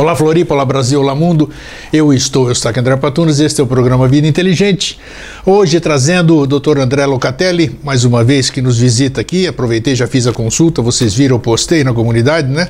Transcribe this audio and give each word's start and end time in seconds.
Olá 0.00 0.16
Floripa, 0.16 0.54
olá 0.54 0.64
Brasil, 0.64 0.98
olá 0.98 1.14
mundo. 1.14 1.50
Eu 1.92 2.10
estou, 2.10 2.46
eu 2.46 2.52
estou 2.52 2.70
aqui 2.70 2.80
André 2.80 2.96
Patunas, 2.96 3.38
este 3.38 3.60
é 3.60 3.64
o 3.64 3.66
programa 3.66 4.08
Vida 4.08 4.26
Inteligente. 4.26 4.98
Hoje 5.44 5.78
trazendo 5.78 6.38
o 6.38 6.46
Dr. 6.46 6.78
André 6.78 7.04
Locatelli, 7.04 7.78
mais 7.84 8.02
uma 8.02 8.24
vez 8.24 8.48
que 8.48 8.62
nos 8.62 8.78
visita 8.78 9.20
aqui. 9.20 9.46
Aproveitei, 9.46 9.94
já 9.94 10.06
fiz 10.06 10.26
a 10.26 10.32
consulta, 10.32 10.80
vocês 10.80 11.12
viram, 11.12 11.36
eu 11.36 11.38
postei 11.38 11.84
na 11.84 11.92
comunidade, 11.92 12.48
né? 12.48 12.66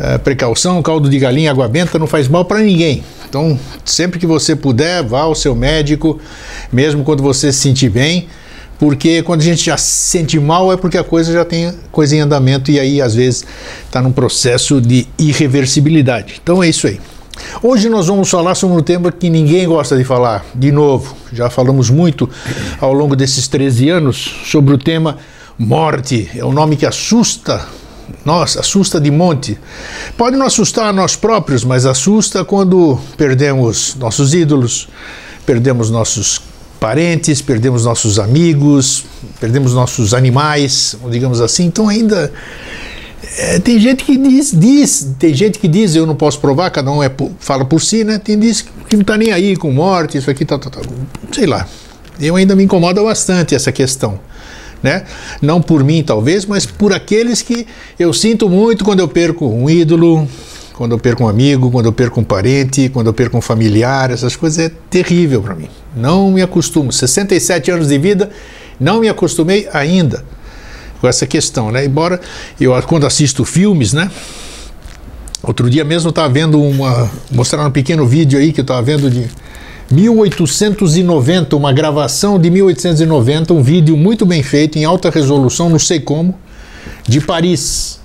É, 0.00 0.18
precaução, 0.18 0.82
caldo 0.82 1.08
de 1.08 1.16
galinha, 1.20 1.52
água 1.52 1.68
benta 1.68 1.96
não 1.96 2.08
faz 2.08 2.26
mal 2.26 2.44
para 2.44 2.58
ninguém. 2.58 3.04
Então, 3.28 3.56
sempre 3.84 4.18
que 4.18 4.26
você 4.26 4.56
puder, 4.56 5.04
vá 5.04 5.20
ao 5.20 5.36
seu 5.36 5.54
médico, 5.54 6.18
mesmo 6.72 7.04
quando 7.04 7.22
você 7.22 7.52
se 7.52 7.60
sentir 7.60 7.88
bem 7.88 8.26
porque 8.78 9.22
quando 9.22 9.40
a 9.40 9.44
gente 9.44 9.64
já 9.64 9.76
se 9.76 10.10
sente 10.10 10.38
mal 10.38 10.72
é 10.72 10.76
porque 10.76 10.96
a 10.96 11.04
coisa 11.04 11.32
já 11.32 11.44
tem 11.44 11.72
coisa 11.90 12.14
em 12.16 12.20
andamento 12.20 12.70
e 12.70 12.78
aí 12.78 13.02
às 13.02 13.14
vezes 13.14 13.44
está 13.84 14.00
num 14.00 14.12
processo 14.12 14.80
de 14.80 15.06
irreversibilidade. 15.18 16.40
Então 16.42 16.62
é 16.62 16.68
isso 16.68 16.86
aí. 16.86 17.00
Hoje 17.62 17.88
nós 17.88 18.06
vamos 18.06 18.28
falar 18.28 18.54
sobre 18.54 18.76
um 18.76 18.82
tema 18.82 19.12
que 19.12 19.30
ninguém 19.30 19.66
gosta 19.66 19.96
de 19.96 20.04
falar. 20.04 20.44
De 20.54 20.72
novo, 20.72 21.16
já 21.32 21.48
falamos 21.48 21.90
muito 21.90 22.28
ao 22.80 22.92
longo 22.92 23.14
desses 23.14 23.48
13 23.48 23.88
anos 23.90 24.36
sobre 24.44 24.74
o 24.74 24.78
tema 24.78 25.18
morte. 25.58 26.30
É 26.36 26.44
um 26.44 26.52
nome 26.52 26.76
que 26.76 26.86
assusta 26.86 27.66
nossa, 28.24 28.60
assusta 28.60 29.00
de 29.00 29.10
monte. 29.10 29.58
Pode 30.16 30.36
não 30.36 30.46
assustar 30.46 30.86
a 30.86 30.92
nós 30.92 31.14
próprios, 31.14 31.64
mas 31.64 31.84
assusta 31.84 32.44
quando 32.44 32.98
perdemos 33.16 33.94
nossos 33.96 34.32
ídolos, 34.34 34.88
perdemos 35.44 35.90
nossos 35.90 36.40
parentes, 36.78 37.42
perdemos 37.42 37.84
nossos 37.84 38.18
amigos, 38.18 39.04
perdemos 39.40 39.74
nossos 39.74 40.14
animais, 40.14 40.96
digamos 41.10 41.40
assim. 41.40 41.66
Então 41.66 41.88
ainda 41.88 42.32
é, 43.36 43.58
tem 43.58 43.78
gente 43.78 44.04
que 44.04 44.16
diz, 44.16 44.52
diz, 44.52 45.14
tem 45.18 45.34
gente 45.34 45.58
que 45.58 45.68
diz, 45.68 45.94
eu 45.94 46.06
não 46.06 46.14
posso 46.14 46.40
provar, 46.40 46.70
cada 46.70 46.90
um 46.90 47.02
é, 47.02 47.10
fala 47.38 47.64
por 47.64 47.80
si, 47.80 48.04
né? 48.04 48.18
Tem 48.18 48.38
diz 48.38 48.62
que 48.62 48.96
não 48.96 49.02
está 49.02 49.16
nem 49.16 49.32
aí 49.32 49.56
com 49.56 49.70
morte, 49.70 50.18
isso 50.18 50.30
aqui 50.30 50.44
tá, 50.44 50.58
tá, 50.58 50.70
tá, 50.70 50.80
sei 51.32 51.46
lá. 51.46 51.66
Eu 52.20 52.36
ainda 52.36 52.56
me 52.56 52.64
incomoda 52.64 53.02
bastante 53.02 53.54
essa 53.54 53.70
questão. 53.70 54.18
Né? 54.80 55.04
Não 55.42 55.60
por 55.60 55.82
mim, 55.82 56.04
talvez, 56.04 56.46
mas 56.46 56.64
por 56.64 56.92
aqueles 56.92 57.42
que 57.42 57.66
eu 57.98 58.12
sinto 58.12 58.48
muito 58.48 58.84
quando 58.84 59.00
eu 59.00 59.08
perco 59.08 59.44
um 59.44 59.68
ídolo, 59.68 60.28
quando 60.78 60.92
eu 60.92 60.98
perco 61.00 61.24
um 61.24 61.28
amigo, 61.28 61.72
quando 61.72 61.86
eu 61.86 61.92
perco 61.92 62.20
um 62.20 62.24
parente, 62.24 62.88
quando 62.88 63.08
eu 63.08 63.12
perco 63.12 63.36
um 63.36 63.40
familiar, 63.40 64.12
essas 64.12 64.36
coisas 64.36 64.66
é 64.66 64.70
terrível 64.88 65.42
para 65.42 65.56
mim. 65.56 65.68
Não 65.96 66.30
me 66.30 66.40
acostumo. 66.40 66.92
67 66.92 67.68
anos 67.72 67.88
de 67.88 67.98
vida, 67.98 68.30
não 68.78 69.00
me 69.00 69.08
acostumei 69.08 69.68
ainda 69.72 70.24
com 71.00 71.08
essa 71.08 71.26
questão, 71.26 71.72
né? 71.72 71.84
Embora 71.84 72.20
eu 72.60 72.80
quando 72.84 73.08
assisto 73.08 73.44
filmes, 73.44 73.92
né? 73.92 74.08
Outro 75.42 75.68
dia 75.68 75.84
mesmo 75.84 76.10
estava 76.10 76.28
vendo 76.28 76.62
uma 76.62 77.10
mostrar 77.32 77.66
um 77.66 77.72
pequeno 77.72 78.06
vídeo 78.06 78.38
aí 78.38 78.52
que 78.52 78.60
eu 78.60 78.62
estava 78.62 78.80
vendo 78.80 79.10
de 79.10 79.28
1890, 79.90 81.56
uma 81.56 81.72
gravação 81.72 82.38
de 82.38 82.48
1890, 82.52 83.52
um 83.52 83.64
vídeo 83.64 83.96
muito 83.96 84.24
bem 84.24 84.44
feito 84.44 84.78
em 84.78 84.84
alta 84.84 85.10
resolução, 85.10 85.68
não 85.68 85.78
sei 85.80 85.98
como, 85.98 86.36
de 87.08 87.20
Paris 87.20 87.98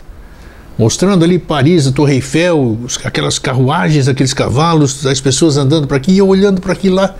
mostrando 0.77 1.23
ali 1.23 1.37
Paris, 1.37 1.87
a 1.87 1.91
Torre 1.91 2.15
Eiffel, 2.15 2.77
aquelas 3.03 3.37
carruagens, 3.37 4.07
aqueles 4.07 4.33
cavalos, 4.33 5.05
as 5.05 5.21
pessoas 5.21 5.57
andando 5.57 5.87
para 5.87 5.97
aqui 5.97 6.13
e 6.13 6.17
eu 6.17 6.27
olhando 6.27 6.61
para 6.61 6.73
aqui 6.73 6.89
lá 6.89 7.15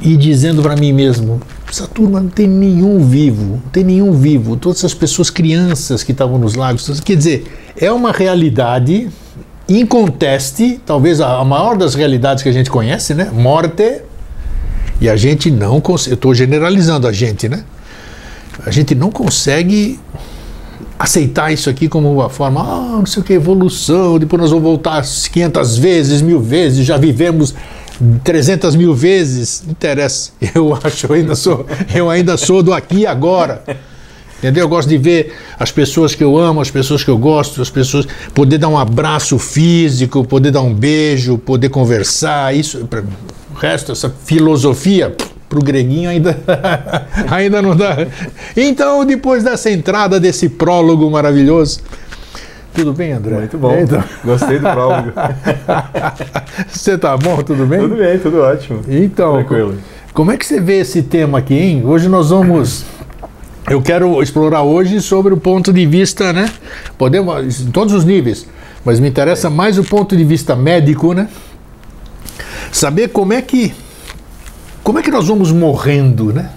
e 0.00 0.16
dizendo 0.16 0.62
para 0.62 0.76
mim 0.76 0.92
mesmo: 0.92 1.40
essa 1.68 1.86
turma 1.86 2.20
não 2.20 2.28
tem 2.28 2.46
nenhum 2.46 3.04
vivo, 3.06 3.60
não 3.64 3.70
tem 3.70 3.84
nenhum 3.84 4.12
vivo. 4.12 4.56
Todas 4.56 4.78
essas 4.78 4.94
pessoas, 4.94 5.30
crianças 5.30 6.02
que 6.02 6.12
estavam 6.12 6.38
nos 6.38 6.54
lagos, 6.54 7.00
quer 7.00 7.16
dizer, 7.16 7.46
é 7.76 7.90
uma 7.90 8.12
realidade 8.12 9.08
inconteste, 9.68 10.80
talvez 10.84 11.20
a 11.20 11.42
maior 11.44 11.76
das 11.76 11.94
realidades 11.94 12.42
que 12.42 12.48
a 12.48 12.52
gente 12.52 12.70
conhece, 12.70 13.14
né? 13.14 13.30
Morte. 13.32 14.02
E 15.00 15.08
a 15.08 15.16
gente 15.16 15.50
não 15.50 15.80
consegue, 15.80 16.12
eu 16.12 16.14
estou 16.14 16.34
generalizando 16.34 17.08
a 17.08 17.12
gente, 17.12 17.48
né? 17.48 17.64
A 18.64 18.70
gente 18.70 18.94
não 18.94 19.10
consegue 19.10 19.98
aceitar 21.04 21.52
isso 21.52 21.68
aqui 21.68 21.86
como 21.86 22.10
uma 22.10 22.30
forma, 22.30 22.62
ah, 22.62 22.96
não 22.96 23.06
sei 23.06 23.22
o 23.22 23.24
que, 23.24 23.34
evolução, 23.34 24.18
depois 24.18 24.40
nós 24.40 24.50
vamos 24.50 24.64
voltar 24.64 25.02
500 25.02 25.76
vezes, 25.76 26.22
mil 26.22 26.40
vezes, 26.40 26.86
já 26.86 26.96
vivemos 26.96 27.54
300 28.24 28.74
mil 28.74 28.94
vezes, 28.94 29.62
não 29.64 29.72
interessa, 29.72 30.32
eu 30.54 30.74
acho, 30.82 31.06
eu 31.06 31.12
ainda 31.14 31.34
sou, 31.34 31.66
eu 31.94 32.08
ainda 32.08 32.38
sou 32.38 32.62
do 32.62 32.72
aqui 32.72 33.00
e 33.00 33.06
agora. 33.06 33.62
Entendeu? 34.38 34.64
Eu 34.64 34.68
gosto 34.68 34.88
de 34.88 34.98
ver 34.98 35.32
as 35.58 35.72
pessoas 35.72 36.14
que 36.14 36.22
eu 36.22 36.36
amo, 36.36 36.60
as 36.60 36.70
pessoas 36.70 37.02
que 37.02 37.08
eu 37.08 37.16
gosto, 37.16 37.62
as 37.62 37.70
pessoas 37.70 38.06
poder 38.34 38.58
dar 38.58 38.68
um 38.68 38.76
abraço 38.76 39.38
físico, 39.38 40.22
poder 40.22 40.50
dar 40.50 40.60
um 40.60 40.74
beijo, 40.74 41.38
poder 41.38 41.70
conversar, 41.70 42.54
isso, 42.54 42.86
o 43.54 43.54
resto, 43.54 43.92
essa 43.92 44.12
filosofia, 44.24 45.16
para 45.54 45.60
o 45.60 45.64
greguinho 45.64 46.10
ainda, 46.10 46.36
ainda 47.30 47.62
não 47.62 47.76
dá. 47.76 47.96
Então, 48.56 49.04
depois 49.04 49.44
dessa 49.44 49.70
entrada, 49.70 50.18
desse 50.18 50.48
prólogo 50.48 51.08
maravilhoso, 51.08 51.80
tudo 52.74 52.92
bem, 52.92 53.12
André? 53.12 53.36
Muito 53.36 53.56
bom. 53.56 53.72
Então... 53.78 54.02
Gostei 54.24 54.58
do 54.58 54.68
prólogo. 54.68 55.12
você 56.68 56.98
tá 56.98 57.16
bom? 57.16 57.40
Tudo 57.42 57.66
bem? 57.66 57.78
Tudo 57.78 57.94
bem, 57.94 58.18
tudo 58.18 58.40
ótimo. 58.40 58.80
Então, 58.88 59.34
Tranquilo. 59.34 59.76
como 60.12 60.32
é 60.32 60.36
que 60.36 60.44
você 60.44 60.60
vê 60.60 60.80
esse 60.80 61.04
tema 61.04 61.38
aqui, 61.38 61.54
hein? 61.54 61.82
Hoje 61.86 62.08
nós 62.08 62.30
vamos. 62.30 62.84
Eu 63.70 63.80
quero 63.80 64.20
explorar 64.20 64.62
hoje 64.62 65.00
sobre 65.00 65.32
o 65.32 65.36
ponto 65.36 65.72
de 65.72 65.86
vista, 65.86 66.32
né? 66.32 66.50
Podemos, 66.98 67.60
em 67.60 67.70
todos 67.70 67.94
os 67.94 68.04
níveis, 68.04 68.44
mas 68.84 68.98
me 68.98 69.08
interessa 69.08 69.48
mais 69.48 69.78
o 69.78 69.84
ponto 69.84 70.16
de 70.16 70.24
vista 70.24 70.56
médico, 70.56 71.14
né? 71.14 71.28
Saber 72.72 73.08
como 73.08 73.32
é 73.32 73.40
que 73.40 73.72
como 74.84 74.98
é 74.98 75.02
que 75.02 75.10
nós 75.10 75.26
vamos 75.26 75.50
morrendo, 75.50 76.32
né? 76.32 76.50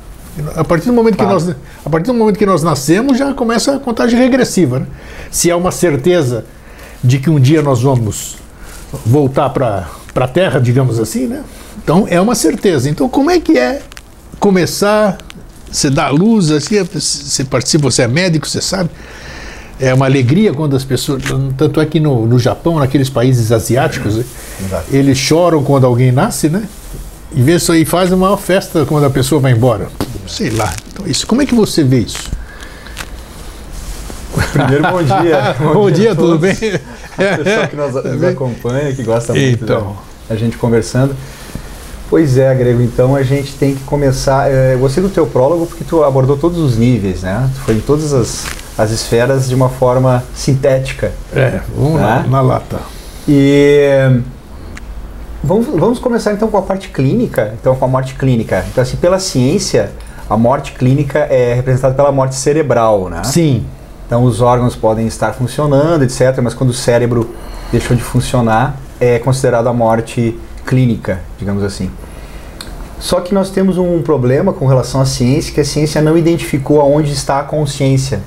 A 0.55 0.63
partir 0.63 0.87
do 0.87 0.93
momento 0.93 1.17
que 1.17 1.23
nós, 1.23 1.49
a 1.83 1.89
partir 1.89 2.07
do 2.07 2.13
momento 2.13 2.37
que 2.37 2.45
nós 2.45 2.61
nascemos, 2.61 3.17
já 3.17 3.33
começa 3.33 3.77
a 3.77 3.79
contagem 3.79 4.19
regressiva. 4.19 4.79
Né? 4.79 4.85
Se 5.31 5.49
há 5.49 5.57
uma 5.57 5.71
certeza 5.71 6.45
de 7.03 7.17
que 7.17 7.29
um 7.29 7.39
dia 7.39 7.61
nós 7.63 7.81
vamos 7.81 8.35
voltar 9.05 9.49
para 9.49 9.87
a 10.13 10.27
Terra, 10.27 10.59
digamos 10.59 10.99
assim, 10.99 11.25
né? 11.25 11.41
Então 11.81 12.05
é 12.07 12.19
uma 12.19 12.35
certeza. 12.35 12.89
Então 12.89 13.09
como 13.09 13.31
é 13.31 13.39
que 13.39 13.57
é 13.57 13.81
começar? 14.39 15.17
Você 15.71 15.89
dá 15.89 16.07
a 16.07 16.09
luz, 16.09 16.51
assim, 16.51 16.83
você 16.83 17.43
participa, 17.43 17.89
você 17.89 18.03
é 18.03 18.07
médico, 18.07 18.47
você 18.47 18.61
sabe. 18.61 18.89
É 19.79 19.93
uma 19.93 20.05
alegria 20.05 20.53
quando 20.53 20.75
as 20.75 20.83
pessoas. 20.83 21.23
Tanto 21.57 21.79
é 21.79 21.85
que 21.85 21.99
no, 21.99 22.25
no 22.25 22.37
Japão, 22.37 22.77
naqueles 22.77 23.09
países 23.09 23.51
asiáticos, 23.51 24.17
né? 24.17 24.25
eles 24.91 25.17
choram 25.17 25.63
quando 25.63 25.85
alguém 25.85 26.11
nasce, 26.11 26.49
né? 26.49 26.63
E 27.33 27.41
vê 27.41 27.55
isso 27.55 27.71
aí, 27.71 27.85
faz 27.85 28.11
uma 28.11 28.27
maior 28.27 28.37
festa 28.37 28.85
quando 28.85 29.05
a 29.05 29.09
pessoa 29.09 29.41
vai 29.41 29.51
embora. 29.51 29.87
Sei 30.27 30.49
lá. 30.49 30.73
Então, 30.91 31.05
isso, 31.05 31.27
como 31.27 31.41
é 31.41 31.45
que 31.45 31.53
você 31.53 31.83
vê 31.83 31.99
isso? 31.99 32.29
Primeiro, 34.51 34.83
bom 34.83 35.03
dia. 35.03 35.55
Bom, 35.59 35.73
bom 35.73 35.91
dia, 35.91 36.01
dia 36.05 36.15
tudo 36.15 36.39
bem? 36.39 36.55
O 37.17 37.43
pessoal 37.43 37.67
que 37.67 37.75
nos, 37.75 37.93
nos 38.13 38.23
acompanha, 38.23 38.93
que 38.93 39.01
gosta 39.01 39.33
muito 39.33 39.63
então. 39.63 39.97
da 40.29 40.35
a 40.35 40.37
gente 40.37 40.55
conversando. 40.55 41.15
Pois 42.11 42.37
é, 42.37 42.53
Grego, 42.53 42.81
então 42.81 43.15
a 43.15 43.23
gente 43.23 43.53
tem 43.55 43.73
que 43.73 43.83
começar. 43.83 44.51
É, 44.51 44.75
eu 44.75 44.79
gostei 44.79 45.01
do 45.01 45.09
teu 45.09 45.25
prólogo 45.25 45.65
porque 45.65 45.83
tu 45.83 46.03
abordou 46.03 46.37
todos 46.37 46.59
os 46.59 46.77
níveis, 46.77 47.23
né? 47.23 47.49
Tu 47.55 47.61
foi 47.61 47.75
em 47.75 47.79
todas 47.79 48.13
as, 48.13 48.45
as 48.77 48.91
esferas 48.91 49.49
de 49.49 49.55
uma 49.55 49.67
forma 49.67 50.23
sintética. 50.35 51.11
É, 51.35 51.59
vamos 51.75 51.99
né? 51.99 52.05
lá, 52.05 52.25
na 52.29 52.41
lata. 52.41 52.79
E 53.27 54.21
Vamos, 55.47 55.65
vamos 55.67 55.97
começar 55.97 56.33
então 56.33 56.49
com 56.49 56.57
a 56.57 56.61
parte 56.61 56.89
clínica, 56.89 57.55
então 57.57 57.73
com 57.73 57.85
a 57.85 57.87
morte 57.87 58.15
clínica. 58.15 58.65
Então 58.69 58.81
assim, 58.81 58.97
pela 58.97 59.17
ciência, 59.17 59.91
a 60.29 60.35
morte 60.35 60.73
clínica 60.73 61.19
é 61.19 61.53
representada 61.53 61.93
pela 61.93 62.11
morte 62.11 62.35
cerebral, 62.35 63.07
né? 63.07 63.23
Sim. 63.23 63.65
Então 64.05 64.25
os 64.25 64.41
órgãos 64.41 64.75
podem 64.75 65.07
estar 65.07 65.31
funcionando, 65.31 66.03
etc., 66.03 66.37
mas 66.43 66.53
quando 66.53 66.71
o 66.71 66.73
cérebro 66.73 67.33
deixou 67.71 67.95
de 67.95 68.03
funcionar, 68.03 68.75
é 68.99 69.19
considerado 69.19 69.67
a 69.67 69.73
morte 69.73 70.37
clínica, 70.65 71.21
digamos 71.39 71.63
assim. 71.63 71.89
Só 72.99 73.21
que 73.21 73.33
nós 73.33 73.49
temos 73.49 73.77
um 73.77 74.01
problema 74.01 74.51
com 74.51 74.65
relação 74.65 74.99
à 74.99 75.05
ciência, 75.05 75.53
que 75.53 75.61
a 75.61 75.65
ciência 75.65 76.01
não 76.01 76.17
identificou 76.17 76.81
aonde 76.81 77.13
está 77.13 77.39
a 77.39 77.43
consciência. 77.43 78.19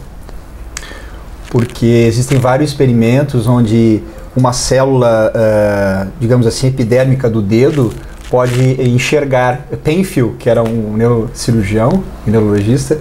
Porque 1.51 1.85
existem 1.85 2.39
vários 2.39 2.71
experimentos 2.71 3.47
onde 3.47 4.03
uma 4.37 4.53
célula, 4.53 5.33
uh, 5.35 6.11
digamos 6.21 6.47
assim, 6.47 6.69
epidérmica 6.69 7.29
do 7.29 7.43
dedo 7.43 7.93
pode 8.31 8.81
enxergar. 8.81 9.67
Penfield, 9.83 10.37
que 10.37 10.49
era 10.49 10.63
um 10.63 10.97
neurocirurgião, 10.97 12.03
neurologista, 12.27 12.99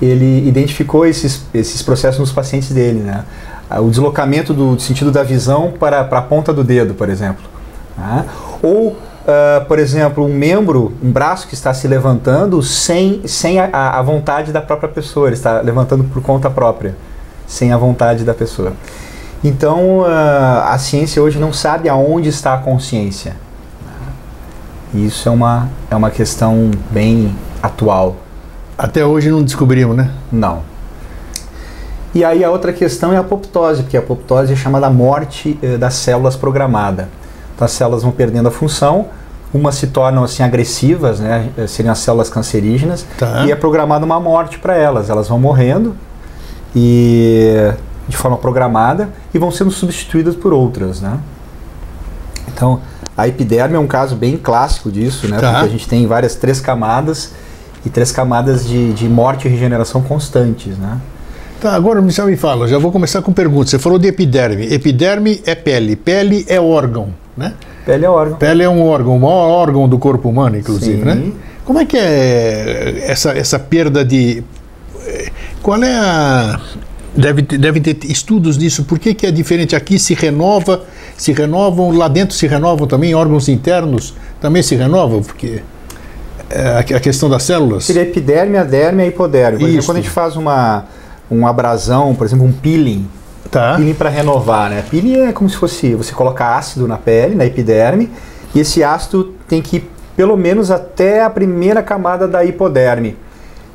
ele 0.00 0.46
identificou 0.46 1.06
esses, 1.06 1.46
esses 1.54 1.82
processos 1.82 2.20
nos 2.20 2.32
pacientes 2.32 2.70
dele, 2.72 3.00
né? 3.00 3.24
O 3.80 3.88
deslocamento 3.88 4.54
do 4.54 4.78
sentido 4.78 5.10
da 5.10 5.24
visão 5.24 5.72
para, 5.72 6.04
para 6.04 6.20
a 6.20 6.22
ponta 6.22 6.52
do 6.52 6.62
dedo, 6.62 6.94
por 6.94 7.08
exemplo. 7.08 7.44
Né? 7.98 8.24
Ou, 8.62 8.90
uh, 8.90 9.64
por 9.66 9.80
exemplo, 9.80 10.24
um 10.24 10.32
membro, 10.32 10.92
um 11.02 11.10
braço 11.10 11.48
que 11.48 11.54
está 11.54 11.74
se 11.74 11.88
levantando 11.88 12.62
sem, 12.62 13.22
sem 13.26 13.58
a, 13.58 13.68
a 13.72 14.02
vontade 14.02 14.52
da 14.52 14.60
própria 14.60 14.88
pessoa, 14.88 15.26
ele 15.26 15.34
está 15.34 15.60
levantando 15.62 16.04
por 16.04 16.22
conta 16.22 16.48
própria, 16.48 16.94
sem 17.44 17.72
a 17.72 17.76
vontade 17.76 18.22
da 18.22 18.34
pessoa. 18.34 18.72
Então, 19.44 20.00
uh, 20.00 20.06
a 20.66 20.78
ciência 20.78 21.22
hoje 21.22 21.38
não 21.38 21.52
sabe 21.52 21.88
aonde 21.88 22.28
está 22.28 22.54
a 22.54 22.58
consciência. 22.58 23.36
E 24.94 25.06
isso 25.06 25.28
é 25.28 25.32
uma, 25.32 25.68
é 25.90 25.96
uma 25.96 26.10
questão 26.10 26.70
bem 26.90 27.34
atual. 27.62 28.16
Até 28.78 29.04
hoje 29.04 29.30
não 29.30 29.42
descobrimos, 29.42 29.96
né? 29.96 30.10
Não. 30.30 30.62
E 32.14 32.24
aí 32.24 32.42
a 32.42 32.50
outra 32.50 32.72
questão 32.72 33.12
é 33.12 33.16
a 33.16 33.20
apoptose, 33.20 33.82
porque 33.82 33.96
a 33.96 34.00
apoptose 34.00 34.52
é 34.52 34.56
chamada 34.56 34.88
morte 34.88 35.58
eh, 35.62 35.76
das 35.76 35.94
células 35.94 36.34
programada. 36.34 37.10
Então 37.54 37.64
as 37.64 37.72
células 37.72 38.02
vão 38.02 38.10
perdendo 38.12 38.48
a 38.48 38.50
função, 38.50 39.08
umas 39.52 39.74
se 39.74 39.88
tornam 39.88 40.24
assim 40.24 40.42
agressivas, 40.42 41.20
né, 41.20 41.50
eh, 41.58 41.66
seriam 41.66 41.92
as 41.92 41.98
células 41.98 42.30
cancerígenas, 42.30 43.06
tá. 43.18 43.44
e 43.46 43.52
é 43.52 43.56
programada 43.56 44.04
uma 44.06 44.18
morte 44.18 44.58
para 44.58 44.74
elas. 44.74 45.10
Elas 45.10 45.28
vão 45.28 45.38
morrendo 45.38 45.94
e 46.74 47.70
de 48.08 48.16
forma 48.16 48.36
programada 48.36 49.08
e 49.34 49.38
vão 49.38 49.50
sendo 49.50 49.70
substituídas 49.70 50.34
por 50.36 50.52
outras, 50.52 51.00
né? 51.00 51.18
Então, 52.48 52.80
a 53.16 53.26
epiderme 53.26 53.76
é 53.76 53.78
um 53.78 53.86
caso 53.86 54.14
bem 54.14 54.36
clássico 54.36 54.90
disso, 54.90 55.28
né? 55.28 55.38
Tá. 55.38 55.52
Porque 55.52 55.66
a 55.66 55.70
gente 55.70 55.88
tem 55.88 56.06
várias 56.06 56.34
três 56.34 56.60
camadas 56.60 57.32
e 57.84 57.90
três 57.90 58.12
camadas 58.12 58.66
de, 58.66 58.92
de 58.92 59.08
morte 59.08 59.46
e 59.46 59.50
regeneração 59.50 60.02
constantes, 60.02 60.76
né? 60.78 60.98
Tá, 61.60 61.74
agora 61.74 62.06
já 62.10 62.24
me 62.26 62.36
fala, 62.36 62.68
já 62.68 62.78
vou 62.78 62.92
começar 62.92 63.22
com 63.22 63.32
perguntas. 63.32 63.70
Você 63.70 63.78
falou 63.78 63.98
de 63.98 64.08
epiderme. 64.08 64.72
Epiderme 64.72 65.40
é 65.46 65.54
pele, 65.54 65.96
pele 65.96 66.44
é 66.48 66.60
órgão, 66.60 67.08
né? 67.36 67.54
Pele 67.84 68.04
é 68.04 68.10
órgão. 68.10 68.36
Pele 68.36 68.62
é 68.62 68.68
um 68.68 68.82
órgão, 68.82 69.16
o 69.16 69.20
maior 69.20 69.48
órgão 69.48 69.88
do 69.88 69.98
corpo 69.98 70.28
humano, 70.28 70.56
inclusive, 70.56 71.04
né? 71.04 71.14
Sim. 71.14 71.20
né? 71.20 71.32
Como 71.64 71.78
é 71.78 71.84
que 71.84 71.96
é 71.96 73.04
essa, 73.06 73.30
essa 73.30 73.58
perda 73.58 74.04
de. 74.04 74.44
Qual 75.62 75.82
é 75.82 75.96
a. 75.96 76.60
Deve, 77.16 77.42
devem 77.42 77.80
ter 77.80 77.98
estudos 78.04 78.58
nisso. 78.58 78.84
Por 78.84 78.98
que, 78.98 79.14
que 79.14 79.26
é 79.26 79.30
diferente? 79.30 79.74
Aqui 79.74 79.98
se 79.98 80.14
renova, 80.14 80.82
se 81.16 81.32
renovam, 81.32 81.90
lá 81.90 82.08
dentro 82.08 82.36
se 82.36 82.46
renovam 82.46 82.86
também, 82.86 83.14
órgãos 83.14 83.48
internos 83.48 84.14
também 84.40 84.62
se 84.62 84.76
renovam, 84.76 85.22
porque 85.22 85.62
é, 86.50 86.94
a 86.94 87.00
questão 87.00 87.28
das 87.28 87.42
células. 87.42 87.84
Seria 87.84 88.02
epiderme, 88.02 88.56
aderme 88.58 89.04
e 89.04 89.08
hipoderme. 89.08 89.58
Por 89.58 89.68
exemplo, 89.68 89.86
quando 89.86 89.98
a 89.98 90.00
gente 90.00 90.10
faz 90.10 90.36
uma 90.36 90.84
um 91.30 91.46
abrasão, 91.46 92.14
por 92.14 92.26
exemplo, 92.26 92.46
um 92.46 92.52
peeling. 92.52 93.08
Tá. 93.50 93.76
Peeling 93.76 93.94
para 93.94 94.08
renovar, 94.08 94.70
né? 94.70 94.84
Peeling 94.88 95.20
é 95.20 95.32
como 95.32 95.48
se 95.48 95.56
fosse 95.56 95.94
você 95.94 96.12
colocar 96.12 96.56
ácido 96.56 96.86
na 96.86 96.96
pele, 96.96 97.34
na 97.34 97.44
epiderme, 97.44 98.10
e 98.54 98.60
esse 98.60 98.82
ácido 98.82 99.34
tem 99.48 99.60
que 99.60 99.76
ir 99.76 99.90
pelo 100.16 100.36
menos 100.36 100.70
até 100.70 101.22
a 101.22 101.30
primeira 101.30 101.82
camada 101.82 102.26
da 102.26 102.44
hipoderme. 102.44 103.16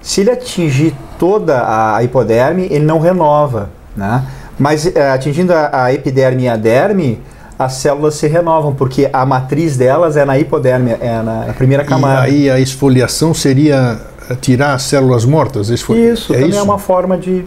Se 0.01 0.21
ele 0.21 0.31
atingir 0.31 0.95
toda 1.19 1.63
a 1.95 2.03
hipoderme, 2.03 2.68
ele 2.71 2.86
não 2.86 3.00
renova, 3.00 3.69
né? 3.95 4.25
Mas 4.57 4.86
é, 4.86 5.12
atingindo 5.12 5.53
a, 5.53 5.86
a 5.86 5.94
epiderme 5.94 6.44
e 6.44 6.50
a 6.50 6.56
derme, 6.56 7.21
as 7.57 7.74
células 7.74 8.15
se 8.15 8.27
renovam, 8.27 8.74
porque 8.74 9.09
a 9.12 9.25
matriz 9.25 9.77
delas 9.77 10.18
é 10.18 10.25
na 10.25 10.38
hipoderme, 10.38 10.92
é 11.00 11.21
na, 11.21 11.45
na 11.45 11.53
primeira 11.53 11.83
camada. 11.83 12.27
E 12.27 12.50
aí 12.50 12.50
a 12.50 12.59
esfoliação 12.59 13.33
seria 13.33 14.00
tirar 14.39 14.74
as 14.74 14.83
células 14.83 15.25
mortas? 15.25 15.69
Isso, 15.69 15.86
foi, 15.86 16.00
isso 16.00 16.31
é 16.33 16.36
também 16.36 16.45
é 16.45 16.50
isso? 16.50 16.59
é 16.59 16.63
uma 16.63 16.80
forma 16.80 17.18
de, 17.18 17.45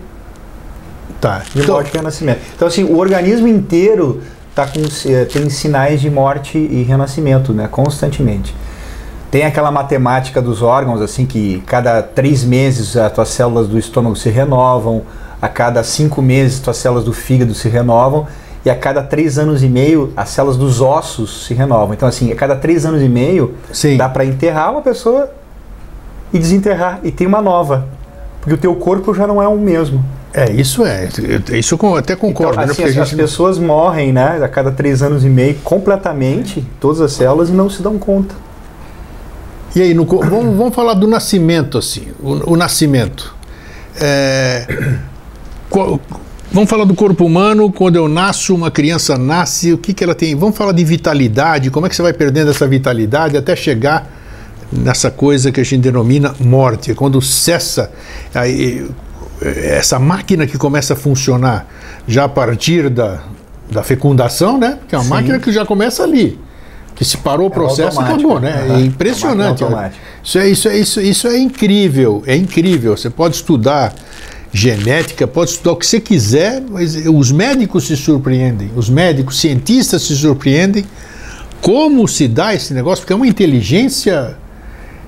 tá. 1.20 1.42
de 1.52 1.62
então, 1.62 1.74
morte 1.74 1.90
e 1.92 1.96
renascimento. 1.96 2.40
Então, 2.54 2.68
assim, 2.68 2.84
o 2.84 2.98
organismo 2.98 3.48
inteiro 3.48 4.22
tá 4.54 4.66
com, 4.66 4.80
eh, 4.80 5.24
tem 5.24 5.48
sinais 5.50 6.00
de 6.00 6.10
morte 6.10 6.58
e 6.58 6.82
renascimento, 6.82 7.52
né? 7.52 7.68
Constantemente. 7.70 8.54
Tem 9.34 9.42
aquela 9.42 9.72
matemática 9.72 10.40
dos 10.40 10.62
órgãos, 10.62 11.02
assim, 11.02 11.26
que 11.26 11.60
cada 11.66 12.00
três 12.00 12.44
meses 12.44 12.96
as 12.96 13.12
tuas 13.12 13.30
células 13.30 13.66
do 13.66 13.76
estômago 13.76 14.14
se 14.14 14.30
renovam, 14.30 15.02
a 15.42 15.48
cada 15.48 15.82
cinco 15.82 16.22
meses 16.22 16.58
as 16.58 16.60
tuas 16.60 16.76
células 16.76 17.02
do 17.02 17.12
fígado 17.12 17.52
se 17.52 17.68
renovam, 17.68 18.28
e 18.64 18.70
a 18.70 18.76
cada 18.76 19.02
três 19.02 19.36
anos 19.36 19.64
e 19.64 19.68
meio 19.68 20.12
as 20.16 20.28
células 20.28 20.56
dos 20.56 20.80
ossos 20.80 21.46
se 21.46 21.52
renovam. 21.52 21.94
Então, 21.94 22.06
assim, 22.06 22.30
a 22.30 22.36
cada 22.36 22.54
três 22.54 22.86
anos 22.86 23.02
e 23.02 23.08
meio 23.08 23.56
Sim. 23.72 23.96
dá 23.96 24.08
para 24.08 24.24
enterrar 24.24 24.70
uma 24.70 24.82
pessoa 24.82 25.28
e 26.32 26.38
desenterrar 26.38 27.00
e 27.02 27.10
tem 27.10 27.26
uma 27.26 27.42
nova. 27.42 27.88
Porque 28.40 28.54
o 28.54 28.58
teu 28.58 28.76
corpo 28.76 29.12
já 29.12 29.26
não 29.26 29.42
é 29.42 29.48
o 29.48 29.58
mesmo. 29.58 30.04
É, 30.32 30.48
isso 30.52 30.86
é. 30.86 31.08
Isso 31.52 31.76
eu 31.82 31.96
até 31.96 32.14
concordo. 32.14 32.52
Então, 32.52 32.70
assim, 32.70 32.82
né? 32.84 32.88
as, 32.90 32.98
as 32.98 33.12
pessoas 33.12 33.58
morrem, 33.58 34.12
né, 34.12 34.38
a 34.40 34.46
cada 34.48 34.70
três 34.70 35.02
anos 35.02 35.24
e 35.24 35.28
meio, 35.28 35.56
completamente, 35.64 36.64
todas 36.78 37.00
as 37.00 37.10
células, 37.10 37.48
e 37.48 37.52
não 37.52 37.68
se 37.68 37.82
dão 37.82 37.98
conta. 37.98 38.32
E 39.74 39.82
aí, 39.82 39.94
no, 39.94 40.04
vamos, 40.04 40.56
vamos 40.56 40.74
falar 40.74 40.94
do 40.94 41.06
nascimento, 41.06 41.78
assim. 41.78 42.08
O, 42.20 42.52
o 42.52 42.56
nascimento. 42.56 43.34
É, 44.00 44.66
vamos 46.52 46.70
falar 46.70 46.84
do 46.84 46.94
corpo 46.94 47.24
humano. 47.24 47.72
Quando 47.72 47.96
eu 47.96 48.08
nasço, 48.08 48.54
uma 48.54 48.70
criança 48.70 49.18
nasce, 49.18 49.72
o 49.72 49.78
que, 49.78 49.92
que 49.92 50.04
ela 50.04 50.14
tem? 50.14 50.34
Vamos 50.34 50.56
falar 50.56 50.72
de 50.72 50.84
vitalidade, 50.84 51.70
como 51.70 51.86
é 51.86 51.88
que 51.88 51.96
você 51.96 52.02
vai 52.02 52.12
perdendo 52.12 52.50
essa 52.50 52.66
vitalidade 52.68 53.36
até 53.36 53.56
chegar 53.56 54.08
nessa 54.72 55.10
coisa 55.10 55.52
que 55.52 55.60
a 55.60 55.64
gente 55.64 55.82
denomina 55.82 56.34
morte, 56.40 56.94
quando 56.94 57.20
cessa 57.20 57.90
aí, 58.34 58.88
essa 59.42 59.98
máquina 59.98 60.46
que 60.46 60.58
começa 60.58 60.94
a 60.94 60.96
funcionar 60.96 61.66
já 62.06 62.24
a 62.24 62.28
partir 62.28 62.88
da, 62.88 63.20
da 63.70 63.82
fecundação, 63.82 64.58
né? 64.58 64.78
Que 64.88 64.94
é 64.94 64.98
uma 64.98 65.04
Sim. 65.04 65.10
máquina 65.10 65.38
que 65.38 65.52
já 65.52 65.64
começa 65.64 66.02
ali. 66.02 66.38
Que 66.94 67.04
se 67.04 67.16
parou 67.18 67.48
o 67.48 67.50
é 67.50 67.54
processo, 67.54 68.00
é 68.00 68.04
acabou, 68.04 68.38
né? 68.38 68.66
Uhum. 68.68 68.76
É 68.76 68.80
impressionante. 68.80 69.64
Isso 70.22 70.38
é, 70.38 70.48
isso, 70.48 70.68
é, 70.68 70.78
isso, 70.78 71.00
isso 71.00 71.28
é 71.28 71.38
incrível, 71.38 72.22
é 72.26 72.36
incrível. 72.36 72.96
Você 72.96 73.10
pode 73.10 73.36
estudar 73.36 73.94
genética, 74.52 75.26
pode 75.26 75.50
estudar 75.50 75.72
o 75.72 75.76
que 75.76 75.86
você 75.86 76.00
quiser, 76.00 76.62
mas 76.70 76.94
os 76.94 77.32
médicos 77.32 77.88
se 77.88 77.96
surpreendem, 77.96 78.70
os 78.76 78.88
médicos, 78.88 79.40
cientistas 79.40 80.02
se 80.02 80.14
surpreendem 80.14 80.84
como 81.60 82.06
se 82.06 82.28
dá 82.28 82.54
esse 82.54 82.72
negócio, 82.72 83.02
porque 83.02 83.12
é 83.12 83.16
uma 83.16 83.26
inteligência 83.26 84.36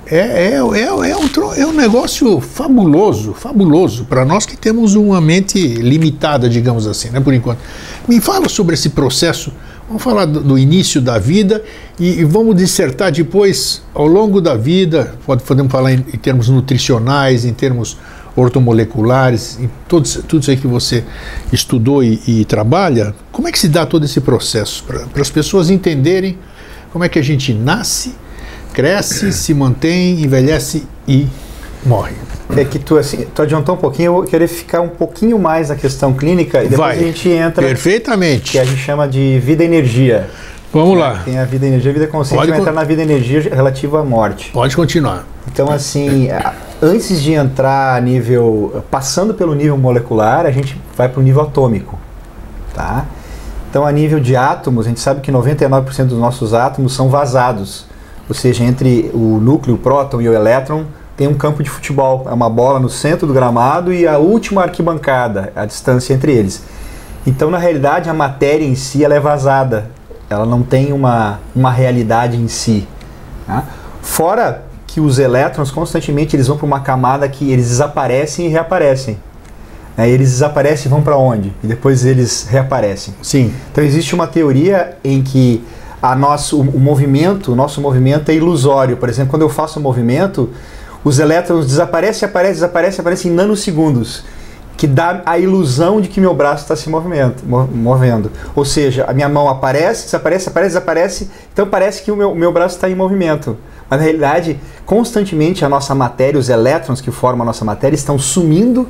é, 0.08 0.18
é, 0.18 0.52
é, 0.52 0.58
é, 0.58 1.16
um, 1.16 1.52
é 1.56 1.66
um 1.66 1.72
negócio 1.72 2.40
fabuloso, 2.40 3.34
fabuloso, 3.34 4.04
para 4.04 4.24
nós 4.24 4.46
que 4.46 4.56
temos 4.56 4.94
uma 4.94 5.20
mente 5.20 5.58
limitada, 5.58 6.48
digamos 6.48 6.86
assim, 6.86 7.10
né, 7.10 7.20
por 7.20 7.34
enquanto. 7.34 7.58
Me 8.06 8.20
fala 8.20 8.48
sobre 8.48 8.74
esse 8.74 8.90
processo, 8.90 9.52
vamos 9.88 10.02
falar 10.02 10.24
do, 10.24 10.40
do 10.40 10.58
início 10.58 11.00
da 11.00 11.18
vida 11.18 11.62
e, 11.98 12.20
e, 12.20 12.24
vamos 12.24 12.56
dissertar 12.56 13.12
depois, 13.12 13.82
ao 13.94 14.06
longo 14.06 14.40
da 14.40 14.56
vida, 14.56 15.14
pode, 15.24 15.42
podemos 15.42 15.70
falar 15.70 15.92
em, 15.92 16.04
em 16.12 16.18
termos 16.18 16.48
nutricionais, 16.48 17.44
em 17.44 17.52
termos 17.52 17.96
ortomoleculares, 18.34 19.58
em 19.60 19.70
todos, 19.88 20.20
tudo 20.28 20.42
isso 20.42 20.50
aí 20.50 20.56
que 20.56 20.66
você 20.66 21.04
estudou 21.52 22.04
e, 22.04 22.20
e 22.26 22.44
trabalha, 22.44 23.14
como 23.32 23.48
é 23.48 23.52
que 23.52 23.58
se 23.58 23.68
dá 23.68 23.86
todo 23.86 24.04
esse 24.04 24.20
processo, 24.20 24.84
para 24.84 25.22
as 25.22 25.30
pessoas 25.30 25.70
entenderem 25.70 26.38
como 26.92 27.04
é 27.04 27.08
que 27.08 27.18
a 27.18 27.22
gente 27.22 27.54
nasce 27.54 28.14
cresce, 28.76 29.32
se 29.32 29.54
mantém, 29.54 30.22
envelhece 30.22 30.86
e 31.08 31.26
morre. 31.86 32.12
É 32.54 32.64
que 32.64 32.78
tu, 32.78 32.96
assim, 32.96 33.26
tu 33.34 33.42
adiantou 33.42 33.74
um 33.74 33.78
pouquinho, 33.78 34.08
eu 34.08 34.12
vou 34.12 34.22
querer 34.24 34.46
ficar 34.46 34.80
um 34.80 34.88
pouquinho 34.88 35.38
mais 35.38 35.68
na 35.68 35.76
questão 35.76 36.12
clínica 36.12 36.60
e 36.62 36.68
depois 36.68 36.78
Vai. 36.78 36.98
a 36.98 37.02
gente 37.02 37.28
entra. 37.28 37.66
Perfeitamente. 37.66 38.52
Que 38.52 38.58
a 38.58 38.64
gente 38.64 38.78
chama 38.78 39.08
de 39.08 39.38
vida 39.40 39.64
e 39.64 39.66
energia. 39.66 40.28
Vamos 40.72 40.98
lá. 40.98 41.22
Tem 41.24 41.38
a 41.38 41.44
vida 41.44 41.64
e 41.64 41.68
energia, 41.68 41.90
a 41.90 41.94
vida 41.94 42.06
consciente 42.06 42.38
Pode 42.38 42.50
vai 42.50 42.60
entrar 42.60 42.72
na 42.72 42.84
vida 42.84 43.02
e 43.02 43.04
energia 43.04 43.40
relativa 43.42 44.00
à 44.00 44.04
morte. 44.04 44.50
Pode 44.52 44.76
continuar. 44.76 45.26
Então, 45.50 45.70
assim, 45.70 46.28
antes 46.80 47.20
de 47.20 47.32
entrar 47.32 47.96
a 47.96 48.00
nível. 48.00 48.84
passando 48.90 49.34
pelo 49.34 49.54
nível 49.54 49.76
molecular, 49.76 50.46
a 50.46 50.50
gente 50.50 50.80
vai 50.96 51.08
para 51.08 51.20
o 51.20 51.22
nível 51.22 51.42
atômico. 51.42 51.98
Tá? 52.74 53.06
Então, 53.70 53.86
a 53.86 53.90
nível 53.90 54.20
de 54.20 54.36
átomos, 54.36 54.86
a 54.86 54.88
gente 54.88 55.00
sabe 55.00 55.20
que 55.20 55.32
99% 55.32 56.04
dos 56.04 56.18
nossos 56.18 56.54
átomos 56.54 56.94
são 56.94 57.08
vazados 57.08 57.86
ou 58.28 58.34
seja, 58.34 58.64
entre 58.64 59.10
o 59.14 59.38
núcleo, 59.40 59.76
o 59.76 59.78
próton 59.78 60.20
e 60.20 60.28
o 60.28 60.34
elétron, 60.34 60.84
tem 61.16 61.26
um 61.26 61.34
campo 61.34 61.62
de 61.62 61.70
futebol, 61.70 62.26
é 62.28 62.32
uma 62.32 62.50
bola 62.50 62.78
no 62.78 62.90
centro 62.90 63.26
do 63.26 63.32
gramado 63.32 63.92
e 63.92 64.06
a 64.06 64.18
última 64.18 64.62
arquibancada, 64.62 65.52
a 65.56 65.64
distância 65.64 66.12
entre 66.12 66.32
eles. 66.32 66.62
Então, 67.26 67.50
na 67.50 67.58
realidade, 67.58 68.10
a 68.10 68.14
matéria 68.14 68.64
em 68.64 68.74
si 68.74 69.04
ela 69.04 69.14
é 69.14 69.20
vazada, 69.20 69.90
ela 70.28 70.44
não 70.44 70.62
tem 70.62 70.92
uma, 70.92 71.40
uma 71.54 71.72
realidade 71.72 72.36
em 72.36 72.48
si. 72.48 72.86
Né? 73.48 73.62
Fora 74.02 74.64
que 74.86 75.00
os 75.00 75.18
elétrons 75.18 75.70
constantemente 75.70 76.36
eles 76.36 76.46
vão 76.46 76.56
para 76.56 76.66
uma 76.66 76.80
camada 76.80 77.28
que 77.28 77.50
eles 77.50 77.68
desaparecem 77.68 78.46
e 78.46 78.48
reaparecem. 78.48 79.18
Né? 79.96 80.08
Eles 80.08 80.30
desaparecem 80.30 80.86
e 80.86 80.88
vão 80.88 81.02
para 81.02 81.16
onde? 81.16 81.52
E 81.64 81.66
depois 81.66 82.04
eles 82.04 82.46
reaparecem. 82.48 83.14
Sim. 83.22 83.52
Então 83.72 83.82
existe 83.82 84.14
uma 84.14 84.26
teoria 84.26 84.96
em 85.02 85.22
que 85.22 85.64
a 86.00 86.14
nosso, 86.14 86.60
o, 86.60 86.80
movimento, 86.80 87.52
o 87.52 87.56
nosso 87.56 87.80
movimento 87.80 88.30
é 88.30 88.34
ilusório. 88.34 88.96
Por 88.96 89.08
exemplo, 89.08 89.30
quando 89.30 89.42
eu 89.42 89.48
faço 89.48 89.80
um 89.80 89.82
movimento, 89.82 90.50
os 91.06 91.20
elétrons 91.20 91.68
desaparecem, 91.68 92.28
aparecem, 92.28 92.54
desaparecem, 92.54 93.00
aparecem 93.00 93.30
em 93.30 93.34
nanosegundos, 93.36 94.24
que 94.76 94.88
dá 94.88 95.22
a 95.24 95.38
ilusão 95.38 96.00
de 96.00 96.08
que 96.08 96.20
meu 96.20 96.34
braço 96.34 96.64
está 96.64 96.74
se 96.74 96.90
movimento, 96.90 97.44
movendo. 97.46 98.28
Ou 98.56 98.64
seja, 98.64 99.04
a 99.06 99.14
minha 99.14 99.28
mão 99.28 99.48
aparece, 99.48 100.06
desaparece, 100.06 100.48
aparece, 100.48 100.74
desaparece, 100.74 101.30
então 101.52 101.68
parece 101.68 102.02
que 102.02 102.10
o 102.10 102.16
meu, 102.16 102.34
meu 102.34 102.52
braço 102.52 102.74
está 102.74 102.90
em 102.90 102.96
movimento. 102.96 103.56
Mas 103.88 104.00
na 104.00 104.04
realidade, 104.04 104.58
constantemente 104.84 105.64
a 105.64 105.68
nossa 105.68 105.94
matéria, 105.94 106.40
os 106.40 106.48
elétrons 106.48 107.00
que 107.00 107.12
formam 107.12 107.42
a 107.42 107.46
nossa 107.46 107.64
matéria, 107.64 107.94
estão 107.94 108.18
sumindo 108.18 108.88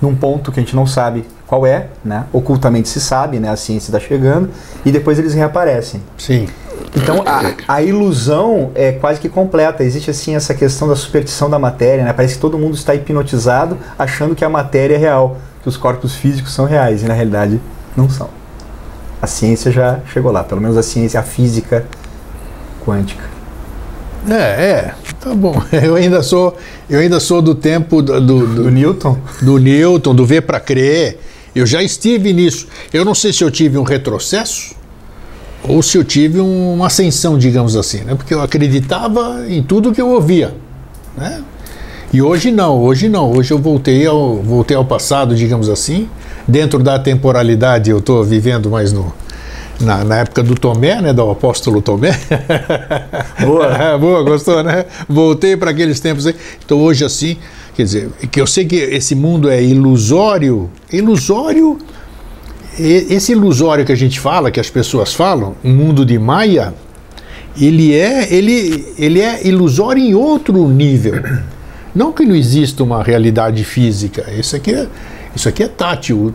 num 0.00 0.16
ponto 0.16 0.50
que 0.50 0.60
a 0.60 0.62
gente 0.62 0.74
não 0.74 0.86
sabe 0.86 1.26
qual 1.48 1.66
é, 1.66 1.86
né? 2.04 2.26
Ocultamente 2.30 2.90
se 2.90 3.00
sabe, 3.00 3.40
né? 3.40 3.48
A 3.48 3.56
ciência 3.56 3.88
está 3.88 3.98
chegando 3.98 4.50
e 4.84 4.92
depois 4.92 5.18
eles 5.18 5.32
reaparecem. 5.32 6.02
Sim. 6.18 6.46
Então 6.94 7.24
a, 7.26 7.76
a, 7.76 7.82
ilusão 7.82 8.70
é 8.74 8.92
quase 8.92 9.18
que 9.18 9.30
completa. 9.30 9.82
Existe 9.82 10.10
assim 10.10 10.36
essa 10.36 10.54
questão 10.54 10.86
da 10.86 10.94
superstição 10.94 11.48
da 11.48 11.58
matéria, 11.58 12.04
né? 12.04 12.12
Parece 12.12 12.34
que 12.34 12.40
todo 12.40 12.58
mundo 12.58 12.74
está 12.74 12.94
hipnotizado 12.94 13.78
achando 13.98 14.34
que 14.34 14.44
a 14.44 14.48
matéria 14.48 14.94
é 14.94 14.98
real, 14.98 15.38
que 15.62 15.68
os 15.68 15.76
corpos 15.76 16.14
físicos 16.14 16.52
são 16.52 16.66
reais 16.66 17.02
e 17.02 17.06
na 17.06 17.14
realidade 17.14 17.58
não 17.96 18.10
são. 18.10 18.28
A 19.20 19.26
ciência 19.26 19.72
já 19.72 20.00
chegou 20.12 20.30
lá, 20.30 20.44
pelo 20.44 20.60
menos 20.60 20.76
a 20.76 20.82
ciência, 20.82 21.18
a 21.18 21.22
física 21.22 21.86
quântica. 22.84 23.24
É, 24.28 24.34
é, 24.34 24.94
tá 25.18 25.34
bom. 25.34 25.62
Eu 25.72 25.94
ainda 25.94 26.22
sou, 26.22 26.56
eu 26.90 27.00
ainda 27.00 27.18
sou 27.20 27.40
do 27.40 27.54
tempo 27.54 28.02
do, 28.02 28.20
do, 28.20 28.46
do, 28.46 28.62
do 28.64 28.70
Newton, 28.70 29.16
do 29.40 29.58
Newton, 29.58 30.14
do 30.14 30.26
ver 30.26 30.42
para 30.42 30.60
crer. 30.60 31.18
Eu 31.54 31.66
já 31.66 31.82
estive 31.82 32.32
nisso. 32.32 32.66
Eu 32.92 33.04
não 33.04 33.14
sei 33.14 33.32
se 33.32 33.42
eu 33.42 33.50
tive 33.50 33.78
um 33.78 33.82
retrocesso 33.82 34.76
ou 35.62 35.82
se 35.82 35.98
eu 35.98 36.04
tive 36.04 36.40
um, 36.40 36.74
uma 36.74 36.86
ascensão, 36.86 37.38
digamos 37.38 37.76
assim, 37.76 37.98
né? 38.00 38.14
Porque 38.14 38.32
eu 38.32 38.40
acreditava 38.40 39.44
em 39.48 39.62
tudo 39.62 39.92
que 39.92 40.00
eu 40.00 40.08
ouvia, 40.08 40.54
né? 41.16 41.42
E 42.12 42.22
hoje 42.22 42.50
não, 42.50 42.80
hoje 42.80 43.08
não. 43.08 43.30
Hoje 43.32 43.52
eu 43.52 43.58
voltei 43.58 44.06
ao, 44.06 44.36
voltei 44.36 44.76
ao 44.76 44.84
passado, 44.84 45.34
digamos 45.34 45.68
assim. 45.68 46.08
Dentro 46.46 46.82
da 46.82 46.98
temporalidade, 46.98 47.90
eu 47.90 47.98
estou 47.98 48.24
vivendo 48.24 48.70
mais 48.70 48.92
no, 48.92 49.12
na, 49.78 50.02
na, 50.04 50.16
época 50.20 50.42
do 50.42 50.54
Tomé, 50.54 51.02
né, 51.02 51.12
do 51.12 51.30
apóstolo 51.30 51.82
Tomé. 51.82 52.18
Boa. 53.40 53.98
Boa, 54.00 54.22
gostou, 54.22 54.62
né? 54.62 54.86
Voltei 55.06 55.54
para 55.56 55.70
aqueles 55.70 56.00
tempos 56.00 56.26
aí. 56.26 56.34
Então 56.64 56.78
hoje 56.80 57.04
assim, 57.04 57.36
quer 57.78 57.84
dizer, 57.84 58.10
que 58.32 58.40
eu 58.40 58.46
sei 58.46 58.64
que 58.64 58.74
esse 58.74 59.14
mundo 59.14 59.48
é 59.48 59.62
ilusório, 59.62 60.68
ilusório, 60.92 61.78
esse 62.76 63.30
ilusório 63.30 63.86
que 63.86 63.92
a 63.92 63.96
gente 63.96 64.18
fala, 64.18 64.50
que 64.50 64.58
as 64.58 64.68
pessoas 64.68 65.14
falam, 65.14 65.54
um 65.62 65.72
mundo 65.72 66.04
de 66.04 66.18
Maia, 66.18 66.74
ele 67.56 67.94
é, 67.94 68.34
ele, 68.34 68.84
ele 68.98 69.20
é 69.20 69.46
ilusório 69.46 70.02
em 70.02 70.12
outro 70.12 70.68
nível. 70.68 71.22
Não 71.94 72.12
que 72.12 72.24
não 72.26 72.34
exista 72.34 72.82
uma 72.82 73.00
realidade 73.00 73.62
física, 73.62 74.26
isso 74.36 74.56
aqui 74.56 74.74
é, 74.74 74.88
isso 75.34 75.48
aqui 75.48 75.62
é 75.62 75.68
tátil. 75.68 76.34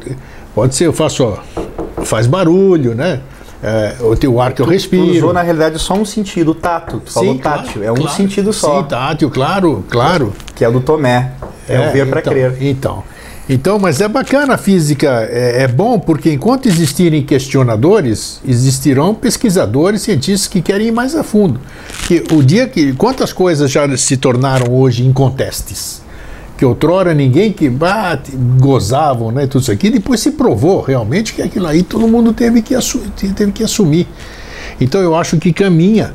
Pode 0.56 0.76
ser, 0.76 0.88
eu 0.88 0.94
faço, 0.94 1.26
ó, 1.26 2.04
faz 2.06 2.26
barulho, 2.26 2.96
né? 2.96 3.20
É, 3.64 3.96
o 4.28 4.42
ar 4.42 4.52
que 4.52 4.62
eu 4.62 4.66
respiro. 4.66 5.06
Tu 5.06 5.12
usou, 5.18 5.34
na 5.34 5.42
realidade, 5.42 5.80
só 5.80 5.94
um 5.94 6.04
sentido, 6.04 6.52
o 6.52 6.56
tato. 6.56 7.02
Tu 7.06 7.14
falou 7.14 7.34
Sim, 7.34 7.40
tátil, 7.40 7.74
claro, 7.74 7.86
é 7.86 7.92
um 7.92 7.96
claro, 7.96 8.18
sentido 8.18 8.52
só. 8.52 8.82
Sim, 8.82 8.88
tátil, 8.90 9.30
claro, 9.30 9.86
claro. 9.90 10.34
Que 10.54 10.66
é 10.66 10.68
o 10.70 10.74
do 10.74 10.82
Tomé. 10.82 11.32
É, 11.68 11.76
é 11.76 11.90
o 11.90 11.94
ver 11.94 12.10
para 12.10 12.20
então, 12.20 12.34
crer. 12.34 12.58
Então, 12.60 13.04
então, 13.50 13.80
mas 13.80 14.00
é 14.00 14.08
bacana 14.08 14.54
a 14.54 14.58
física, 14.58 15.28
é, 15.30 15.64
é, 15.64 15.68
bom 15.68 16.00
porque 16.00 16.32
enquanto 16.32 16.68
existirem 16.68 17.24
questionadores, 17.24 18.42
existirão 18.46 19.14
pesquisadores, 19.16 20.02
cientistas 20.02 20.48
que 20.48 20.62
querem 20.62 20.88
ir 20.88 20.92
mais 20.92 21.16
a 21.16 21.24
fundo. 21.24 21.60
Que 22.08 22.24
o 22.32 22.44
dia 22.44 22.68
que 22.68 22.94
quantas 22.94 23.34
coisas 23.34 23.72
já 23.72 23.98
se 23.98 24.16
tornaram 24.16 24.74
hoje 24.74 25.06
incontestes, 25.06 26.02
que 26.64 26.66
outrora 26.66 27.14
ninguém 27.14 27.52
que 27.52 27.70
bate, 27.70 28.32
gozavam, 28.58 29.34
né, 29.34 29.46
tudo 29.46 29.64
isso 29.64 29.72
aqui, 29.72 29.90
depois 29.90 30.22
se 30.22 30.32
provou 30.32 30.80
realmente 30.80 31.34
que 31.34 31.42
aquilo 31.42 31.68
aí 31.68 31.84
todo 31.84 32.08
mundo 32.08 32.32
teve 32.32 32.62
que, 32.62 32.74
teve 33.36 33.52
que 33.52 33.64
assumir. 33.64 34.08
Então 34.80 35.02
eu 35.02 35.14
acho 35.14 35.36
que 35.38 35.52
caminha 35.52 36.14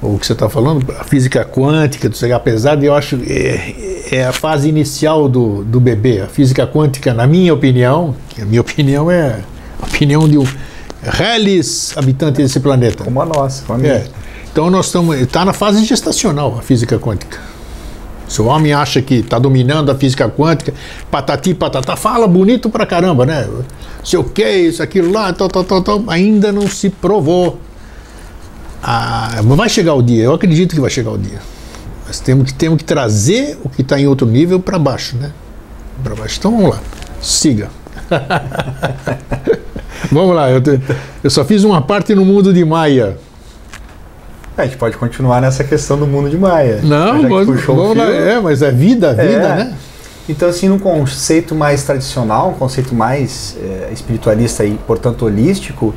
o 0.00 0.18
que 0.18 0.26
você 0.26 0.32
está 0.32 0.48
falando, 0.48 0.90
a 0.98 1.04
física 1.04 1.44
quântica, 1.44 2.10
apesar 2.34 2.76
de 2.76 2.86
eu 2.86 2.94
acho 2.94 3.20
é, 3.26 4.06
é, 4.10 4.24
a 4.24 4.32
fase 4.32 4.70
inicial 4.70 5.28
do, 5.28 5.62
do 5.64 5.78
bebê. 5.80 6.22
A 6.22 6.28
física 6.28 6.66
quântica, 6.66 7.12
na 7.12 7.26
minha 7.26 7.52
opinião, 7.52 8.14
a 8.40 8.44
minha 8.46 8.60
opinião 8.62 9.10
é 9.10 9.40
a 9.80 9.86
opinião 9.86 10.26
de 10.26 10.38
um 10.38 10.46
reles 11.02 11.94
habitante 11.94 12.38
desse 12.40 12.58
planeta. 12.58 13.04
Como 13.04 13.20
a 13.20 13.26
nossa. 13.26 13.64
Como 13.66 13.84
a 13.84 13.86
é. 13.86 14.06
Então 14.50 14.70
nós 14.70 14.86
estamos, 14.86 15.18
está 15.20 15.44
na 15.44 15.52
fase 15.52 15.84
gestacional 15.84 16.56
a 16.58 16.62
física 16.62 16.98
quântica. 16.98 17.53
Se 18.26 18.40
o 18.40 18.46
homem 18.46 18.72
acha 18.72 19.02
que 19.02 19.16
está 19.16 19.38
dominando 19.38 19.90
a 19.90 19.94
física 19.94 20.28
quântica, 20.28 20.72
patati 21.10 21.54
patatá, 21.54 21.94
fala 21.94 22.26
bonito 22.26 22.70
pra 22.70 22.86
caramba, 22.86 23.26
né? 23.26 23.46
Se 24.02 24.16
o 24.16 24.24
que, 24.24 24.48
isso, 24.48 24.82
aquilo 24.82 25.12
lá, 25.12 25.32
tal, 25.32 25.48
tal, 25.48 25.64
tal, 25.64 25.82
tal, 25.82 26.04
ainda 26.08 26.50
não 26.50 26.66
se 26.66 26.90
provou 26.90 27.58
ah, 28.86 29.40
vai 29.42 29.70
chegar 29.70 29.94
o 29.94 30.02
dia, 30.02 30.24
eu 30.24 30.34
acredito 30.34 30.74
que 30.74 30.80
vai 30.80 30.90
chegar 30.90 31.12
o 31.12 31.16
dia. 31.16 31.38
Mas 32.06 32.20
temos 32.20 32.52
que, 32.52 32.54
temos 32.54 32.76
que 32.76 32.84
trazer 32.84 33.58
o 33.64 33.70
que 33.70 33.80
está 33.80 33.98
em 33.98 34.06
outro 34.06 34.26
nível 34.26 34.60
para 34.60 34.78
baixo, 34.78 35.16
né? 35.16 35.32
Para 36.02 36.14
baixo. 36.14 36.36
Então 36.38 36.54
vamos 36.54 36.68
lá, 36.68 36.80
siga. 37.22 37.70
vamos 40.12 40.36
lá, 40.36 40.50
eu, 40.50 40.60
te, 40.60 40.78
eu 41.22 41.30
só 41.30 41.46
fiz 41.46 41.64
uma 41.64 41.80
parte 41.80 42.14
no 42.14 42.26
mundo 42.26 42.52
de 42.52 42.62
Maia. 42.62 43.16
É, 44.56 44.62
a 44.62 44.64
gente 44.66 44.76
pode 44.76 44.96
continuar 44.96 45.40
nessa 45.40 45.64
questão 45.64 45.98
do 45.98 46.06
mundo 46.06 46.30
de 46.30 46.38
Maia. 46.38 46.80
Não, 46.82 47.22
mas, 47.22 47.46
vamos 47.64 47.96
lá, 47.96 48.04
é, 48.04 48.40
mas 48.40 48.62
é 48.62 48.70
vida, 48.70 49.12
vida, 49.12 49.24
é. 49.24 49.38
né? 49.38 49.74
Então, 50.28 50.48
assim, 50.48 50.68
num 50.68 50.78
conceito 50.78 51.54
mais 51.54 51.82
tradicional, 51.82 52.50
um 52.50 52.54
conceito 52.54 52.94
mais 52.94 53.56
é, 53.60 53.90
espiritualista 53.92 54.64
e, 54.64 54.74
portanto, 54.86 55.26
holístico, 55.26 55.94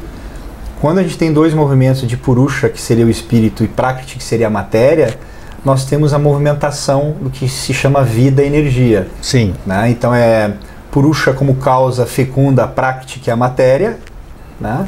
quando 0.81 0.97
a 0.99 1.03
gente 1.03 1.17
tem 1.17 1.31
dois 1.31 1.53
movimentos 1.53 2.05
de 2.07 2.17
Purusha, 2.17 2.67
que 2.67 2.81
seria 2.81 3.05
o 3.05 3.09
espírito, 3.09 3.63
e 3.63 3.67
Prakriti, 3.67 4.17
que 4.17 4.23
seria 4.23 4.47
a 4.47 4.49
matéria, 4.49 5.17
nós 5.63 5.85
temos 5.85 6.13
a 6.13 6.19
movimentação 6.19 7.15
do 7.21 7.29
que 7.29 7.47
se 7.47 7.73
chama 7.73 8.03
vida 8.03 8.43
e 8.43 8.47
energia. 8.47 9.07
Sim. 9.21 9.53
Né? 9.65 9.89
Então 9.89 10.13
é 10.13 10.53
Purusha 10.91 11.33
como 11.33 11.55
causa 11.55 12.05
fecunda, 12.05 12.67
Prakriti, 12.67 13.19
que 13.19 13.29
é 13.29 13.33
a 13.33 13.35
matéria, 13.35 13.97
né? 14.59 14.87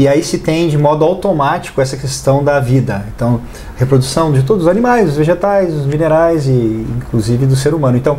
E 0.00 0.08
aí 0.08 0.24
se 0.24 0.38
tem 0.38 0.66
de 0.66 0.78
modo 0.78 1.04
automático 1.04 1.78
essa 1.78 1.94
questão 1.94 2.42
da 2.42 2.58
vida. 2.58 3.04
Então, 3.14 3.38
reprodução 3.76 4.32
de 4.32 4.42
todos 4.42 4.62
os 4.62 4.68
animais, 4.70 5.10
os 5.10 5.16
vegetais, 5.16 5.74
os 5.74 5.84
minerais 5.84 6.46
e 6.46 6.86
inclusive 6.96 7.44
do 7.44 7.54
ser 7.54 7.74
humano. 7.74 7.98
Então, 7.98 8.16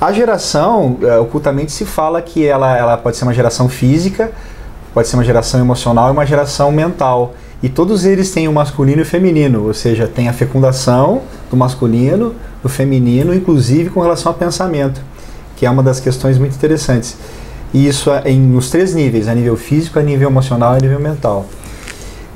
a 0.00 0.10
geração, 0.10 0.96
é, 1.02 1.18
ocultamente 1.18 1.70
se 1.70 1.84
fala 1.84 2.22
que 2.22 2.46
ela, 2.46 2.74
ela 2.74 2.96
pode 2.96 3.18
ser 3.18 3.24
uma 3.24 3.34
geração 3.34 3.68
física, 3.68 4.32
pode 4.94 5.06
ser 5.06 5.16
uma 5.16 5.24
geração 5.24 5.60
emocional 5.60 6.08
e 6.08 6.12
uma 6.12 6.24
geração 6.24 6.72
mental. 6.72 7.34
E 7.62 7.68
todos 7.68 8.06
eles 8.06 8.30
têm 8.30 8.48
o 8.48 8.52
masculino 8.54 9.00
e 9.00 9.02
o 9.02 9.06
feminino, 9.06 9.66
ou 9.66 9.74
seja, 9.74 10.08
tem 10.08 10.30
a 10.30 10.32
fecundação 10.32 11.20
do 11.50 11.58
masculino, 11.58 12.34
do 12.62 12.70
feminino, 12.70 13.34
inclusive 13.34 13.90
com 13.90 14.00
relação 14.00 14.32
ao 14.32 14.38
pensamento, 14.38 15.02
que 15.56 15.66
é 15.66 15.70
uma 15.70 15.82
das 15.82 16.00
questões 16.00 16.38
muito 16.38 16.54
interessantes. 16.54 17.18
E 17.72 17.86
isso 17.86 18.10
é 18.10 18.30
em, 18.30 18.40
nos 18.40 18.70
três 18.70 18.94
níveis, 18.94 19.28
a 19.28 19.34
nível 19.34 19.56
físico, 19.56 19.98
a 19.98 20.02
nível 20.02 20.28
emocional 20.28 20.74
e 20.74 20.76
a 20.78 20.80
nível 20.80 21.00
mental. 21.00 21.46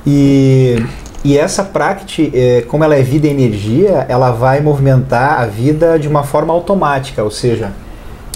E, 0.07 0.85
e 1.25 1.39
essa 1.39 1.63
prática, 1.63 2.37
é, 2.37 2.63
como 2.63 2.85
ela 2.85 2.97
é 2.97 3.03
vida 3.03 3.27
e 3.27 3.31
energia, 3.31 4.05
ela 4.09 4.31
vai 4.31 4.61
movimentar 4.61 5.41
a 5.41 5.47
vida 5.47 5.99
de 5.99 6.09
uma 6.09 6.23
forma 6.23 6.53
automática, 6.53 7.23
ou 7.23 7.31
seja, 7.31 7.73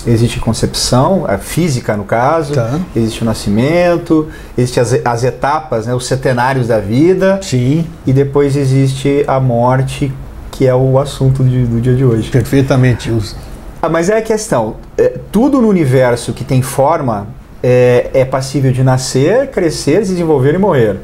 Existe 0.06 0.38
concepção, 0.38 1.24
a 1.26 1.36
física 1.36 1.96
no 1.96 2.04
caso, 2.04 2.54
tá. 2.54 2.78
existe 2.94 3.22
o 3.22 3.24
nascimento, 3.24 4.28
existe 4.56 4.78
as, 4.78 4.94
as 5.04 5.24
etapas, 5.24 5.86
né, 5.86 5.94
os 5.94 6.06
centenários 6.06 6.68
da 6.68 6.78
vida. 6.78 7.40
Sim. 7.42 7.84
E 8.06 8.12
depois 8.12 8.56
existe 8.56 9.24
a 9.26 9.40
morte, 9.40 10.12
que 10.52 10.64
é 10.64 10.74
o 10.74 10.96
assunto 11.00 11.42
de, 11.42 11.66
do 11.66 11.80
dia 11.80 11.96
de 11.96 12.04
hoje. 12.04 12.30
Perfeitamente. 12.30 13.10
Ah, 13.86 13.88
mas 13.88 14.10
é 14.10 14.18
a 14.18 14.22
questão, 14.22 14.78
é, 14.98 15.16
tudo 15.30 15.62
no 15.62 15.68
universo 15.68 16.32
que 16.32 16.42
tem 16.42 16.60
forma 16.60 17.28
é, 17.62 18.10
é 18.12 18.24
passível 18.24 18.72
de 18.72 18.82
nascer, 18.82 19.48
crescer, 19.52 20.00
desenvolver 20.00 20.54
e 20.54 20.58
morrer. 20.58 20.96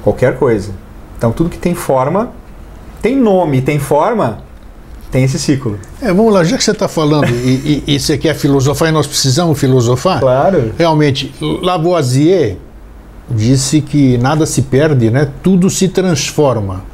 Qualquer 0.00 0.38
coisa. 0.38 0.70
Então 1.18 1.32
tudo 1.32 1.50
que 1.50 1.58
tem 1.58 1.74
forma, 1.74 2.30
tem 3.02 3.16
nome, 3.16 3.60
tem 3.60 3.80
forma, 3.80 4.38
tem 5.10 5.24
esse 5.24 5.36
ciclo. 5.36 5.80
É, 6.00 6.12
vamos 6.12 6.32
lá, 6.32 6.44
já 6.44 6.56
que 6.56 6.62
você 6.62 6.70
está 6.70 6.86
falando 6.86 7.28
e, 7.28 7.82
e, 7.84 7.94
e, 7.96 7.98
você 7.98 8.16
quer 8.16 8.34
filosofar 8.34 8.90
e 8.90 8.92
nós 8.92 9.08
precisamos 9.08 9.58
filosofar, 9.58 10.20
claro. 10.20 10.72
realmente, 10.78 11.34
Lavoisier 11.40 12.56
disse 13.28 13.80
que 13.80 14.16
nada 14.16 14.46
se 14.46 14.62
perde, 14.62 15.10
né? 15.10 15.28
tudo 15.42 15.68
se 15.68 15.88
transforma. 15.88 16.84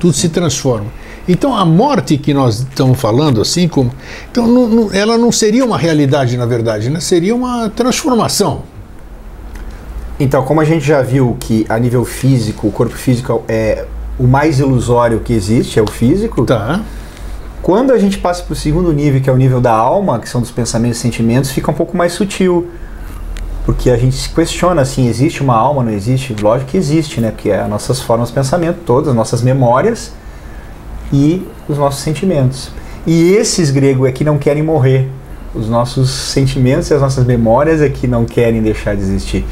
Tudo 0.00 0.14
se 0.14 0.30
transforma. 0.30 0.86
Então 1.28 1.56
a 1.56 1.64
morte 1.64 2.16
que 2.16 2.32
nós 2.32 2.60
estamos 2.60 3.00
falando, 3.00 3.40
assim 3.40 3.66
como. 3.66 3.90
Então 4.30 4.46
não, 4.46 4.68
não, 4.68 4.92
ela 4.92 5.18
não 5.18 5.32
seria 5.32 5.64
uma 5.64 5.76
realidade, 5.78 6.36
na 6.36 6.46
verdade, 6.46 6.88
né? 6.88 7.00
seria 7.00 7.34
uma 7.34 7.68
transformação. 7.68 8.62
Então, 10.18 10.42
como 10.44 10.60
a 10.62 10.64
gente 10.64 10.84
já 10.84 11.02
viu 11.02 11.36
que 11.38 11.66
a 11.68 11.78
nível 11.78 12.04
físico, 12.04 12.68
o 12.68 12.72
corpo 12.72 12.96
físico 12.96 13.42
é 13.46 13.84
o 14.18 14.24
mais 14.24 14.58
ilusório 14.60 15.20
que 15.20 15.32
existe, 15.32 15.78
é 15.78 15.82
o 15.82 15.90
físico. 15.90 16.44
Tá 16.46 16.80
quando 17.66 17.92
a 17.92 17.98
gente 17.98 18.18
passa 18.18 18.44
para 18.44 18.52
o 18.52 18.56
segundo 18.56 18.92
nível, 18.92 19.20
que 19.20 19.28
é 19.28 19.32
o 19.32 19.36
nível 19.36 19.60
da 19.60 19.72
alma, 19.72 20.20
que 20.20 20.28
são 20.28 20.40
dos 20.40 20.52
pensamentos 20.52 20.98
e 20.98 21.00
sentimentos, 21.02 21.50
fica 21.50 21.68
um 21.68 21.74
pouco 21.74 21.96
mais 21.96 22.12
sutil. 22.12 22.70
Porque 23.64 23.90
a 23.90 23.96
gente 23.96 24.14
se 24.14 24.28
questiona 24.28 24.82
assim, 24.82 25.08
existe 25.08 25.42
uma 25.42 25.56
alma, 25.56 25.82
não 25.82 25.90
existe? 25.90 26.34
Lógico 26.40 26.70
que 26.70 26.76
existe, 26.76 27.20
né? 27.20 27.32
Porque 27.32 27.50
é 27.50 27.60
as 27.60 27.68
nossas 27.68 28.00
formas 28.00 28.28
de 28.28 28.34
pensamento, 28.34 28.78
todas, 28.86 29.08
as 29.08 29.16
nossas 29.16 29.42
memórias 29.42 30.12
e 31.12 31.42
os 31.68 31.78
nossos 31.78 32.00
sentimentos. 32.00 32.70
E 33.06 33.32
esses 33.32 33.70
gregos 33.70 34.08
é 34.08 34.12
que 34.12 34.24
não 34.24 34.38
querem 34.38 34.62
morrer. 34.62 35.08
Os 35.54 35.68
nossos 35.68 36.10
sentimentos 36.10 36.90
e 36.90 36.94
as 36.94 37.00
nossas 37.00 37.24
memórias 37.24 37.80
é 37.80 37.88
que 37.88 38.06
não 38.06 38.24
querem 38.24 38.60
deixar 38.60 38.94
de 38.94 39.02
existir. 39.02 39.44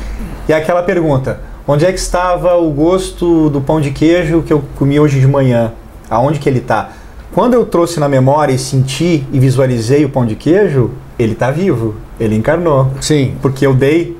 E 0.48 0.52
aquela 0.52 0.82
pergunta: 0.82 1.40
onde 1.66 1.86
é 1.86 1.92
que 1.92 1.98
estava 1.98 2.54
o 2.56 2.70
gosto 2.70 3.48
do 3.48 3.60
pão 3.60 3.80
de 3.80 3.90
queijo 3.90 4.42
que 4.42 4.52
eu 4.52 4.62
comi 4.76 5.00
hoje 5.00 5.20
de 5.20 5.26
manhã? 5.26 5.72
Aonde 6.10 6.38
que 6.38 6.48
ele 6.48 6.58
está? 6.58 6.90
Quando 7.32 7.54
eu 7.54 7.64
trouxe 7.64 7.98
na 7.98 8.08
memória 8.08 8.52
e 8.52 8.58
senti 8.58 9.26
e 9.32 9.40
visualizei 9.40 10.04
o 10.04 10.08
pão 10.08 10.24
de 10.24 10.36
queijo, 10.36 10.90
ele 11.18 11.32
está 11.32 11.50
vivo, 11.50 11.94
ele 12.20 12.36
encarnou. 12.36 12.90
Sim. 13.00 13.34
Porque 13.40 13.66
eu 13.66 13.74
dei 13.74 14.16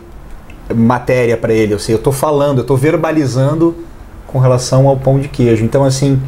matéria 0.75 1.37
para 1.37 1.53
ele, 1.53 1.75
eu 1.75 1.79
sei, 1.79 1.95
eu 1.95 1.99
estou 1.99 2.13
falando, 2.13 2.59
eu 2.59 2.63
estou 2.63 2.77
verbalizando 2.77 3.75
com 4.27 4.39
relação 4.39 4.89
ao 4.89 4.97
pão 4.97 5.21
de 5.21 5.29
queijo. 5.29 5.65
Então, 5.65 5.85
assim, 5.85 6.21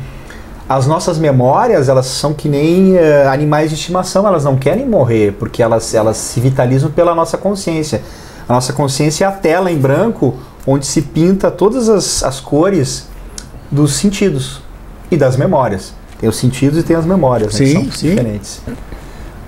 as 0.68 0.86
nossas 0.86 1.18
memórias, 1.18 1.88
elas 1.88 2.06
são 2.06 2.34
que 2.34 2.48
nem 2.48 2.94
uh, 2.94 3.28
animais 3.30 3.70
de 3.70 3.76
estimação, 3.76 4.26
elas 4.26 4.44
não 4.44 4.56
querem 4.56 4.86
morrer, 4.86 5.32
porque 5.38 5.62
elas, 5.62 5.94
elas 5.94 6.16
se 6.16 6.40
vitalizam 6.40 6.90
pela 6.90 7.14
nossa 7.14 7.38
consciência. 7.38 8.02
A 8.48 8.52
nossa 8.52 8.72
consciência 8.72 9.24
é 9.24 9.28
a 9.28 9.32
tela 9.32 9.70
em 9.70 9.78
branco 9.78 10.34
onde 10.66 10.84
se 10.84 11.02
pinta 11.02 11.50
todas 11.50 11.88
as, 11.88 12.22
as 12.24 12.40
cores 12.40 13.06
dos 13.70 13.94
sentidos 13.94 14.60
e 15.10 15.16
das 15.16 15.36
memórias. 15.36 15.94
Tem 16.18 16.28
os 16.28 16.36
sentidos 16.36 16.80
e 16.80 16.82
tem 16.82 16.96
as 16.96 17.04
memórias, 17.04 17.54
sim, 17.54 17.64
né, 17.64 17.68
que 17.68 17.72
são 17.74 17.92
sim. 17.92 18.08
diferentes. 18.10 18.60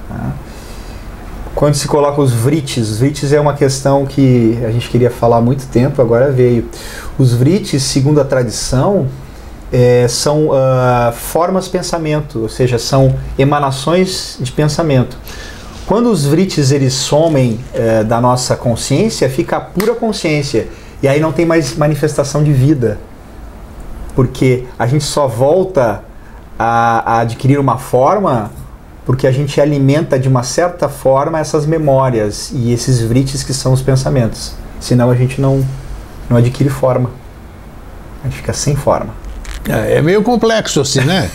Tá? 0.08 0.32
Quando 1.54 1.74
se 1.74 1.88
coloca 1.88 2.20
os 2.20 2.32
vrites, 2.32 2.88
os 2.88 2.98
vrites 3.00 3.32
é 3.32 3.40
uma 3.40 3.54
questão 3.54 4.06
que 4.06 4.56
a 4.64 4.70
gente 4.70 4.88
queria 4.88 5.10
falar 5.10 5.38
há 5.38 5.40
muito 5.40 5.66
tempo, 5.66 6.00
agora 6.00 6.30
veio. 6.30 6.68
Os 7.18 7.32
vrites, 7.32 7.82
segundo 7.82 8.20
a 8.20 8.24
tradição, 8.24 9.08
é, 9.72 10.06
são 10.08 10.48
uh, 10.48 11.12
formas 11.12 11.64
de 11.64 11.70
pensamento, 11.70 12.40
ou 12.40 12.48
seja, 12.48 12.78
são 12.78 13.14
emanações 13.38 14.38
de 14.40 14.50
pensamento. 14.50 15.16
Quando 15.86 16.10
os 16.10 16.26
vrites 16.26 16.70
eles 16.70 16.94
somem 16.94 17.60
uh, 17.74 18.04
da 18.04 18.20
nossa 18.20 18.56
consciência, 18.56 19.28
fica 19.28 19.56
a 19.56 19.60
pura 19.60 19.94
consciência. 19.94 20.68
E 21.02 21.08
aí 21.08 21.20
não 21.20 21.32
tem 21.32 21.46
mais 21.46 21.76
manifestação 21.76 22.42
de 22.42 22.52
vida. 22.52 22.98
Porque 24.14 24.64
a 24.78 24.86
gente 24.86 25.04
só 25.04 25.28
volta 25.28 26.02
a, 26.58 27.14
a 27.14 27.20
adquirir 27.20 27.58
uma 27.58 27.78
forma 27.78 28.50
porque 29.08 29.26
a 29.26 29.32
gente 29.32 29.58
alimenta 29.58 30.18
de 30.18 30.28
uma 30.28 30.42
certa 30.42 30.86
forma 30.86 31.38
essas 31.38 31.64
memórias 31.64 32.50
e 32.52 32.74
esses 32.74 33.00
vrites 33.00 33.42
que 33.42 33.54
são 33.54 33.72
os 33.72 33.80
pensamentos. 33.80 34.52
Senão 34.78 35.10
a 35.10 35.14
gente 35.14 35.40
não, 35.40 35.64
não 36.28 36.36
adquire 36.36 36.68
forma. 36.68 37.10
A 38.22 38.28
gente 38.28 38.36
fica 38.36 38.52
sem 38.52 38.76
forma. 38.76 39.14
É, 39.68 39.96
é 39.96 40.02
meio 40.02 40.22
complexo 40.22 40.80
assim, 40.80 41.00
né? 41.00 41.30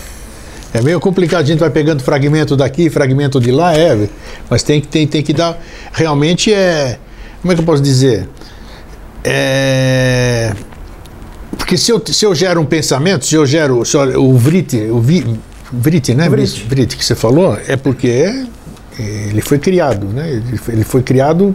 É 0.72 0.82
meio 0.82 0.98
complicado, 0.98 1.42
a 1.42 1.46
gente 1.46 1.60
vai 1.60 1.70
pegando 1.70 2.02
fragmento 2.02 2.56
daqui, 2.56 2.90
fragmento 2.90 3.40
de 3.40 3.52
lá, 3.52 3.76
é, 3.76 4.08
mas 4.50 4.64
tem 4.64 4.80
que, 4.80 4.88
tem, 4.88 5.06
tem 5.06 5.22
que 5.22 5.32
dar. 5.32 5.56
Realmente 5.92 6.52
é. 6.52 6.98
Como 7.40 7.52
é 7.52 7.54
que 7.54 7.60
eu 7.60 7.64
posso 7.64 7.82
dizer? 7.82 8.28
É, 9.22 10.52
porque 11.56 11.76
se 11.76 11.92
eu, 11.92 12.02
se 12.04 12.24
eu 12.24 12.34
gero 12.34 12.60
um 12.60 12.64
pensamento, 12.64 13.24
se 13.24 13.36
eu 13.36 13.46
gero 13.46 13.84
se 13.84 13.96
eu, 13.96 14.22
o 14.22 14.36
vrite, 14.36 14.76
o 14.90 15.00
vi, 15.00 15.38
vrite, 15.72 16.12
né? 16.12 16.28
Vrite. 16.28 16.66
Vrite 16.68 16.96
que 16.96 17.04
você 17.04 17.14
falou, 17.14 17.56
é 17.68 17.76
porque 17.76 18.44
ele 18.98 19.40
foi 19.40 19.58
criado, 19.58 20.06
né? 20.06 20.28
Ele 20.28 20.56
foi, 20.56 20.74
ele 20.74 20.84
foi 20.84 21.02
criado 21.02 21.54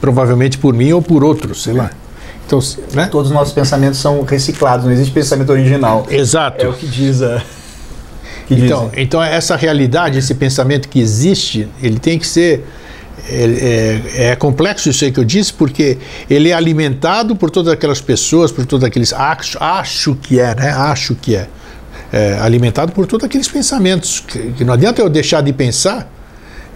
provavelmente 0.00 0.56
por 0.56 0.72
mim 0.72 0.92
ou 0.92 1.02
por 1.02 1.22
outros, 1.22 1.62
sei 1.62 1.74
lá. 1.74 1.90
Então, 2.48 2.60
né? 2.94 3.06
Todos 3.10 3.30
os 3.30 3.34
nossos 3.34 3.52
pensamentos 3.52 3.98
são 4.00 4.22
reciclados, 4.22 4.86
não 4.86 4.92
existe 4.92 5.12
pensamento 5.12 5.50
original. 5.52 6.06
Exato. 6.10 6.64
É 6.64 6.68
o 6.68 6.72
que 6.72 6.86
diz 6.86 7.20
a. 7.22 7.42
Que 8.48 8.54
Então, 8.54 8.88
dizem. 8.88 9.02
então 9.04 9.22
essa 9.22 9.54
realidade, 9.56 10.18
esse 10.18 10.34
pensamento 10.34 10.88
que 10.88 10.98
existe, 10.98 11.68
ele 11.82 11.98
tem 11.98 12.18
que 12.18 12.26
ser 12.26 12.64
é, 13.28 14.00
é- 14.16 14.24
é 14.30 14.36
complexo 14.36 14.88
isso 14.88 15.04
aí 15.04 15.12
que 15.12 15.20
eu 15.20 15.24
disse, 15.24 15.52
porque 15.52 15.98
ele 16.30 16.48
é 16.48 16.54
alimentado 16.54 17.36
por 17.36 17.50
todas 17.50 17.70
aquelas 17.70 18.00
pessoas, 18.00 18.50
por 18.50 18.64
todos 18.64 18.84
aqueles 18.84 19.12
acho, 19.12 19.58
acho 19.62 20.14
que 20.14 20.40
é, 20.40 20.54
né? 20.54 20.70
Acho 20.70 21.14
que 21.14 21.36
é, 21.36 21.46
É, 22.10 22.38
alimentado 22.40 22.90
por 22.92 23.06
todos 23.06 23.22
aqueles 23.26 23.48
pensamentos 23.48 24.24
que, 24.26 24.38
que 24.52 24.64
não 24.64 24.72
adianta 24.72 25.02
eu 25.02 25.10
deixar 25.10 25.42
de 25.42 25.52
pensar 25.52 26.10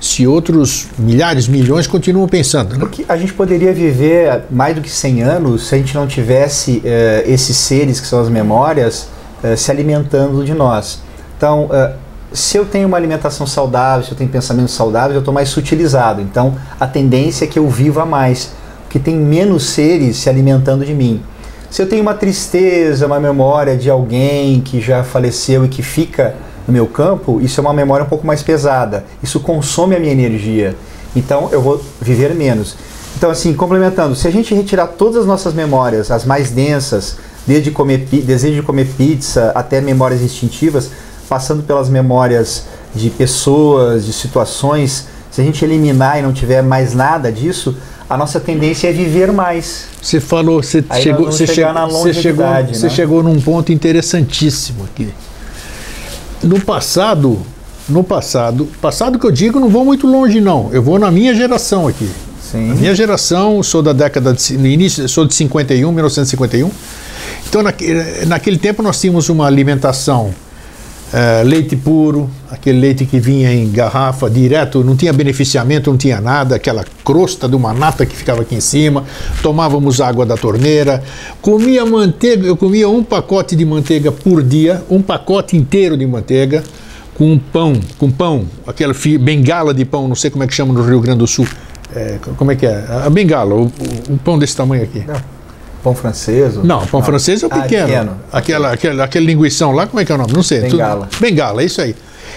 se 0.03 0.27
outros 0.27 0.89
milhares, 0.99 1.47
milhões 1.47 1.87
continuam 1.87 2.27
pensando. 2.27 2.77
Né? 2.77 2.91
A 3.09 3.17
gente 3.17 3.33
poderia 3.33 3.73
viver 3.73 4.43
mais 4.51 4.75
do 4.75 4.83
que 4.83 4.91
100 4.91 5.23
anos 5.23 5.69
se 5.69 5.77
a 5.77 5.79
gente 5.79 5.95
não 5.95 6.09
tivesse 6.09 6.83
eh, 6.85 7.23
esses 7.25 7.57
seres 7.57 8.01
que 8.01 8.07
são 8.09 8.21
as 8.21 8.29
memórias 8.29 9.07
eh, 9.45 9.55
se 9.55 9.71
alimentando 9.71 10.45
de 10.45 10.55
nós. 10.55 11.01
Então, 11.37 11.69
eh, 11.73 11.93
se 12.33 12.57
eu 12.57 12.65
tenho 12.65 12.89
uma 12.89 12.97
alimentação 12.97 13.47
saudável, 13.47 14.05
se 14.05 14.11
eu 14.11 14.17
tenho 14.17 14.29
pensamentos 14.29 14.75
saudáveis, 14.75 15.15
eu 15.15 15.21
estou 15.21 15.33
mais 15.33 15.49
sutilizado. 15.49 16.21
Então, 16.21 16.57
a 16.81 16.87
tendência 16.89 17.45
é 17.45 17.47
que 17.47 17.61
eu 17.61 17.69
viva 17.69 18.05
mais, 18.05 18.51
porque 18.83 18.99
tem 18.99 19.15
menos 19.15 19.67
seres 19.67 20.17
se 20.17 20.29
alimentando 20.29 20.85
de 20.85 20.95
mim. 20.95 21.23
Se 21.71 21.81
eu 21.81 21.89
tenho 21.89 22.03
uma 22.03 22.15
tristeza, 22.15 23.07
uma 23.07 23.21
memória 23.21 23.77
de 23.77 23.89
alguém 23.89 24.61
que 24.63 24.81
já 24.81 25.05
faleceu 25.05 25.65
e 25.65 25.69
que 25.69 25.81
fica 25.81 26.35
no 26.67 26.73
meu 26.73 26.87
campo, 26.87 27.41
isso 27.41 27.61
é 27.61 27.63
uma 27.63 27.73
memória 27.73 28.05
um 28.05 28.09
pouco 28.09 28.27
mais 28.27 28.43
pesada. 28.43 29.05
Isso 29.23 29.41
consome 29.41 29.97
a 29.97 30.01
minha 30.01 30.13
energia. 30.13 30.77
Então 31.15 31.49
eu 31.53 31.61
vou 31.61 31.83
viver 32.01 32.35
menos. 32.35 32.77
Então, 33.17 33.31
assim, 33.31 33.53
complementando, 33.55 34.17
se 34.17 34.27
a 34.27 34.31
gente 34.31 34.55
retirar 34.55 34.87
todas 34.87 35.17
as 35.19 35.27
nossas 35.27 35.55
memórias, 35.55 36.11
as 36.11 36.25
mais 36.25 36.51
densas, 36.51 37.17
desde 37.47 37.71
comer, 37.71 37.99
desejo 37.99 38.57
de 38.57 38.63
comer 38.63 38.87
pizza 38.97 39.53
até 39.55 39.81
memórias 39.81 40.23
instintivas, 40.23 40.91
passando 41.29 41.63
pelas 41.63 41.89
memórias 41.89 42.65
de 42.95 43.11
pessoas, 43.11 44.07
de 44.07 44.13
situações, 44.13 45.07
se 45.31 45.41
a 45.41 45.45
gente 45.45 45.65
eliminar 45.65 46.19
e 46.19 46.23
não 46.23 46.33
tiver 46.33 46.63
mais 46.63 46.95
nada 46.95 47.33
disso, 47.33 47.77
a 48.09 48.17
nossa 48.17 48.39
tendência 48.39 48.89
é 48.89 48.93
viver 48.93 49.33
mais. 49.33 49.87
Você 50.01 50.21
falou, 50.21 50.63
você 50.63 50.85
Aí 50.91 51.03
chegou, 51.03 51.27
você 51.27 51.47
chegou, 51.47 51.89
você 51.89 52.13
chegou, 52.13 52.47
né? 52.47 52.91
chegou 52.91 53.23
num 53.23 53.41
ponto 53.41 53.73
interessantíssimo 53.73 54.85
aqui. 54.85 55.09
No 56.43 56.61
passado, 56.61 57.41
no 57.89 58.03
passado, 58.03 58.69
passado 58.81 59.19
que 59.19 59.27
eu 59.27 59.31
digo, 59.31 59.61
não 59.61 59.69
vou 59.69 59.85
muito 59.85 60.07
longe 60.07 60.41
não. 60.41 60.71
Eu 60.73 60.83
vou 60.83 60.99
na 60.99 61.11
minha 61.11 61.35
geração 61.35 61.87
aqui. 61.87 62.09
Sim. 62.41 62.71
A 62.71 62.75
minha 62.75 62.95
geração, 62.95 63.63
sou 63.63 63.83
da 63.83 63.93
década 63.93 64.33
de, 64.33 64.59
no 64.59 64.67
início, 64.67 65.09
sou 65.09 65.25
de 65.27 65.35
51, 65.35 65.91
1951. 65.91 66.71
Então, 67.49 67.63
naque, 67.63 67.87
naquele 68.27 68.59
tempo 68.59 68.83
nós 68.83 69.01
tínhamos 69.01 69.29
uma 69.29 69.47
alimentação 69.47 70.35
eh, 71.13 71.43
leite 71.45 71.77
puro, 71.77 72.31
aquele 72.51 72.81
leite 72.81 73.05
que 73.05 73.21
vinha 73.21 73.53
em 73.53 73.71
garrafa 73.71 74.31
direto, 74.31 74.83
não 74.83 74.97
tinha 74.97 75.13
beneficiamento, 75.13 75.91
não 75.91 75.99
tinha 75.99 76.21
nada, 76.23 76.57
aquela 76.57 76.85
crosta 77.05 77.47
de 77.47 77.55
uma 77.55 77.75
nata 77.75 78.07
que 78.07 78.17
ficava 78.17 78.41
aqui 78.41 78.55
em 78.55 78.61
cima. 78.61 79.05
Tomávamos 79.43 80.01
água 80.01 80.25
da 80.25 80.39
torneira, 80.39 81.03
comia 81.43 81.85
manteiga, 81.85 82.47
eu 82.47 82.57
comia 82.57 82.89
um 82.89 83.05
pacote 83.05 83.55
de 83.55 83.65
manteiga 83.65 84.11
por 84.11 84.43
dia, 84.43 84.83
um 84.89 85.03
pacote 85.03 85.55
inteiro 85.55 85.99
de 85.99 86.07
manteiga 86.07 86.63
com 87.15 87.39
pão, 87.39 87.79
com 87.99 88.11
pão, 88.11 88.47
aquela 88.67 88.95
bengala 89.21 89.75
de 89.75 89.85
pão, 89.85 90.09
não 90.09 90.15
sei 90.15 90.31
como 90.31 90.45
é 90.45 90.47
que 90.47 90.55
chama 90.55 90.73
no 90.73 90.83
Rio 90.83 91.01
Grande 91.01 91.19
do 91.19 91.27
Sul. 91.27 91.47
Eh, 91.95 92.19
como 92.39 92.51
é 92.51 92.57
que 92.57 92.65
é? 92.65 92.87
A 93.05 93.11
bengala, 93.11 93.55
o, 93.55 93.71
um 94.09 94.17
pão 94.17 94.39
desse 94.39 94.57
tamanho 94.57 94.83
aqui. 94.83 95.05
Pão 95.83 95.95
francês? 95.95 96.57
ou- 96.57 96.65
Não, 96.65 96.87
pão 96.87 97.03
francês 97.03 97.43
é 97.43 97.47
o 97.47 97.51
Ah, 97.53 97.61
pequeno. 97.63 97.87
pequeno. 97.89 98.17
Aquela, 98.33 98.73
aquela, 98.73 99.05
aquele 99.05 99.27
linguição 99.27 99.73
lá, 99.73 99.87
como 99.87 100.01
é 100.01 100.05
que 100.05 100.13
é 100.13 100.15
o 100.15 100.19
nome? 100.19 100.33
Não 100.33 100.43
sei. 100.43 100.61
tudo- 100.63 100.73
Bengala. 100.77 101.09
Bengala, 101.21 101.63
é 101.63 101.65
isso 101.65 101.81
aí. 101.81 101.95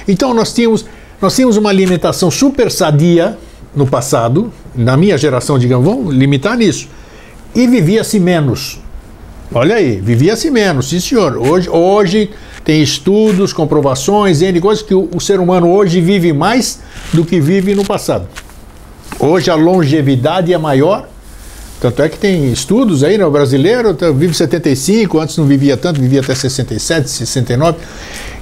Então 0.07 0.33
nós 0.33 0.51
tínhamos, 0.53 0.85
nós 1.21 1.35
tínhamos 1.35 1.55
uma 1.57 1.69
alimentação 1.69 2.31
super 2.31 2.71
sadia 2.71 3.37
no 3.75 3.85
passado, 3.85 4.51
na 4.73 4.97
minha 4.97 5.17
geração, 5.17 5.59
digamos, 5.59 5.85
vamos 5.85 6.13
limitar 6.15 6.57
nisso. 6.57 6.87
E 7.53 7.67
vivia-se 7.67 8.19
menos. 8.19 8.79
Olha 9.53 9.75
aí, 9.75 10.01
vivia-se 10.01 10.49
menos, 10.49 10.89
sim 10.89 10.99
senhor. 10.99 11.37
Hoje, 11.37 11.69
hoje 11.69 12.31
tem 12.63 12.81
estudos, 12.81 13.53
comprovações, 13.53 14.41
N 14.41 14.59
coisas 14.59 14.83
que 14.83 14.93
o, 14.95 15.07
o 15.15 15.21
ser 15.21 15.39
humano 15.39 15.69
hoje 15.71 16.01
vive 16.01 16.33
mais 16.33 16.79
do 17.13 17.23
que 17.23 17.39
vive 17.39 17.75
no 17.75 17.85
passado. 17.85 18.27
Hoje 19.19 19.51
a 19.51 19.55
longevidade 19.55 20.51
é 20.51 20.57
maior 20.57 21.07
tanto 21.91 22.01
é 22.01 22.09
que 22.09 22.17
tem 22.17 22.51
estudos 22.51 23.03
aí, 23.03 23.17
né? 23.17 23.25
O 23.25 23.31
brasileiro 23.31 23.93
tá- 23.93 24.11
vive 24.11 24.33
75, 24.33 25.19
antes 25.19 25.37
não 25.37 25.45
vivia 25.45 25.77
tanto, 25.77 25.99
vivia 26.01 26.21
até 26.21 26.33
67, 26.33 27.09
69. 27.09 27.77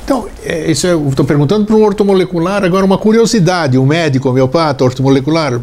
Então, 0.03 0.27
é, 0.43 0.69
isso 0.69 0.85
eu 0.85 1.07
estou 1.07 1.25
perguntando 1.25 1.65
para 1.65 1.75
um 1.75 1.83
ortomolecular, 1.83 2.63
agora 2.63 2.85
uma 2.85 2.97
curiosidade, 2.97 3.77
um 3.77 3.85
médico, 3.85 4.29
homeopata, 4.29 4.83
ortomolecular, 4.83 5.59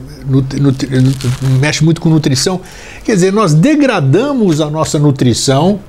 mexe 1.61 1.85
muito 1.85 2.01
com 2.01 2.09
nutrição. 2.09 2.61
Quer 3.05 3.15
dizer, 3.15 3.33
nós 3.33 3.53
degradamos 3.53 4.61
a 4.61 4.71
nossa 4.71 4.99
nutrição, 4.99 5.81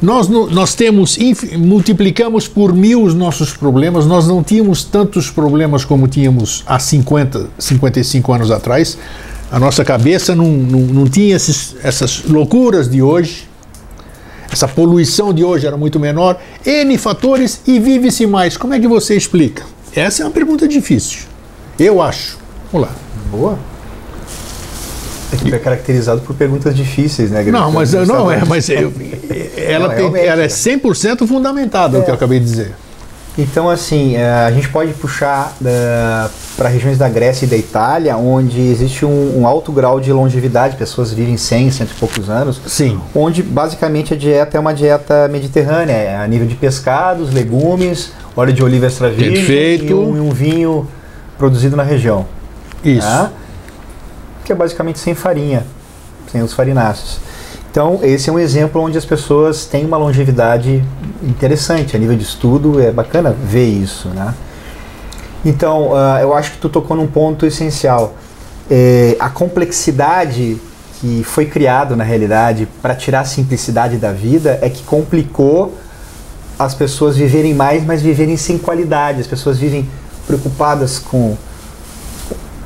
nós, 0.00 0.28
nós 0.28 0.74
temos, 0.74 1.16
multiplicamos 1.56 2.46
por 2.48 2.72
mil 2.72 3.02
os 3.02 3.14
nossos 3.14 3.52
problemas, 3.52 4.06
nós 4.06 4.26
não 4.26 4.42
tínhamos 4.42 4.84
tantos 4.84 5.30
problemas 5.30 5.84
como 5.84 6.06
tínhamos 6.06 6.62
há 6.66 6.78
50, 6.78 7.48
55 7.58 8.32
anos 8.32 8.50
atrás. 8.50 8.98
A 9.52 9.60
nossa 9.60 9.84
cabeça 9.84 10.34
não, 10.34 10.46
não, 10.48 10.80
não 10.80 11.04
tinha 11.06 11.36
esses, 11.36 11.76
essas 11.84 12.24
loucuras 12.24 12.88
de 12.88 13.02
hoje. 13.02 13.46
Essa 14.50 14.66
poluição 14.66 15.32
de 15.32 15.44
hoje 15.44 15.66
era 15.66 15.76
muito 15.76 16.00
menor. 16.00 16.40
N 16.64 16.96
fatores 16.96 17.60
e 17.66 17.78
vive-se 17.78 18.26
mais. 18.26 18.56
Como 18.56 18.72
é 18.72 18.80
que 18.80 18.88
você 18.88 19.14
explica? 19.14 19.62
Essa 19.94 20.22
é 20.22 20.26
uma 20.26 20.32
pergunta 20.32 20.66
difícil. 20.66 21.20
Eu 21.78 22.00
acho. 22.00 22.38
Vamos 22.72 22.88
lá. 22.88 22.94
Boa. 23.30 23.58
É, 25.50 25.54
é 25.54 25.58
caracterizado 25.58 26.22
por 26.22 26.34
perguntas 26.34 26.74
difíceis, 26.74 27.30
né? 27.30 27.42
Greg? 27.42 27.52
Não, 27.52 27.70
mas 27.70 27.92
não 27.92 28.30
é, 28.30 28.42
mas 28.46 28.70
eu, 28.70 28.90
ela, 29.56 29.88
Não, 29.88 29.94
tem, 30.12 30.22
ela 30.24 30.42
é 30.42 30.46
né? 30.46 30.48
100% 30.48 31.26
fundamentada, 31.26 31.98
o 31.98 32.02
que 32.02 32.10
eu 32.10 32.14
É. 32.14 32.16
acabei 32.16 32.38
de 32.40 32.46
dizer. 32.46 32.72
Então, 33.36 33.70
assim, 33.70 34.16
eh, 34.16 34.30
a 34.46 34.50
gente 34.50 34.68
pode 34.68 34.92
puxar 34.92 35.56
para 36.56 36.68
regiões 36.68 36.98
da 36.98 37.08
Grécia 37.08 37.46
e 37.46 37.48
da 37.48 37.56
Itália, 37.56 38.16
onde 38.16 38.60
existe 38.60 39.06
um, 39.06 39.40
um 39.40 39.46
alto 39.46 39.72
grau 39.72 39.98
de 40.00 40.12
longevidade, 40.12 40.76
pessoas 40.76 41.12
vivem 41.12 41.36
100, 41.36 41.70
cento 41.70 41.90
e 41.92 41.94
poucos 41.94 42.28
anos, 42.28 42.60
Sim. 42.66 43.00
onde 43.14 43.42
basicamente 43.42 44.12
a 44.12 44.16
dieta 44.16 44.58
é 44.58 44.60
uma 44.60 44.74
dieta 44.74 45.28
mediterrânea, 45.28 45.94
é 45.94 46.16
a 46.16 46.26
nível 46.26 46.46
de 46.46 46.54
pescados, 46.54 47.32
legumes, 47.32 48.12
óleo 48.36 48.52
de 48.52 48.62
oliva 48.62 48.86
extra 48.86 49.10
virgem 49.10 49.86
e 49.86 49.94
um, 49.94 50.28
um 50.28 50.30
vinho 50.30 50.86
produzido 51.38 51.74
na 51.74 51.82
região. 51.82 52.26
Isso. 52.84 53.06
tá? 53.06 53.30
Que 54.44 54.52
é 54.52 54.54
basicamente 54.54 54.98
sem 54.98 55.14
farinha, 55.14 55.64
sem 56.30 56.42
os 56.42 56.52
farináceos. 56.52 57.31
Então, 57.72 58.00
esse 58.02 58.28
é 58.28 58.32
um 58.32 58.38
exemplo 58.38 58.82
onde 58.82 58.98
as 58.98 59.06
pessoas 59.06 59.64
têm 59.64 59.86
uma 59.86 59.96
longevidade 59.96 60.84
interessante, 61.22 61.96
a 61.96 61.98
nível 61.98 62.14
de 62.14 62.22
estudo, 62.22 62.78
é 62.78 62.90
bacana 62.90 63.30
ver 63.30 63.64
isso, 63.64 64.08
né? 64.08 64.34
Então, 65.42 65.96
ah, 65.96 66.18
eu 66.20 66.34
acho 66.34 66.52
que 66.52 66.58
tu 66.58 66.68
tocou 66.68 66.94
num 66.94 67.06
ponto 67.06 67.46
essencial. 67.46 68.14
É, 68.70 69.16
a 69.18 69.30
complexidade 69.30 70.58
que 71.00 71.24
foi 71.24 71.46
criado 71.46 71.96
na 71.96 72.04
realidade 72.04 72.68
para 72.82 72.94
tirar 72.94 73.20
a 73.20 73.24
simplicidade 73.24 73.96
da 73.96 74.12
vida 74.12 74.58
é 74.60 74.68
que 74.68 74.82
complicou 74.82 75.74
as 76.58 76.74
pessoas 76.74 77.16
viverem 77.16 77.54
mais, 77.54 77.82
mas 77.86 78.02
viverem 78.02 78.36
sem 78.36 78.58
qualidade. 78.58 79.22
As 79.22 79.26
pessoas 79.26 79.56
vivem 79.56 79.88
preocupadas 80.26 80.98
com 80.98 81.38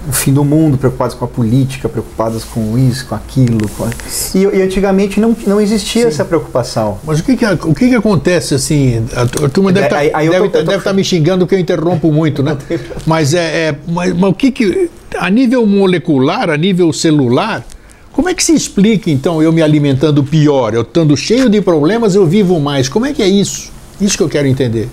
o 0.09 0.13
fim 0.13 0.33
do 0.33 0.45
mundo, 0.45 0.79
preocupadas 0.79 1.15
com 1.15 1.25
a 1.25 1.29
política, 1.29 1.89
preocupadas 1.89 2.45
com 2.45 2.79
isso, 2.79 3.07
com 3.07 3.15
aquilo. 3.15 3.69
com- 3.77 3.89
E, 4.35 4.43
e 4.43 4.63
antigamente 4.63 5.19
não, 5.21 5.37
não 5.47 5.61
existia 5.61 6.03
Sim. 6.03 6.09
essa 6.09 6.25
preocupação. 6.25 6.99
Mas 7.05 7.21
o 7.21 7.25
que 7.25 7.37
que, 7.37 7.45
o 7.45 7.75
que 7.75 7.89
que 7.89 7.95
acontece 7.95 8.55
assim? 8.55 9.05
A, 9.15 9.23
a 9.45 9.49
turma 9.49 9.73
deve 9.73 9.87
estar 9.87 9.99
Aí- 9.99 10.11
aí 10.15 10.27
eu 10.27 10.49
tô- 10.51 10.63
tá 10.81 10.93
me 10.93 11.03
xingando 11.03 11.45
porque 11.45 11.55
eu 11.57 11.59
interrompo 11.59 12.13
muito, 12.13 12.43
né? 12.43 12.57
Mas 13.07 13.35
é, 13.35 13.69
é 13.71 13.75
mas, 13.89 14.13
mas 14.15 14.31
o 14.31 14.35
que 14.35 14.51
que 14.51 14.89
a 15.19 15.31
nível 15.31 15.67
molecular, 15.67 16.51
a 16.51 16.57
nível 16.57 16.93
celular, 16.93 17.65
como 18.13 18.29
é 18.29 18.35
que 18.35 18.43
se 18.45 18.55
explica 18.55 19.11
então 19.11 19.43
eu 19.43 19.53
me 19.53 19.63
alimentando 19.63 20.23
pior, 20.23 20.75
eu 20.75 20.83
estando 20.83 21.17
cheio 21.17 21.49
de 21.49 21.61
problemas, 21.61 22.15
eu 22.15 22.27
vivo 22.27 22.59
mais? 22.61 22.89
Como 22.89 23.07
é 23.07 23.13
que 23.13 23.23
é 23.23 23.29
isso? 23.29 23.71
Isso 24.01 24.17
que 24.17 24.23
eu 24.23 24.29
quero 24.29 24.47
entender. 24.47 24.89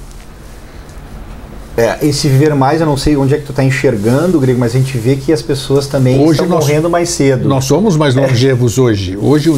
É, 1.76 2.06
esse 2.06 2.28
viver 2.28 2.54
mais, 2.54 2.80
eu 2.82 2.86
não 2.86 2.96
sei 2.96 3.18
onde 3.18 3.34
é 3.34 3.38
que 3.40 3.46
tu 3.46 3.50
está 3.52 3.64
enxergando, 3.64 4.40
Grego, 4.40 4.60
mas 4.60 4.76
a 4.76 4.78
gente 4.78 4.96
vê 4.96 5.16
que 5.16 5.34
as 5.34 5.42
pessoas 5.42 5.88
também 5.88 6.20
Hoje 6.20 6.34
estão 6.34 6.46
nós- 6.48 6.66
morrendo 6.68 6.88
mais 6.88 7.10
cedo. 7.10 7.50
Nós 7.50 7.66
somos 7.66 7.98
mais 7.98 8.14
longevos 8.14 8.78
hoje. 8.78 9.18
Hoje, 9.20 9.50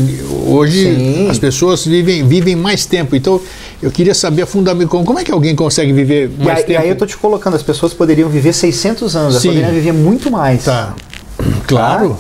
hoje 0.48 0.96
Sim. 0.96 1.30
as 1.30 1.38
pessoas 1.38 1.86
vivem, 1.86 2.26
vivem 2.26 2.56
mais 2.56 2.86
tempo. 2.86 3.18
Então, 3.18 3.42
eu 3.84 3.92
queria 3.92 4.14
saber 4.16 4.44
a 4.44 4.46
fundamento 4.46 4.88
como, 4.88 5.20
é 5.20 5.26
que 5.26 5.32
alguém 5.32 5.54
consegue 5.56 5.92
viver 5.92 6.32
E 6.40 6.44
mais 6.46 6.60
aí, 6.60 6.64
e 6.64 6.68
tempo? 6.68 6.82
aí 6.84 6.90
eu 6.90 6.96
tô 6.96 7.06
te 7.06 7.18
colocando, 7.18 7.56
as 7.56 7.64
pessoas 7.64 7.94
poderiam 7.94 8.30
viver 8.30 8.54
600 8.54 9.14
anos, 9.18 9.32
elas 9.34 9.42
Sim. 9.42 9.50
poderiam 9.50 9.72
viver 9.74 9.92
muito 9.92 10.32
mais. 10.32 10.64
Tá. 10.64 10.94
Claro. 11.68 12.18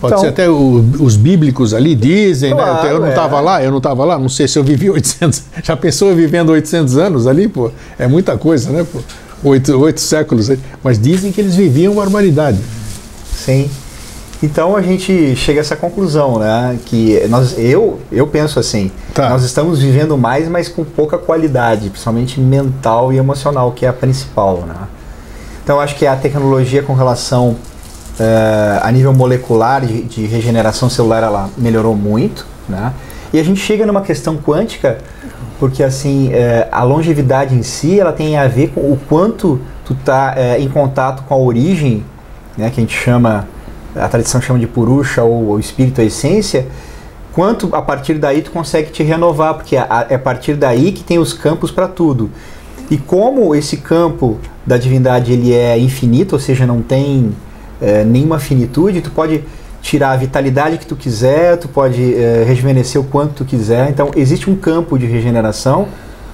Pode 0.00 0.14
Então- 0.14 0.18
ser 0.22 0.28
até 0.28 0.48
o- 0.48 0.84
os 1.00 1.16
bíblicos 1.16 1.74
ali 1.74 1.94
dizem, 1.96 2.50
né? 2.50 2.56
Claro, 2.56 2.88
Eu 2.88 3.00
não 3.00 3.06
é. 3.06 3.10
estava 3.10 3.40
lá, 3.40 3.62
eu 3.62 3.70
não 3.72 3.78
estava 3.78 4.04
lá, 4.04 4.18
não 4.18 4.28
sei 4.28 4.46
se 4.48 4.58
eu 4.58 4.62
vivi 4.64 4.88
800. 4.88 5.42
Já 5.62 5.76
pensou 5.76 6.08
eu 6.08 6.16
vivendo 6.16 6.50
800 6.50 6.96
anos 6.96 7.26
ali, 7.26 7.46
pô? 7.48 7.70
É 7.98 8.06
muita 8.06 8.38
coisa, 8.38 8.70
né, 8.70 8.86
pô? 8.90 9.00
Oito, 9.44 9.78
oito 9.80 10.00
séculos. 10.00 10.50
aí. 10.50 10.58
Mas 10.82 10.98
dizem 10.98 11.32
que 11.32 11.40
eles 11.40 11.54
viviam 11.54 11.94
barbaridade. 11.94 12.58
Sim. 13.34 13.68
Então 14.42 14.76
a 14.76 14.82
gente 14.82 15.36
chega 15.36 15.60
a 15.60 15.62
essa 15.62 15.76
conclusão, 15.76 16.38
né? 16.38 16.76
Que 16.86 17.24
nós, 17.28 17.56
eu, 17.58 18.00
eu 18.10 18.26
penso 18.26 18.58
assim, 18.58 18.90
Tá. 19.14 19.28
nós 19.28 19.44
estamos 19.44 19.80
vivendo 19.80 20.16
mais, 20.18 20.48
mas 20.48 20.68
com 20.68 20.84
pouca 20.84 21.16
qualidade, 21.18 21.90
principalmente 21.90 22.40
mental 22.40 23.12
e 23.12 23.18
emocional, 23.18 23.70
que 23.72 23.86
é 23.86 23.88
a 23.88 23.92
principal, 23.92 24.64
né? 24.66 24.74
Então 25.62 25.78
acho 25.80 25.94
que 25.94 26.06
a 26.06 26.16
tecnologia 26.16 26.82
com 26.82 26.92
relação 26.92 27.56
eh, 28.18 28.80
a 28.82 28.90
nível 28.90 29.12
molecular 29.12 29.86
de, 29.86 30.02
de 30.02 30.26
regeneração 30.26 30.90
celular 30.90 31.22
ela 31.22 31.48
melhorou 31.56 31.94
muito, 31.94 32.44
né? 32.68 32.92
E 33.32 33.38
a 33.38 33.44
gente 33.44 33.60
chega 33.60 33.86
numa 33.86 34.02
questão 34.02 34.36
quântica 34.36 34.98
porque 35.62 35.84
assim 35.84 36.28
eh, 36.32 36.66
a 36.72 36.82
longevidade 36.82 37.54
em 37.54 37.62
si 37.62 38.00
ela 38.00 38.12
tem 38.12 38.36
a 38.36 38.48
ver 38.48 38.70
com 38.70 38.80
o 38.80 38.98
quanto 39.08 39.60
tu 39.84 39.94
tá 39.94 40.34
eh, 40.36 40.58
em 40.58 40.68
contato 40.68 41.22
com 41.22 41.34
a 41.34 41.36
origem, 41.36 42.02
né? 42.58 42.68
Que 42.68 42.80
a 42.80 42.82
gente 42.82 42.96
chama 42.96 43.46
a 43.94 44.08
tradição 44.08 44.40
chama 44.40 44.58
de 44.58 44.66
purusha 44.66 45.22
ou, 45.22 45.50
ou 45.50 45.60
espírito 45.60 46.00
a 46.00 46.04
essência. 46.04 46.66
Quanto 47.32 47.76
a 47.76 47.80
partir 47.80 48.14
daí 48.14 48.42
tu 48.42 48.50
consegue 48.50 48.90
te 48.90 49.04
renovar, 49.04 49.54
porque 49.54 49.76
é 49.76 49.82
a 49.82 50.18
partir 50.18 50.54
daí 50.54 50.90
que 50.90 51.04
tem 51.04 51.20
os 51.20 51.32
campos 51.32 51.70
para 51.70 51.86
tudo. 51.86 52.28
E 52.90 52.96
como 52.96 53.54
esse 53.54 53.76
campo 53.76 54.38
da 54.66 54.76
divindade 54.76 55.32
ele 55.32 55.54
é 55.54 55.78
infinito, 55.78 56.32
ou 56.32 56.40
seja, 56.40 56.66
não 56.66 56.82
tem 56.82 57.30
eh, 57.80 58.02
nenhuma 58.02 58.40
finitude, 58.40 59.00
tu 59.00 59.12
pode 59.12 59.44
tirar 59.82 60.12
a 60.12 60.16
vitalidade 60.16 60.78
que 60.78 60.86
tu 60.86 60.94
quiser, 60.94 61.58
tu 61.58 61.68
pode 61.68 62.14
eh, 62.14 62.44
rejuvenescer 62.46 63.00
o 63.00 63.04
quanto 63.04 63.34
tu 63.34 63.44
quiser. 63.44 63.90
Então 63.90 64.12
existe 64.14 64.48
um 64.48 64.56
campo 64.56 64.96
de 64.96 65.06
regeneração 65.06 65.88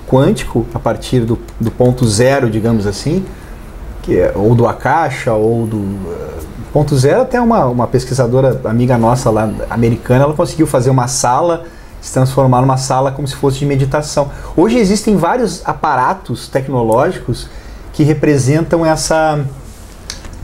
quântico 0.07 0.67
a 0.75 0.79
partir 0.79 1.21
do, 1.21 1.39
do 1.59 1.71
ponto 1.71 2.07
zero, 2.07 2.51
digamos 2.51 2.87
assim, 2.87 3.25
que 4.03 4.19
é, 4.19 4.33
ou 4.35 4.55
do 4.55 4.67
Akasha, 4.67 5.33
ou 5.33 5.67
do 5.67 5.79
eh, 5.79 6.41
ponto 6.73 6.95
zero. 6.97 7.23
Até 7.23 7.41
uma, 7.41 7.65
uma 7.65 7.87
pesquisadora 7.87 8.61
amiga 8.65 8.99
nossa 8.99 9.31
lá, 9.31 9.51
americana, 9.71 10.25
ela 10.25 10.35
conseguiu 10.35 10.67
fazer 10.67 10.91
uma 10.91 11.09
sala, 11.09 11.65
se 12.03 12.13
transformar 12.13 12.61
numa 12.61 12.77
sala 12.77 13.11
como 13.13 13.27
se 13.27 13.35
fosse 13.35 13.61
de 13.61 13.67
meditação. 13.67 14.31
Hoje 14.55 14.77
existem 14.77 15.17
vários 15.17 15.63
aparatos 15.65 16.49
tecnológicos 16.49 17.49
que 17.95 18.03
representam 18.03 18.85
essa 18.85 19.41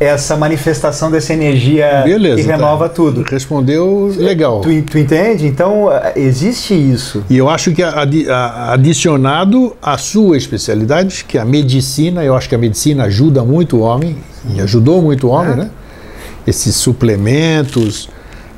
essa 0.01 0.37
manifestação 0.37 1.11
dessa 1.11 1.33
energia 1.33 2.03
Beleza. 2.05 2.37
que 2.43 2.45
tá. 2.49 2.57
renova 2.57 2.89
tudo. 2.89 3.23
Respondeu 3.23 4.13
legal. 4.17 4.61
Tu, 4.61 4.83
tu 4.83 4.99
entende? 4.99 5.47
Então, 5.47 5.91
eh, 5.93 6.13
existe 6.17 6.75
isso. 6.75 7.25
E 7.31 7.37
eu 7.37 7.49
acho 7.49 7.71
que 7.73 7.83
adi- 7.83 8.27
adicionado 8.29 9.77
à 9.81 9.97
sua 9.97 10.37
especialidade, 10.37 11.25
que 11.27 11.39
é 11.39 11.41
a 11.41 11.45
medicina, 11.45 12.25
eu 12.25 12.35
acho 12.35 12.49
que 12.49 12.55
a 12.55 12.59
medicina 12.59 13.05
ajuda 13.05 13.45
muito 13.45 13.77
o 13.79 13.81
homem, 13.81 14.17
e 14.55 14.61
ajudou 14.61 15.01
muito 15.01 15.29
o 15.29 15.31
homem, 15.31 15.53
É. 15.53 15.57
né? 15.57 15.71
Esses 16.47 16.75
suplementos, 16.77 18.09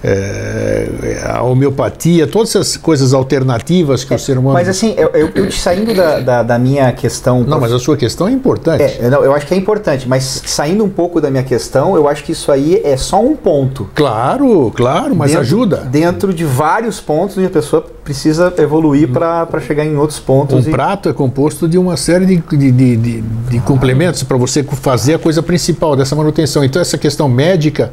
é, 0.07 1.21
a 1.25 1.43
homeopatia, 1.43 2.27
todas 2.27 2.51
essas 2.55 2.77
coisas 2.77 3.13
alternativas 3.13 4.05
que 4.05 4.15
o 4.15 4.19
ser 4.19 4.39
humano. 4.39 4.55
Mas 4.55 4.69
assim, 4.69 4.95
eu, 4.97 5.09
eu, 5.13 5.31
eu 5.35 5.49
te 5.49 5.59
saindo 5.59 5.93
da, 5.95 6.21
da, 6.21 6.43
da 6.43 6.59
minha 6.59 6.93
questão. 6.93 7.43
Não, 7.43 7.59
mas 7.61 7.73
a 7.73 7.79
sua 7.79 7.97
questão 7.97 8.29
é 8.29 8.33
importante. 8.33 8.83
É, 8.83 9.11
não, 9.11 9.25
eu 9.25 9.35
acho 9.35 9.47
que 9.47 9.55
é 9.55 9.57
importante, 9.57 10.09
mas 10.09 10.43
saindo 10.47 10.85
um 10.85 10.89
pouco 10.89 11.21
da 11.21 11.31
minha 11.31 11.43
questão, 11.43 11.97
eu 11.97 12.09
acho 12.09 12.23
que 12.25 12.33
isso 12.33 12.51
aí 12.53 12.81
é 12.85 12.97
só 12.97 13.21
um 13.23 13.35
ponto. 13.37 13.89
Claro, 13.95 14.71
claro, 14.75 15.15
mas 15.15 15.31
dentro, 15.33 15.41
ajuda. 15.43 15.77
Dentro 15.79 16.33
de 16.33 16.45
vários 16.45 17.01
pontos 17.01 17.37
a 17.45 17.49
pessoa 17.51 17.85
precisa 18.05 18.53
evoluir 18.59 19.09
para 19.09 19.61
chegar 19.61 19.85
em 19.85 19.97
outros 19.97 20.19
Um 20.21 20.23
pontos. 20.23 20.67
e- 20.67 20.71
prato 20.71 21.09
é 21.09 21.13
composto 21.13 21.69
de 21.69 21.77
uma 21.79 21.97
série 21.97 22.25
de, 22.27 22.37
de, 22.37 22.71
de, 22.71 22.97
de- 22.97 23.21
de 23.51 23.61
complementos 23.61 24.23
para 24.23 24.37
você 24.37 24.63
fazer 24.63 25.15
a 25.15 25.19
coisa 25.19 25.43
principal 25.43 25.97
dessa 25.97 26.15
manutenção. 26.15 26.63
Então, 26.65 26.81
essa 26.81 26.97
questão 26.99 27.29
médica, 27.29 27.93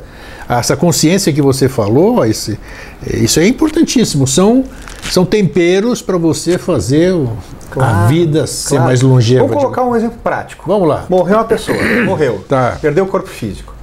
essa 0.50 0.76
consciência 0.76 1.32
que 1.34 1.42
você 1.42 1.68
falou, 1.70 2.26
esse, 2.26 2.60
isso 3.08 3.40
é 3.40 3.48
importantíssimo. 3.48 4.28
São, 4.28 4.64
são 5.12 5.26
temperos 5.26 6.02
para 6.02 6.18
você 6.18 6.58
fazer 6.58 7.14
o- 7.14 7.30
a 7.72 7.74
Claro, 7.74 8.08
vida 8.08 8.46
ser 8.46 8.70
claro. 8.76 8.84
mais 8.86 9.02
longeva. 9.02 9.48
Vamos 9.48 9.64
colocar 9.64 9.84
um 9.84 9.96
exemplo 9.96 10.18
prático. 10.24 10.64
Vamos 10.68 10.88
lá. 10.88 11.06
Morreu 11.10 11.38
uma 11.38 11.44
pessoa, 11.46 11.78
morreu. 12.06 12.44
Tá. 12.48 12.78
Perdeu 12.80 13.04
o 13.04 13.08
corpo 13.08 13.28
físico. 13.28 13.74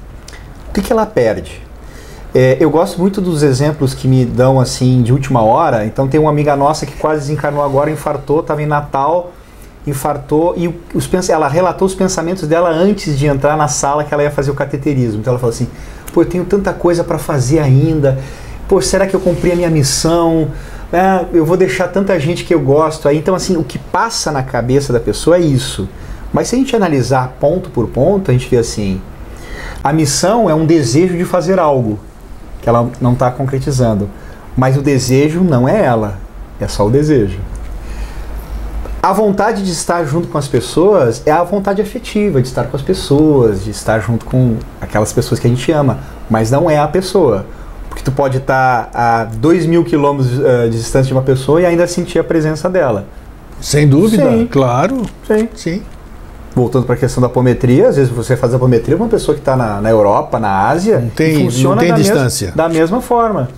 O 0.69 0.73
que, 0.73 0.81
que 0.81 0.93
ela 0.93 1.05
perde? 1.05 1.61
É, 2.33 2.57
eu 2.61 2.71
gosto 2.71 3.01
muito 3.01 3.21
dos 3.21 3.43
exemplos 3.43 3.93
que 3.93 4.07
me 4.07 4.25
dão 4.25 4.61
assim 4.61 5.03
de 5.03 5.13
última 5.13 5.43
hora. 5.43 5.85
Então 5.85 6.07
tem 6.07 6.21
uma 6.21 6.31
amiga 6.31 6.55
nossa 6.55 6.87
que 6.87 6.93
quase 6.97 7.23
desencarnou 7.23 7.65
agora, 7.65 7.91
infartou, 7.91 8.39
estava 8.39 8.63
em 8.63 8.67
Natal, 8.67 9.33
infartou 9.85 10.55
e 10.57 10.73
os, 10.95 11.09
ela 11.29 11.49
relatou 11.49 11.87
os 11.87 11.95
pensamentos 11.95 12.47
dela 12.47 12.69
antes 12.71 13.19
de 13.19 13.27
entrar 13.27 13.57
na 13.57 13.67
sala 13.67 14.05
que 14.05 14.15
ela 14.15 14.23
ia 14.23 14.31
fazer 14.31 14.53
o 14.53 14.55
cateterismo. 14.55 15.21
Então 15.21 15.33
ela 15.33 15.41
falou 15.41 15.53
assim: 15.53 15.67
"Pô, 16.13 16.23
eu 16.23 16.27
tenho 16.27 16.45
tanta 16.45 16.73
coisa 16.73 17.03
para 17.05 17.19
fazer 17.19 17.59
ainda. 17.59 18.19
Pô, 18.69 18.81
será 18.81 19.07
que 19.07 19.15
eu 19.15 19.21
cumpri 19.21 19.53
a 19.53 19.57
minha 19.57 19.71
missão? 19.71 20.49
Ah, 20.93 21.25
eu 21.33 21.45
vou 21.45 21.57
deixar 21.57 21.89
tanta 21.89 22.19
gente 22.19 22.45
que 22.45 22.55
eu 22.55 22.61
gosto 22.61 23.09
aí". 23.09 23.19
Então 23.19 23.35
assim, 23.35 23.57
o 23.57 23.65
que 23.65 23.79
passa 23.79 24.31
na 24.31 24.43
cabeça 24.43 24.93
da 24.93 25.01
pessoa 25.01 25.37
é 25.37 25.41
isso. 25.41 25.89
Mas 26.33 26.49
se 26.49 26.55
a 26.55 26.59
gente 26.59 26.77
analisar 26.77 27.37
ponto 27.41 27.71
por 27.71 27.89
ponto, 27.89 28.31
a 28.31 28.35
gente 28.35 28.49
vê 28.49 28.57
assim: 28.59 29.01
a 29.83 29.93
missão 29.93 30.49
é 30.49 30.55
um 30.55 30.67
desejo 30.67 31.17
de 31.17 31.25
fazer 31.25 31.59
algo 31.59 31.99
que 32.63 32.69
ela 32.69 32.91
não 33.01 33.15
está 33.15 33.31
concretizando. 33.31 34.09
Mas 34.57 34.77
o 34.77 34.83
desejo 34.83 35.41
não 35.41 35.69
é 35.69 35.85
ela, 35.85 36.19
é 36.61 36.69
só 36.69 36.87
o 36.87 36.91
desejo. 36.91 37.39
A 39.03 39.13
vontade 39.15 39.65
de 39.65 39.71
estar 39.73 40.05
junto 40.05 40.29
com 40.29 40.37
as 40.37 40.47
pessoas 40.47 41.23
é 41.25 41.31
a 41.31 41.43
vontade 41.43 41.81
afetiva 41.81 42.41
de 42.43 42.49
estar 42.49 42.65
com 42.65 42.77
as 42.77 42.83
pessoas, 42.83 43.65
de 43.65 43.71
estar 43.71 43.99
junto 44.01 44.27
com 44.27 44.57
aquelas 44.81 45.11
pessoas 45.13 45.41
que 45.41 45.47
a 45.47 45.51
gente 45.51 45.73
ama, 45.73 46.01
mas 46.29 46.51
não 46.51 46.69
é 46.69 46.79
a 46.79 46.87
pessoa. 46.87 47.47
Porque 47.89 48.03
tu 48.05 48.13
pode 48.13 48.37
estar 48.37 48.91
a 48.93 49.25
2 49.25 49.65
mil 49.67 49.85
quilômetros 49.85 50.39
uh, 50.39 50.69
de 50.71 50.77
distância 50.77 51.09
de 51.09 51.13
uma 51.15 51.23
pessoa 51.23 51.63
e 51.63 51.67
ainda 51.67 51.87
sentir 51.87 52.19
a 52.19 52.25
presença 52.25 52.69
dela. 52.69 53.07
Sem 53.61 53.89
dúvida, 53.89 54.31
Sim. 54.31 54.47
claro. 54.47 55.03
Sim. 55.27 55.49
Sim. 55.55 55.83
Voltando 56.55 56.85
para 56.85 56.95
a 56.95 56.99
questão 56.99 57.21
da 57.23 57.27
apometria, 57.27 57.89
às 57.89 57.97
vezes 57.97 58.13
você 58.13 58.37
faz 58.37 58.53
a 58.53 58.57
apometria 58.57 58.97
com 58.97 59.05
uma 59.05 59.09
pessoa 59.11 59.35
que 59.35 59.41
está 59.41 59.57
na, 59.57 59.81
na 59.81 59.91
Europa, 59.91 60.39
na 60.39 60.69
Ásia, 60.69 60.99
Não 60.99 61.09
tem- 61.09 61.41
e 61.41 61.45
funciona 61.45 61.77
não 61.77 61.81
tem 61.81 61.89
da 61.91 61.97
mes- 61.97 62.07
distância. 62.07 62.53
da 62.55 62.69
mesma 62.69 63.01
forma. 63.01 63.49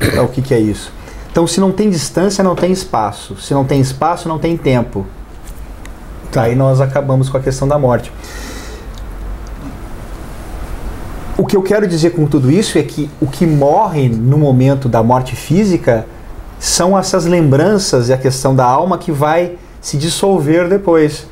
Então, 0.00 0.24
o 0.24 0.28
que, 0.28 0.40
que 0.40 0.54
é 0.54 0.58
isso? 0.58 0.90
Então, 1.30 1.46
se 1.46 1.60
não 1.60 1.70
tem 1.70 1.88
distância, 1.88 2.42
não 2.42 2.56
tem 2.56 2.72
espaço. 2.72 3.36
Se 3.36 3.54
não 3.54 3.64
tem 3.64 3.80
espaço, 3.80 4.28
não 4.28 4.38
tem 4.38 4.56
tempo. 4.56 5.06
Tá. 6.30 6.42
Aí 6.42 6.54
nós 6.54 6.80
acabamos 6.80 7.28
com 7.28 7.36
a 7.36 7.40
questão 7.40 7.66
da 7.66 7.78
morte. 7.78 8.12
O 11.36 11.46
que 11.46 11.56
eu 11.56 11.62
quero 11.62 11.86
dizer 11.86 12.10
com 12.10 12.26
tudo 12.26 12.50
isso 12.50 12.78
é 12.78 12.82
que 12.82 13.08
o 13.20 13.26
que 13.26 13.46
morre 13.46 14.08
no 14.08 14.36
momento 14.36 14.88
da 14.88 15.02
morte 15.02 15.34
física 15.34 16.04
são 16.58 16.98
essas 16.98 17.24
lembranças 17.24 18.10
e 18.10 18.12
a 18.12 18.18
questão 18.18 18.54
da 18.54 18.64
alma 18.64 18.98
que 18.98 19.10
vai 19.10 19.56
se 19.80 19.96
dissolver 19.96 20.68
depois. 20.68 21.26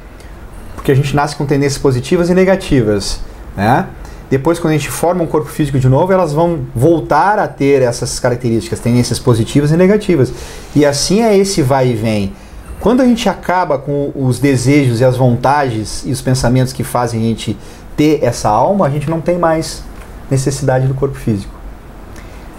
Porque 0.74 0.90
a 0.90 0.94
gente 0.94 1.14
nasce 1.14 1.36
com 1.36 1.44
tendências 1.44 1.80
positivas 1.80 2.30
e 2.30 2.34
negativas, 2.34 3.20
né? 3.54 3.86
Depois, 4.30 4.58
quando 4.58 4.74
a 4.74 4.76
gente 4.76 4.90
forma 4.90 5.24
um 5.24 5.26
corpo 5.26 5.48
físico 5.48 5.78
de 5.78 5.88
novo, 5.88 6.12
elas 6.12 6.32
vão 6.32 6.60
voltar 6.74 7.38
a 7.38 7.48
ter 7.48 7.80
essas 7.80 8.20
características, 8.20 8.78
tendências 8.78 9.18
positivas 9.18 9.70
e 9.70 9.76
negativas. 9.76 10.32
E 10.76 10.84
assim 10.84 11.22
é 11.22 11.36
esse 11.36 11.62
vai 11.62 11.88
e 11.88 11.94
vem. 11.94 12.32
Quando 12.80 13.00
a 13.00 13.04
gente 13.04 13.28
acaba 13.28 13.78
com 13.78 14.12
os 14.14 14.38
desejos 14.38 15.00
e 15.00 15.04
as 15.04 15.16
vontades 15.16 16.04
e 16.04 16.12
os 16.12 16.20
pensamentos 16.20 16.72
que 16.72 16.84
fazem 16.84 17.20
a 17.20 17.24
gente 17.24 17.56
ter 17.96 18.22
essa 18.22 18.48
alma, 18.48 18.86
a 18.86 18.90
gente 18.90 19.10
não 19.10 19.20
tem 19.20 19.38
mais 19.38 19.82
necessidade 20.30 20.86
do 20.86 20.94
corpo 20.94 21.16
físico. 21.16 21.52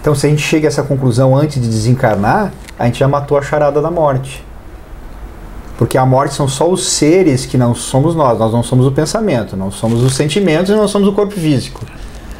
Então, 0.00 0.14
se 0.14 0.26
a 0.26 0.30
gente 0.30 0.42
chega 0.42 0.66
a 0.66 0.68
essa 0.68 0.82
conclusão 0.82 1.36
antes 1.36 1.62
de 1.62 1.68
desencarnar, 1.68 2.52
a 2.78 2.86
gente 2.86 2.98
já 2.98 3.06
matou 3.06 3.38
a 3.38 3.42
charada 3.42 3.80
da 3.80 3.90
morte. 3.90 4.44
Porque 5.80 5.96
a 5.96 6.04
morte 6.04 6.34
são 6.34 6.46
só 6.46 6.68
os 6.68 6.90
seres 6.90 7.46
que 7.46 7.56
não 7.56 7.74
somos 7.74 8.14
nós, 8.14 8.38
nós 8.38 8.52
não 8.52 8.62
somos 8.62 8.86
o 8.86 8.92
pensamento, 8.92 9.56
não 9.56 9.70
somos 9.70 10.02
os 10.02 10.14
sentimentos 10.14 10.70
e 10.70 10.74
não 10.74 10.86
somos 10.86 11.08
o 11.08 11.12
corpo 11.14 11.32
físico. 11.32 11.86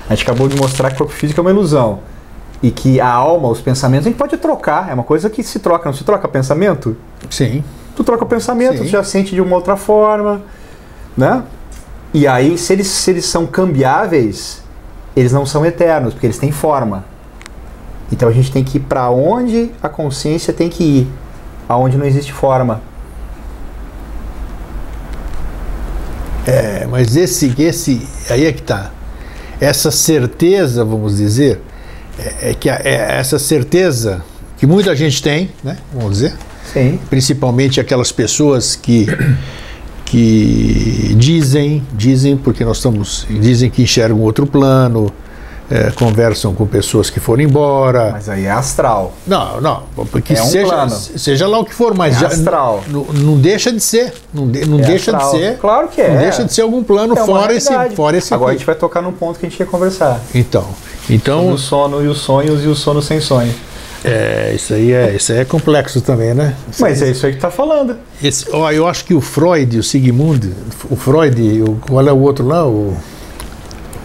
A 0.06 0.14
gente 0.14 0.24
acabou 0.24 0.46
de 0.46 0.54
mostrar 0.58 0.90
que 0.90 0.96
o 0.96 0.98
corpo 0.98 1.14
físico 1.14 1.40
é 1.40 1.42
uma 1.42 1.50
ilusão. 1.50 2.00
E 2.62 2.70
que 2.70 3.00
a 3.00 3.08
alma, 3.08 3.48
os 3.48 3.62
pensamentos, 3.62 4.06
a 4.06 4.10
gente 4.10 4.18
pode 4.18 4.36
trocar, 4.36 4.90
é 4.90 4.92
uma 4.92 5.04
coisa 5.04 5.30
que 5.30 5.42
se 5.42 5.58
troca, 5.58 5.88
não 5.88 5.96
se 5.96 6.04
troca 6.04 6.28
pensamento? 6.28 6.94
Sim. 7.30 7.64
Tu 7.96 8.04
troca 8.04 8.24
o 8.24 8.26
pensamento, 8.26 8.76
Sim. 8.76 8.84
tu 8.84 8.88
já 8.88 9.02
sente 9.02 9.34
de 9.34 9.40
uma 9.40 9.56
outra 9.56 9.74
forma, 9.74 10.42
né? 11.16 11.42
E 12.12 12.26
aí, 12.26 12.58
se 12.58 12.74
eles, 12.74 12.88
se 12.88 13.10
eles 13.10 13.24
são 13.24 13.46
cambiáveis, 13.46 14.62
eles 15.16 15.32
não 15.32 15.46
são 15.46 15.64
eternos, 15.64 16.12
porque 16.12 16.26
eles 16.26 16.36
têm 16.36 16.52
forma. 16.52 17.06
Então 18.12 18.28
a 18.28 18.32
gente 18.32 18.52
tem 18.52 18.62
que 18.62 18.76
ir 18.76 18.80
para 18.80 19.08
onde 19.08 19.70
a 19.82 19.88
consciência 19.88 20.52
tem 20.52 20.68
que 20.68 20.84
ir, 20.84 21.08
aonde 21.66 21.96
não 21.96 22.04
existe 22.04 22.34
forma. 22.34 22.82
É, 26.46 26.86
mas 26.90 27.16
esse, 27.16 27.54
esse, 27.58 28.00
aí 28.28 28.46
é 28.46 28.52
que 28.52 28.62
tá. 28.62 28.90
Essa 29.60 29.90
certeza, 29.90 30.84
vamos 30.84 31.16
dizer, 31.18 31.60
é, 32.18 32.50
é 32.50 32.54
que 32.54 32.68
a- 32.70 32.80
é 32.82 33.18
essa 33.18 33.38
certeza 33.38 34.22
que 34.56 34.66
muita 34.66 34.94
gente 34.96 35.22
tem, 35.22 35.50
né? 35.62 35.76
Vamos 35.92 36.12
dizer, 36.18 36.34
Sim. 36.72 36.98
principalmente 37.08 37.80
aquelas 37.80 38.10
pessoas 38.12 38.74
que 38.76 39.06
que 40.04 41.14
dizem, 41.16 41.84
dizem 41.94 42.36
porque 42.36 42.64
nós 42.64 42.78
estamos, 42.78 43.24
dizem 43.30 43.70
que 43.70 43.82
enxergam 43.82 44.18
outro 44.20 44.44
plano, 44.44 45.12
é, 45.70 45.90
conversam 45.92 46.52
com 46.52 46.66
pessoas 46.66 47.08
que 47.10 47.20
foram 47.20 47.42
embora. 47.44 48.10
Mas 48.12 48.28
aí 48.28 48.44
é 48.46 48.50
astral. 48.50 49.12
Não, 49.26 49.60
não, 49.60 49.82
porque 50.10 50.34
É 50.34 50.42
um 50.42 50.46
seja, 50.46 50.66
plano. 50.66 50.90
seja 50.90 51.46
lá 51.46 51.58
o 51.60 51.64
que 51.64 51.72
for, 51.74 51.94
mas 51.94 52.16
É 52.16 52.20
já, 52.20 52.26
astral. 52.26 52.82
não, 52.88 53.04
não 53.04 53.38
deixa 53.38 53.70
de 53.72 53.80
ser, 53.80 54.12
não, 54.34 54.48
de- 54.48 54.66
não 54.66 54.80
É 54.80 54.82
deixa 54.82 55.16
astral. 55.16 55.32
de 55.32 55.38
ser, 55.38 55.58
Claro 55.58 55.88
que 55.88 56.00
é. 56.00 56.08
não 56.10 56.18
deixa 56.18 56.44
de 56.44 56.52
ser 56.52 56.62
algum 56.62 56.82
plano 56.82 57.16
É 57.16 57.24
fora 57.24 57.54
esse, 57.54 57.72
fora 57.94 58.16
esse. 58.16 58.34
Agora 58.34 58.50
a 58.50 58.52
aqui. 58.52 58.58
gente 58.58 58.66
vai 58.66 58.74
tocar 58.74 59.00
num 59.00 59.12
ponto 59.12 59.38
que 59.38 59.46
a 59.46 59.48
gente 59.48 59.60
ia 59.60 59.66
conversar. 59.66 60.20
Então, 60.34 60.66
então 61.08 61.52
o 61.52 61.56
sono 61.58 62.02
e 62.04 62.08
os 62.08 62.18
sonhos 62.18 62.64
e 62.64 62.66
o 62.66 62.74
sono 62.74 63.00
sem 63.00 63.20
sonho. 63.20 63.54
é, 64.04 64.52
isso 64.56 64.72
aí 64.74 64.92
é, 64.92 65.14
isso 65.14 65.30
aí 65.30 65.38
é 65.38 65.44
complexo 65.44 66.00
também, 66.00 66.32
né? 66.34 66.56
Isso 66.70 66.80
Mas 66.82 67.00
é 67.02 67.10
isso 67.10 67.26
aí 67.26 67.32
que 67.34 67.38
tá 67.38 67.50
falando. 67.50 67.96
esse, 68.22 68.46
ó, 68.50 68.72
eu 68.72 68.88
acho 68.88 69.04
que 69.04 69.14
o 69.14 69.20
Freud, 69.20 69.78
o 69.78 69.82
Sigmund, 69.82 70.52
o 70.90 70.96
Freud, 70.96 71.62
o, 71.62 71.76
qual 71.86 72.06
é 72.08 72.12
o 72.12 72.18
outro 72.18 72.46
lá, 72.46 72.66
o 72.66 72.96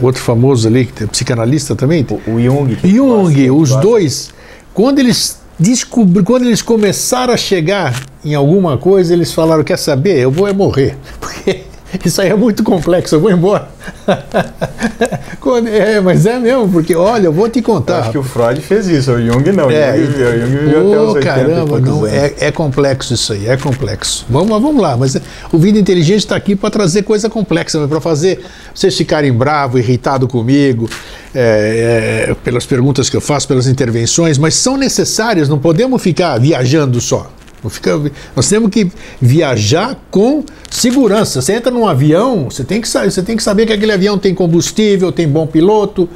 outro 0.02 0.22
famoso 0.22 0.68
ali, 0.68 0.86
que 0.86 1.04
é 1.04 1.08
psicanalista 1.08 1.76
também, 1.76 2.06
O, 2.10 2.32
o 2.32 2.42
Jung. 2.42 2.76
que 2.76 2.88
Jung, 2.90 3.52
os 3.52 3.70
gosta. 3.70 3.82
dois, 3.82 4.30
quando 4.74 5.00
eles 5.00 5.40
descobri, 5.60 6.24
quando 6.24 6.44
eles 6.46 6.62
começaram 6.62 7.34
a 7.34 7.38
chegar 7.38 8.02
em 8.24 8.36
alguma 8.36 8.78
coisa, 8.78 9.14
eles 9.14 9.32
falaram: 9.32 9.64
quer 9.64 9.78
saber? 9.78 10.18
Eu 10.20 10.32
vou 10.32 10.48
é 10.48 10.54
morrer, 10.54 10.98
porque 11.20 11.62
isso 12.04 12.22
aí 12.22 12.30
é 12.30 12.36
muito 12.36 12.64
complexo, 12.64 13.16
eu 13.16 13.20
vou 13.20 13.32
embora. 13.32 13.68
É, 15.72 16.00
mas 16.00 16.26
é 16.26 16.40
mesmo, 16.40 16.68
porque 16.70 16.96
olha, 16.96 17.28
eu 17.28 17.32
vou 17.32 17.48
te 17.48 17.60
Eu 17.60 17.64
contar. 17.64 18.00
acho 18.00 18.12
que 18.12 18.18
o 18.18 18.24
Freud 18.24 18.60
fez 18.62 18.88
isso, 18.88 19.12
o 19.12 19.22
Jung 19.24 19.52
não. 19.52 19.70
É, 19.70 19.94
o 19.94 19.98
Jung 19.98 20.08
viveu, 20.08 20.40
Jung 20.40 20.58
viveu 20.58 20.88
até 20.88 21.00
os 21.02 21.10
Ô, 21.10 21.14
80 21.14 21.20
e 21.20 21.24
caramba, 21.24 21.80
não, 21.80 22.08
é, 22.08 22.34
é 22.40 22.52
complexo 22.52 23.14
isso 23.14 23.32
aí, 23.32 23.48
é 23.48 23.56
complexo. 23.56 24.26
Vamos 24.28 24.50
lá, 24.50 24.58
vamos 24.58 24.82
lá, 24.82 24.98
mas 24.98 25.16
o 25.52 25.58
Vida 25.60 25.78
Inteligente 25.78 26.20
está 26.20 26.36
aqui 26.36 26.56
para 26.56 26.72
trazer 26.72 27.04
coisa 27.04 27.30
complexa, 27.30 27.88
para 27.88 28.02
fazer 28.02 28.44
vocês 28.74 28.98
ficarem 28.98 29.32
bravos, 29.32 29.80
irritados 29.80 30.28
comigo, 30.30 30.90
é, 31.34 32.28
é, 32.30 32.34
pelas 32.44 32.66
perguntas 32.66 33.08
que 33.08 33.16
eu 33.16 33.22
faço, 33.22 33.48
pelas 33.48 33.68
intervenções, 33.68 34.40
mas 34.40 34.56
são 34.56 34.78
necessárias, 34.78 35.48
não 35.48 35.60
podemos 35.60 36.02
ficar 36.02 36.40
viajando 36.40 37.00
só. 37.00 37.30
Não 37.66 37.70
fica- 37.70 38.00
nós 38.36 38.48
temos 38.48 38.70
que 38.70 38.90
viajar 39.22 40.00
com 40.10 40.44
segurança. 40.70 41.42
Você 41.42 41.54
entra 41.54 41.72
num 41.72 41.88
avião, 41.88 42.46
você 42.50 42.64
tem 42.64 42.80
que, 42.80 42.88
você 42.88 43.22
tem 43.24 43.36
que 43.36 43.44
saber 43.44 43.66
que 43.66 43.74
aquele 43.74 43.92
avião 43.92 44.18
tem 44.18 44.34
combustível, 44.34 45.12
tem 45.12 45.28
bom 45.28 45.46
piloto, 45.48 46.08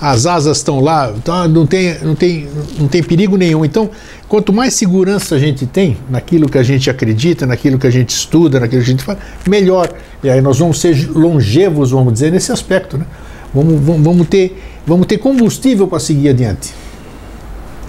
as 0.00 0.26
asas 0.26 0.56
estão 0.58 0.80
lá, 0.80 1.12
então 1.16 1.46
não 1.48 1.66
tem, 1.66 1.96
não, 2.02 2.14
tem, 2.14 2.48
não 2.78 2.88
tem 2.88 3.02
perigo 3.02 3.36
nenhum. 3.36 3.64
Então, 3.64 3.90
quanto 4.28 4.52
mais 4.52 4.74
segurança 4.74 5.34
a 5.34 5.38
gente 5.38 5.66
tem 5.66 5.96
naquilo 6.10 6.48
que 6.48 6.58
a 6.58 6.62
gente 6.62 6.90
acredita, 6.90 7.46
naquilo 7.46 7.78
que 7.78 7.86
a 7.86 7.90
gente 7.90 8.10
estuda, 8.10 8.58
naquilo 8.60 8.82
que 8.82 8.88
a 8.88 8.90
gente 8.90 9.04
faz, 9.04 9.18
melhor. 9.48 9.90
E 10.22 10.28
aí 10.28 10.40
nós 10.40 10.58
vamos 10.58 10.80
ser 10.80 11.10
longevos, 11.10 11.90
vamos 11.90 12.12
dizer, 12.14 12.32
nesse 12.32 12.50
aspecto. 12.50 12.98
Né? 12.98 13.04
Vamos, 13.54 13.80
vamos, 13.80 14.02
vamos, 14.02 14.28
ter, 14.28 14.60
vamos 14.86 15.06
ter 15.06 15.18
combustível 15.18 15.86
para 15.86 16.00
seguir 16.00 16.30
adiante. 16.30 16.72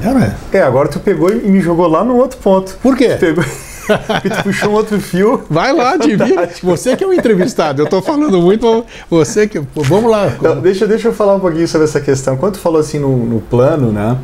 É, 0.01 0.55
é? 0.55 0.59
É, 0.59 0.61
agora 0.61 0.87
tu 0.87 0.99
pegou 0.99 1.29
e 1.29 1.35
me 1.35 1.61
jogou 1.61 1.87
lá 1.87 2.03
no 2.03 2.15
outro 2.17 2.37
ponto. 2.39 2.77
Por 2.81 2.95
quê? 2.95 3.09
Tu 3.09 3.19
pegou 3.19 3.43
tu 3.85 4.43
puxou 4.43 4.71
um 4.71 4.73
outro 4.73 4.99
fio. 4.99 5.43
Vai 5.49 5.71
lá, 5.73 5.95
divide. 5.97 6.29
fantástico. 6.33 6.67
Você 6.67 6.95
que 6.95 7.03
é 7.03 7.07
o 7.07 7.13
entrevistado. 7.13 7.81
Eu 7.81 7.85
estou 7.85 8.01
falando 8.01 8.41
muito, 8.41 8.85
você 9.09 9.47
que. 9.47 9.59
Vamos 9.75 10.09
lá. 10.09 10.27
Deixa, 10.61 10.87
deixa 10.87 11.09
eu 11.09 11.13
falar 11.13 11.35
um 11.35 11.39
pouquinho 11.39 11.67
sobre 11.67 11.85
essa 11.85 12.01
questão. 12.01 12.35
Quando 12.37 12.53
tu 12.53 12.59
falou 12.59 12.79
assim 12.79 12.99
no, 12.99 13.15
no 13.17 13.41
plano, 13.41 13.91
né? 13.91 14.17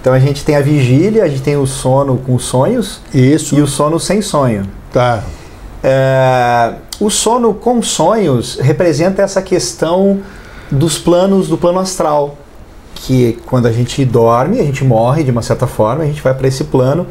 Então 0.00 0.12
a 0.12 0.18
gente 0.18 0.44
tem 0.44 0.54
a 0.54 0.60
vigília, 0.60 1.24
a 1.24 1.28
gente 1.28 1.42
tem 1.42 1.56
o 1.56 1.66
sono 1.66 2.18
com 2.18 2.38
sonhos 2.38 3.00
Isso. 3.12 3.56
e 3.56 3.60
o 3.60 3.66
sono 3.66 3.98
sem 3.98 4.22
sonho. 4.22 4.64
Tá. 4.92 5.24
É, 5.82 6.74
o 7.00 7.10
sono 7.10 7.52
com 7.52 7.82
sonhos 7.82 8.58
representa 8.60 9.22
essa 9.22 9.42
questão 9.42 10.20
dos 10.70 10.98
planos 10.98 11.48
do 11.48 11.58
plano 11.58 11.78
astral, 11.78 12.38
que 12.96 13.38
quando 13.46 13.66
a 13.66 13.72
gente 13.72 14.04
dorme, 14.04 14.58
a 14.58 14.64
gente 14.64 14.84
morre 14.84 15.22
de 15.22 15.30
uma 15.30 15.42
certa 15.42 15.66
forma, 15.66 16.02
a 16.02 16.06
gente 16.06 16.22
vai 16.22 16.34
para 16.34 16.48
esse 16.48 16.64
plano 16.64 17.06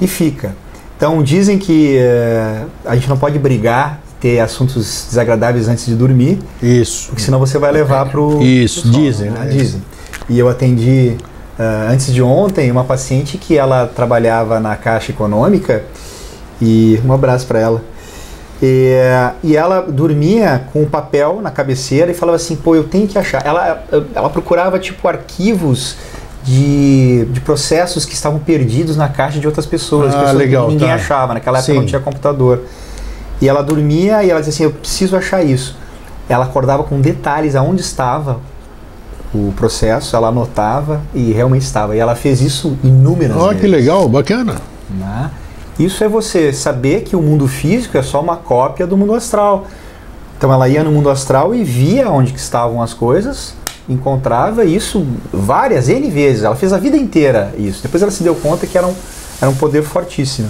e 0.00 0.06
fica. 0.06 0.54
Então 0.96 1.22
dizem 1.22 1.58
que 1.58 1.96
é, 1.98 2.64
a 2.84 2.94
gente 2.94 3.08
não 3.08 3.16
pode 3.16 3.38
brigar, 3.38 4.00
ter 4.20 4.38
assuntos 4.38 5.06
desagradáveis 5.08 5.66
antes 5.66 5.86
de 5.86 5.96
dormir, 5.96 6.38
Isso. 6.62 7.08
porque 7.08 7.22
senão 7.22 7.40
você 7.40 7.58
vai 7.58 7.72
levar 7.72 8.06
para 8.06 8.20
o 8.20 8.40
Isso, 8.40 8.88
dizem, 8.88 9.30
né? 9.30 9.48
Dizem. 9.50 9.82
E 10.28 10.38
eu 10.38 10.48
atendi 10.48 11.16
ah, 11.58 11.88
antes 11.90 12.12
de 12.12 12.22
ontem 12.22 12.70
uma 12.70 12.84
paciente 12.84 13.36
que 13.36 13.58
ela 13.58 13.86
trabalhava 13.86 14.60
na 14.60 14.76
Caixa 14.76 15.10
Econômica 15.10 15.82
e 16.60 17.00
um 17.04 17.12
abraço 17.12 17.46
para 17.46 17.58
ela. 17.58 17.82
E, 18.64 18.94
e 19.42 19.56
ela 19.56 19.80
dormia 19.82 20.64
com 20.72 20.82
um 20.82 20.86
papel 20.88 21.40
na 21.42 21.50
cabeceira 21.50 22.12
e 22.12 22.14
falava 22.14 22.36
assim, 22.36 22.54
pô, 22.54 22.76
eu 22.76 22.84
tenho 22.84 23.08
que 23.08 23.18
achar. 23.18 23.44
Ela, 23.44 23.82
ela 24.14 24.30
procurava 24.30 24.78
tipo 24.78 25.08
arquivos 25.08 25.96
de, 26.44 27.24
de 27.26 27.40
processos 27.40 28.04
que 28.04 28.14
estavam 28.14 28.38
perdidos 28.38 28.96
na 28.96 29.08
caixa 29.08 29.40
de 29.40 29.46
outras 29.48 29.66
pessoas, 29.66 30.14
Ah, 30.14 30.18
pessoas 30.18 30.36
legal, 30.38 30.66
que 30.66 30.72
ninguém 30.74 30.88
tá. 30.88 30.94
achava. 30.94 31.34
Naquela 31.34 31.58
época 31.58 31.72
Sim. 31.72 31.78
não 31.78 31.86
tinha 31.86 32.00
computador. 32.00 32.60
E 33.40 33.48
ela 33.48 33.62
dormia 33.62 34.22
e 34.22 34.30
ela 34.30 34.38
dizia 34.40 34.52
assim, 34.54 34.62
eu 34.64 34.70
preciso 34.70 35.16
achar 35.16 35.42
isso. 35.44 35.76
Ela 36.28 36.44
acordava 36.44 36.84
com 36.84 37.00
detalhes 37.00 37.56
aonde 37.56 37.80
estava 37.80 38.38
o 39.34 39.52
processo, 39.56 40.14
ela 40.14 40.28
anotava 40.28 41.00
e 41.12 41.32
realmente 41.32 41.62
estava. 41.62 41.96
E 41.96 41.98
ela 41.98 42.14
fez 42.14 42.40
isso 42.40 42.76
inúmeras 42.84 43.36
Ó, 43.36 43.46
vezes. 43.48 43.60
que 43.60 43.66
legal, 43.66 44.08
bacana. 44.08 44.56
né? 44.90 45.30
Isso 45.78 46.04
é 46.04 46.08
você 46.08 46.52
saber 46.52 47.02
que 47.02 47.16
o 47.16 47.22
mundo 47.22 47.48
físico 47.48 47.96
é 47.96 48.02
só 48.02 48.20
uma 48.20 48.36
cópia 48.36 48.86
do 48.86 48.96
mundo 48.96 49.14
astral. 49.14 49.66
Então 50.36 50.52
ela 50.52 50.68
ia 50.68 50.82
no 50.84 50.90
mundo 50.90 51.08
astral 51.08 51.54
e 51.54 51.64
via 51.64 52.10
onde 52.10 52.32
que 52.32 52.38
estavam 52.38 52.82
as 52.82 52.92
coisas, 52.92 53.54
encontrava 53.88 54.64
isso 54.64 55.06
várias 55.32 55.88
N 55.88 56.10
vezes. 56.10 56.42
Ela 56.42 56.56
fez 56.56 56.72
a 56.72 56.78
vida 56.78 56.96
inteira 56.96 57.54
isso. 57.56 57.82
Depois 57.82 58.02
ela 58.02 58.10
se 58.10 58.22
deu 58.22 58.34
conta 58.34 58.66
que 58.66 58.76
era 58.76 58.86
um, 58.86 58.94
era 59.40 59.50
um 59.50 59.54
poder 59.54 59.82
fortíssimo. 59.82 60.48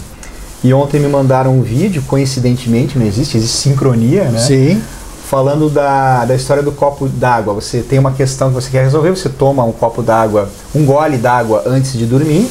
E 0.64 0.72
ontem 0.72 1.00
me 1.00 1.08
mandaram 1.08 1.58
um 1.58 1.62
vídeo, 1.62 2.02
coincidentemente, 2.06 2.98
não 2.98 3.04
existe, 3.04 3.36
existe 3.36 3.56
sincronia, 3.56 4.24
né? 4.24 4.38
Sim. 4.38 4.82
Falando 5.28 5.68
da, 5.68 6.24
da 6.24 6.34
história 6.34 6.62
do 6.62 6.70
copo 6.70 7.08
d'água. 7.08 7.54
Você 7.54 7.80
tem 7.80 7.98
uma 7.98 8.12
questão 8.12 8.48
que 8.48 8.54
você 8.54 8.70
quer 8.70 8.84
resolver, 8.84 9.10
você 9.10 9.28
toma 9.28 9.64
um 9.64 9.72
copo 9.72 10.02
d'água, 10.02 10.48
um 10.74 10.84
gole 10.84 11.16
d'água 11.16 11.64
antes 11.66 11.94
de 11.94 12.06
dormir. 12.06 12.48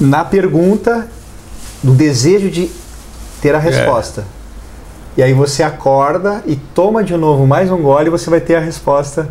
Na 0.00 0.24
pergunta 0.24 1.06
do 1.82 1.92
desejo 1.92 2.50
de 2.50 2.70
ter 3.40 3.54
a 3.54 3.58
resposta. 3.58 4.24
E 5.16 5.22
aí 5.22 5.32
você 5.32 5.62
acorda 5.62 6.42
e 6.46 6.56
toma 6.56 7.02
de 7.02 7.16
novo 7.16 7.46
mais 7.46 7.70
um 7.70 7.78
gole 7.82 8.06
e 8.06 8.10
você 8.10 8.30
vai 8.30 8.40
ter 8.40 8.56
a 8.56 8.60
resposta. 8.60 9.28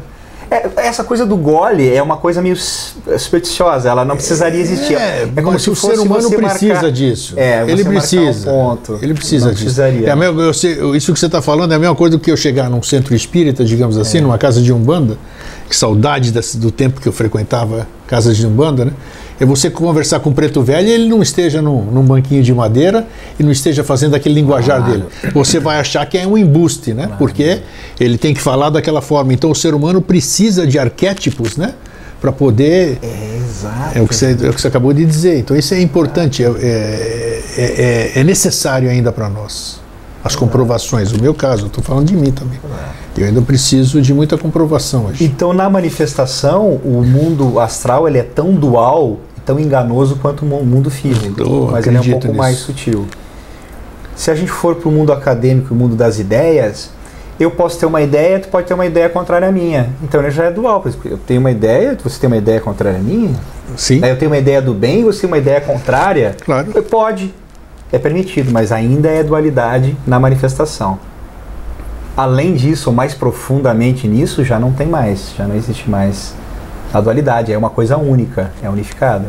É, 0.49 0.65
essa 0.77 1.03
coisa 1.03 1.25
do 1.25 1.35
gole 1.35 1.93
é 1.93 2.01
uma 2.01 2.15
coisa 2.17 2.41
meio 2.41 2.55
supersticiosa, 2.55 3.89
ela 3.89 4.05
não 4.05 4.15
precisaria 4.15 4.59
existir. 4.61 4.95
É, 4.95 5.27
é 5.35 5.41
como 5.41 5.59
se 5.59 5.69
o 5.69 5.75
ser 5.75 5.99
humano 5.99 6.29
precisa 6.31 6.73
marcar, 6.73 6.91
disso. 6.91 7.33
É, 7.37 7.65
ele 7.69 7.83
precisa. 7.83 8.49
Um 8.49 8.53
ponto. 8.53 8.99
Ele 9.01 9.13
precisa 9.13 9.45
não 9.47 9.51
disso. 9.51 9.65
Precisaria. 9.65 10.09
É 10.09 10.15
mesmo, 10.15 10.39
eu 10.41 10.53
sei, 10.53 10.73
isso 10.95 11.11
que 11.13 11.19
você 11.19 11.25
está 11.25 11.41
falando 11.41 11.73
é 11.73 11.75
a 11.75 11.79
mesma 11.79 11.95
coisa 11.95 12.17
do 12.17 12.21
que 12.21 12.31
eu 12.31 12.37
chegar 12.37 12.69
num 12.69 12.81
centro 12.81 13.13
espírita, 13.13 13.65
digamos 13.65 13.97
assim, 13.97 14.19
É. 14.19 14.21
numa 14.21 14.37
casa 14.37 14.61
de 14.61 14.71
umbanda. 14.71 15.17
Que 15.69 15.75
saudade 15.75 16.31
desse- 16.31 16.57
do 16.57 16.71
tempo 16.71 17.01
que 17.01 17.07
eu 17.07 17.13
frequentava 17.13 17.85
casas 18.07 18.37
de 18.37 18.47
umbanda, 18.47 18.85
né? 18.85 18.91
É 19.39 19.45
você 19.45 19.69
conversar 19.69 20.19
com 20.19 20.29
o 20.31 20.33
preto 20.33 20.61
velho 20.61 20.87
e 20.87 20.91
ele 20.91 21.07
não 21.07 21.21
esteja 21.21 21.61
num, 21.61 21.83
num 21.85 22.01
banquinho 22.03 22.41
de 22.41 22.53
madeira 22.53 23.05
e 23.39 23.43
não 23.43 23.51
esteja 23.51 23.83
fazendo 23.83 24.15
aquele 24.15 24.35
linguajar 24.35 24.77
Claro. 24.83 24.91
dele. 24.91 25.05
Você 25.33 25.59
vai 25.59 25.79
achar 25.79 26.05
que 26.07 26.17
é 26.17 26.25
um 26.25 26.37
embuste, 26.37 26.93
né? 26.93 27.09
Porque 27.19 27.61
ele 27.99 28.17
tem 28.17 28.33
que 28.33 28.41
falar 28.41 28.69
daquela 28.69 29.01
forma. 29.01 29.33
Então 29.33 29.51
o 29.51 29.55
ser 29.55 29.73
humano 29.75 30.01
precisa 30.01 30.65
de 30.65 30.79
arquétipos, 30.79 31.55
né? 31.55 31.73
Para 32.19 32.31
poder 32.31 32.97
É, 33.03 33.37
exato. 33.37 33.97
é 33.99 34.01
o, 34.01 34.07
que 34.07 34.15
você, 34.15 34.35
é 34.41 34.49
o 34.49 34.53
que 34.53 34.59
você 34.59 34.67
acabou 34.67 34.91
de 34.91 35.05
dizer. 35.05 35.37
Então 35.37 35.55
isso 35.55 35.71
é 35.75 35.79
importante, 35.81 36.43
é, 36.43 36.47
é, 36.47 37.41
é- 38.15 38.19
é 38.19 38.23
necessário 38.23 38.89
ainda 38.89 39.11
para 39.11 39.29
nós. 39.29 39.79
As 40.23 40.35
comprovações. 40.35 41.11
No 41.11 41.21
meu 41.21 41.33
caso, 41.33 41.67
estou 41.67 41.81
falando 41.83 42.07
de 42.07 42.15
mim 42.15 42.31
também. 42.31 42.59
Eu 43.17 43.27
ainda 43.27 43.41
preciso 43.41 44.01
de 44.01 44.13
muita 44.13 44.37
comprovação 44.37 45.05
hoje. 45.05 45.23
Então, 45.23 45.53
na 45.53 45.69
manifestação, 45.69 46.81
o 46.83 47.01
mundo 47.05 47.59
astral 47.59 48.07
ele 48.07 48.17
é 48.17 48.23
tão 48.23 48.51
dual, 48.51 49.19
tão 49.47 49.57
enganoso 49.59 50.17
quanto 50.17 50.43
o 50.43 50.45
mu- 50.45 50.63
mundo 50.63 50.91
físico, 50.91 51.41
Eu 51.41 51.69
mas 51.71 51.87
ele 51.87 51.95
é 51.97 52.01
um 52.01 52.03
pouco 52.03 52.27
nisso. 52.27 52.37
mais 52.37 52.57
sutil. 52.57 53.07
Se 54.15 54.29
a 54.29 54.35
gente 54.35 54.51
for 54.51 54.75
para 54.75 54.89
o 54.89 54.91
mundo 54.91 55.13
acadêmico, 55.13 55.73
o 55.73 55.77
mundo 55.77 55.95
das 55.95 56.19
ideias, 56.19 56.89
eu 57.39 57.49
posso 57.49 57.79
ter 57.79 57.85
uma 57.85 58.01
ideia, 58.01 58.39
tu 58.39 58.49
pode 58.49 58.67
ter 58.67 58.73
uma 58.73 58.85
ideia 58.85 59.07
contrária 59.07 59.47
à 59.47 59.51
minha. 59.51 59.89
Então, 60.03 60.19
ele 60.21 60.31
já 60.31 60.45
é 60.45 60.51
dual. 60.51 60.83
Eu 61.05 61.17
tenho 61.19 61.39
uma 61.39 61.51
ideia, 61.51 61.97
você 62.03 62.19
tem 62.19 62.27
uma 62.27 62.35
ideia 62.37 62.59
contrária 62.59 62.99
à 62.99 63.01
minha. 63.01 63.33
Sim, 63.77 64.03
Aí 64.03 64.09
eu 64.09 64.17
tenho 64.17 64.29
uma 64.31 64.37
ideia 64.37 64.61
do 64.61 64.73
bem, 64.73 65.03
você 65.03 65.21
tem 65.21 65.27
uma 65.29 65.37
ideia 65.37 65.61
contrária. 65.61 66.35
claro. 66.43 66.65
Pode, 66.83 67.33
é 67.91 67.97
permitido, 67.99 68.51
mas 68.51 68.71
ainda 68.71 69.07
é 69.07 69.23
dualidade 69.23 69.95
na 70.05 70.19
manifestação. 70.19 70.99
Além 72.17 72.55
disso, 72.55 72.89
ou 72.89 72.95
mais 72.95 73.13
profundamente 73.13 74.07
nisso, 74.07 74.43
já 74.43 74.59
não 74.59 74.71
tem 74.71 74.87
mais, 74.87 75.31
já 75.37 75.45
não 75.47 75.55
existe 75.55 75.87
mais 75.89 76.33
a 76.93 77.01
dualidade, 77.01 77.51
é 77.51 77.57
uma 77.57 77.69
coisa 77.69 77.97
única, 77.97 78.51
é 78.61 78.69
unificada. 78.69 79.27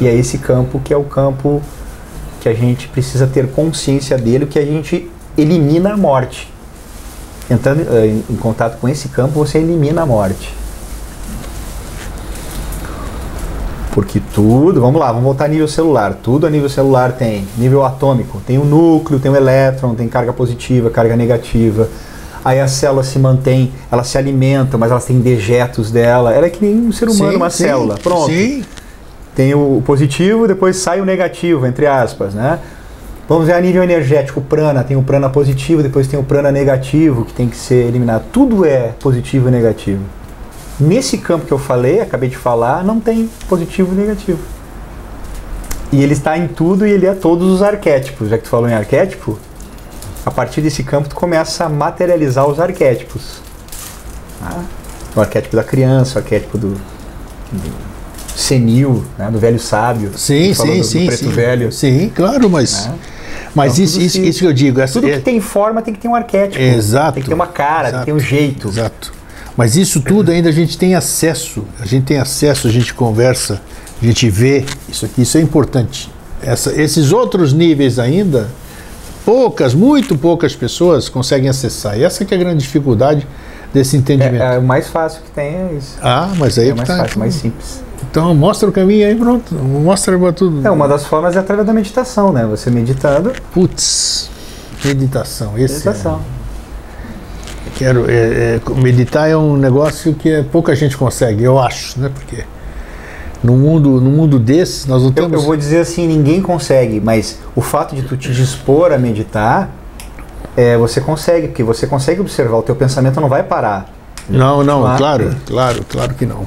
E 0.00 0.06
é 0.06 0.14
esse 0.14 0.38
campo 0.38 0.80
que 0.80 0.92
é 0.92 0.96
o 0.96 1.04
campo 1.04 1.62
que 2.40 2.48
a 2.48 2.54
gente 2.54 2.88
precisa 2.88 3.26
ter 3.26 3.48
consciência 3.48 4.16
dele, 4.18 4.46
que 4.46 4.58
a 4.58 4.64
gente 4.64 5.10
elimina 5.36 5.94
a 5.94 5.96
morte. 5.96 6.52
Entrando 7.50 7.80
eh, 7.90 8.06
em- 8.06 8.24
em 8.30 8.36
contato 8.36 8.78
com 8.78 8.88
esse 8.88 9.08
campo, 9.08 9.34
você 9.38 9.58
elimina 9.58 10.02
a 10.02 10.06
morte. 10.06 10.52
Porque 13.92 14.20
tudo, 14.34 14.80
vamos 14.80 15.00
lá, 15.00 15.06
vamos 15.08 15.22
voltar 15.24 15.46
a 15.46 15.48
nível 15.48 15.66
celular. 15.66 16.18
Tudo 16.22 16.46
a 16.46 16.50
nível 16.50 16.68
celular 16.68 17.12
tem 17.12 17.46
nível 17.56 17.82
atômico, 17.84 18.42
tem 18.46 18.58
o 18.58 18.64
núcleo, 18.64 19.18
tem 19.18 19.30
o 19.30 19.36
elétron, 19.36 19.94
tem 19.94 20.06
carga 20.06 20.32
positiva, 20.34 20.90
carga 20.90 21.16
negativa. 21.16 21.88
Aí 22.46 22.60
as 22.60 22.70
células 22.70 23.08
se 23.08 23.18
mantêm, 23.18 23.72
elas 23.90 24.06
se 24.06 24.16
alimentam, 24.16 24.78
mas 24.78 24.92
elas 24.92 25.04
têm 25.04 25.18
dejetos 25.18 25.90
dela. 25.90 26.32
Ela 26.32 26.46
é 26.46 26.48
que 26.48 26.64
nem 26.64 26.78
um 26.78 26.92
ser 26.92 27.08
humano, 27.08 27.32
Sim, 27.32 27.36
uma 27.36 27.50
sim, 27.50 27.64
célula. 27.64 27.98
Pronto. 28.00 28.30
Sim, 28.30 28.62
Tem 29.34 29.52
o 29.52 29.82
positivo, 29.84 30.46
depois 30.46 30.76
sai 30.76 31.00
o 31.00 31.04
negativo, 31.04 31.66
entre 31.66 31.88
aspas, 31.88 32.34
né? 32.34 32.60
Vamos 33.28 33.48
ver 33.48 33.54
a 33.54 33.60
nível 33.60 33.82
energético, 33.82 34.40
prana, 34.40 34.84
tem 34.84 34.96
o 34.96 35.02
prana 35.02 35.28
positivo, 35.28 35.82
depois 35.82 36.06
tem 36.06 36.20
o 36.20 36.22
prana 36.22 36.52
negativo, 36.52 37.24
que 37.24 37.32
tem 37.32 37.48
que 37.48 37.56
ser 37.56 37.88
eliminado. 37.88 38.26
Tudo 38.32 38.64
é 38.64 38.92
positivo 39.00 39.48
e 39.48 39.50
negativo. 39.50 40.04
Nesse 40.78 41.18
campo 41.18 41.46
que 41.46 41.52
eu 41.52 41.58
falei, 41.58 42.00
acabei 42.00 42.28
de 42.28 42.36
falar, 42.36 42.84
não 42.84 43.00
tem 43.00 43.28
positivo 43.48 43.92
e 43.92 43.96
negativo. 43.96 44.38
E 45.90 46.00
ele 46.00 46.12
está 46.12 46.38
em 46.38 46.46
tudo 46.46 46.86
e 46.86 46.92
ele 46.92 47.06
é 47.06 47.12
todos 47.12 47.50
os 47.50 47.60
arquétipos. 47.60 48.28
Já 48.28 48.38
que 48.38 48.44
tu 48.44 48.50
falou 48.50 48.68
em 48.68 48.74
arquétipo, 48.74 49.36
a 50.26 50.30
partir 50.30 50.60
desse 50.60 50.82
campo 50.82 51.08
tu 51.08 51.14
começa 51.14 51.64
a 51.64 51.68
materializar 51.68 52.46
os 52.48 52.58
arquétipos. 52.60 53.40
Tá? 54.40 54.60
O 55.14 55.20
arquétipo 55.20 55.54
da 55.56 55.62
criança, 55.64 56.18
o 56.18 56.22
arquétipo 56.22 56.58
do, 56.58 56.70
do 57.52 57.72
senil, 58.34 59.04
né? 59.16 59.30
do 59.30 59.38
velho 59.38 59.58
sábio. 59.58 60.10
sim, 60.16 60.52
sim, 60.52 60.66
do, 60.72 60.76
do 60.78 60.84
sim. 60.84 61.06
preto 61.06 61.18
sim. 61.24 61.28
velho. 61.30 61.72
Sim, 61.72 62.12
claro, 62.14 62.50
mas, 62.50 62.86
né? 62.86 62.94
mas 63.54 63.74
Então, 63.74 63.84
isso, 63.84 64.00
isso, 64.00 64.16
se- 64.16 64.28
isso 64.28 64.38
que 64.40 64.46
eu 64.46 64.52
digo. 64.52 64.80
Essa, 64.80 64.94
Tudo 64.94 65.08
é- 65.08 65.16
que 65.16 65.22
tem 65.22 65.40
forma 65.40 65.80
tem 65.80 65.94
que 65.94 66.00
ter 66.00 66.08
um 66.08 66.14
arquétipo. 66.14 66.60
Exato. 66.62 67.14
Tem 67.14 67.22
que 67.22 67.28
ter 67.28 67.34
uma 67.34 67.46
cara, 67.46 67.90
tem 67.90 68.00
que 68.00 68.06
ter 68.06 68.12
um 68.12 68.18
jeito. 68.20 68.68
Exato. 68.68 69.14
Mas 69.56 69.74
isso 69.76 70.00
tudo 70.02 70.30
ainda 70.32 70.50
a 70.50 70.52
gente 70.52 70.76
tem 70.76 70.94
acesso. 70.94 71.64
A 71.80 71.86
gente 71.86 72.04
tem 72.04 72.18
acesso, 72.18 72.66
a 72.66 72.70
gente 72.70 72.92
conversa, 72.92 73.62
a 74.02 74.04
gente 74.04 74.28
vê. 74.28 74.64
Isso 74.86 75.06
aqui, 75.06 75.22
isso 75.22 75.38
é 75.38 75.40
importante. 75.40 76.10
Essa- 76.42 76.74
esses 76.78 77.10
outros 77.12 77.54
níveis 77.54 77.98
ainda, 77.98 78.50
poucas, 79.26 79.74
muito 79.74 80.16
poucas 80.16 80.54
pessoas 80.54 81.08
conseguem 81.08 81.48
acessar. 81.48 81.98
E 81.98 82.04
essa 82.04 82.24
que 82.24 82.32
é 82.32 82.36
a 82.36 82.40
grande 82.40 82.62
dificuldade 82.62 83.26
desse 83.74 83.96
entendimento. 83.96 84.40
É, 84.40 84.54
é, 84.54 84.58
o 84.58 84.62
mais 84.62 84.86
fácil 84.86 85.20
que 85.22 85.30
tem 85.32 85.56
é 85.56 85.70
isso. 85.76 85.98
Ah, 86.00 86.30
mas 86.38 86.56
aí 86.56 86.68
É 86.68 86.70
que 86.70 86.76
mais 86.76 86.88
tá. 86.88 86.96
fácil, 86.98 87.18
mais 87.18 87.34
simples. 87.34 87.82
Então 88.08 88.32
mostra 88.36 88.68
o 88.68 88.72
caminho 88.72 89.04
aí, 89.04 89.16
pronto. 89.16 89.52
Mostra 89.52 90.16
pra 90.16 90.32
tudo. 90.32 90.64
É, 90.64 90.70
uma 90.70 90.86
das 90.86 91.04
formas 91.04 91.34
é 91.34 91.40
através 91.40 91.66
da 91.66 91.72
meditação, 91.72 92.32
né? 92.32 92.46
Você 92.46 92.70
meditando, 92.70 93.32
Putz, 93.52 94.30
meditação. 94.84 95.58
Esse 95.58 95.74
meditação. 95.74 96.20
É, 97.66 97.70
quero, 97.78 98.08
é, 98.08 98.14
é, 98.14 98.60
meditar 98.80 99.28
é 99.28 99.36
um 99.36 99.56
negócio 99.56 100.14
que 100.14 100.30
é, 100.30 100.42
pouca 100.44 100.72
gente 100.76 100.96
consegue, 100.96 101.42
eu 101.42 101.58
acho, 101.58 101.98
né? 101.98 102.12
Porque 102.14 102.44
no 103.46 103.56
mundo, 103.56 104.00
no 104.00 104.10
mundo 104.10 104.38
desse, 104.38 104.88
nós 104.88 105.00
não 105.02 105.08
Eu, 105.10 105.14
temos. 105.14 105.32
eu 105.32 105.40
vou 105.40 105.56
dizer 105.56 105.78
assim, 105.78 106.06
ninguém 106.06 106.42
consegue, 106.42 107.00
mas 107.00 107.38
o 107.54 107.60
fato 107.60 107.94
de 107.94 108.02
tu 108.02 108.16
te 108.16 108.32
dispor 108.32 108.92
a 108.92 108.98
meditar, 108.98 109.70
é, 110.56 110.76
você 110.76 111.00
consegue, 111.00 111.48
porque 111.48 111.62
você 111.62 111.86
consegue 111.86 112.20
observar, 112.20 112.56
o 112.58 112.62
teu 112.62 112.74
pensamento 112.74 113.20
não 113.20 113.28
vai 113.28 113.42
parar. 113.44 113.88
Não, 114.28 114.64
não, 114.64 114.80
claro, 114.96 115.34
claro, 115.46 115.84
claro 115.88 116.14
que 116.14 116.26
não. 116.26 116.44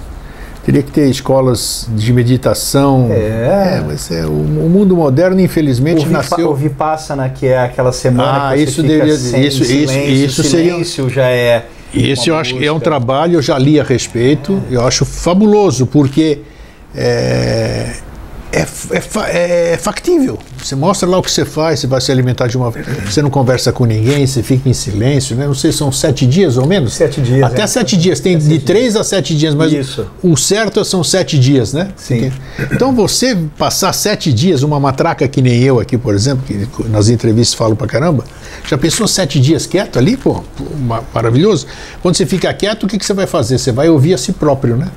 Teria 0.66 0.84
que 0.84 0.92
ter 0.92 1.10
escolas 1.10 1.88
de 1.96 2.12
meditação. 2.12 3.08
É. 3.10 3.82
mas 3.88 4.12
é, 4.12 4.26
o, 4.26 4.30
o 4.30 4.70
mundo 4.70 4.96
moderno, 4.96 5.40
infelizmente, 5.40 6.02
O, 6.02 6.06
vipa, 6.06 6.18
nasceu. 6.18 6.50
o 6.52 6.54
Vipassana, 6.56 7.30
que 7.30 7.48
é 7.48 7.58
aquela 7.60 7.92
semana 7.94 8.50
Ah, 8.50 8.52
que 8.52 8.58
você 8.60 8.64
isso 8.66 8.84
deveria- 8.84 9.18
sem 9.18 9.46
isso- 9.48 9.64
isso- 9.64 9.66
silêncio, 9.66 10.14
isso 10.26 10.44
seria- 10.44 10.72
silêncio 10.74 11.10
já 11.10 11.28
é 11.28 11.66
Esse 11.94 12.30
eu 12.30 12.36
acho 12.36 12.56
que 12.56 12.66
é 12.66 12.72
um 12.72 12.80
trabalho, 12.80 13.38
eu 13.38 13.42
já 13.42 13.58
li 13.58 13.80
a 13.80 13.84
respeito, 13.84 14.62
eu 14.70 14.86
acho 14.86 15.06
fabuloso, 15.06 15.88
porque 15.88 16.40
é, 16.96 17.94
é, 18.52 18.66
é, 19.32 19.74
é 19.74 19.78
factível. 19.78 20.38
Você 20.62 20.76
mostra 20.76 21.08
lá 21.08 21.18
o 21.20 21.22
que 21.22 21.32
você 21.32 21.46
faz, 21.46 21.80
você 21.80 21.88
vai 21.88 22.02
se 22.02 22.12
alimentar 22.12 22.48
de 22.48 22.58
uma. 22.58 22.72
Você 23.06 23.22
não 23.22 23.30
conversa 23.30 23.72
com 23.72 23.86
ninguém, 23.86 24.26
você 24.26 24.42
fica 24.44 24.68
em 24.68 24.74
silêncio, 24.74 25.36
né? 25.36 25.46
Não 25.48 25.54
sei, 25.54 25.72
são 25.72 25.92
sete 25.92 26.26
dias 26.26 26.58
ou 26.58 26.66
menos? 26.68 26.94
Sete 26.94 27.22
dias, 27.22 27.44
Até 27.44 27.62
é. 27.62 27.68
sete 27.68 27.96
dias, 27.96 28.20
tem 28.20 28.38
de 28.38 28.60
três 28.60 28.96
a 28.96 29.04
sete 29.04 29.38
dias, 29.38 29.54
mas 29.54 29.72
Isso. 29.72 30.08
o 30.24 30.36
certo 30.36 30.84
são 30.84 31.04
sete 31.04 31.38
dias, 31.40 31.74
né? 31.74 31.90
Sim. 31.96 32.32
Então 32.72 32.94
você 32.94 33.38
passar 33.58 33.94
sete 33.94 34.34
dias, 34.34 34.64
uma 34.64 34.80
matraca 34.80 35.28
que 35.28 35.42
nem 35.42 35.62
eu 35.62 35.80
aqui, 35.80 35.98
por 35.98 36.14
exemplo, 36.16 36.44
que 36.46 36.68
nas 36.90 37.08
entrevistas 37.08 37.54
falo 37.54 37.76
pra 37.76 37.88
caramba, 37.88 38.24
já 38.68 38.78
pensou 38.78 39.08
sete 39.08 39.40
dias 39.40 39.66
quieto 39.66 39.98
ali, 40.00 40.18
pô? 40.18 40.44
Pô, 40.58 40.64
ma- 40.80 41.04
Maravilhoso. 41.14 41.68
Quando 42.02 42.16
você 42.16 42.26
fica 42.26 42.52
quieto, 42.54 42.84
o 42.84 42.88
que, 42.88 42.98
que 42.98 43.06
você 43.06 43.14
vai 43.14 43.28
fazer? 43.28 43.58
Você 43.60 43.72
vai 43.72 43.90
ouvir 43.90 44.14
a 44.16 44.18
si 44.18 44.34
próprio, 44.34 44.76
né? 44.76 44.88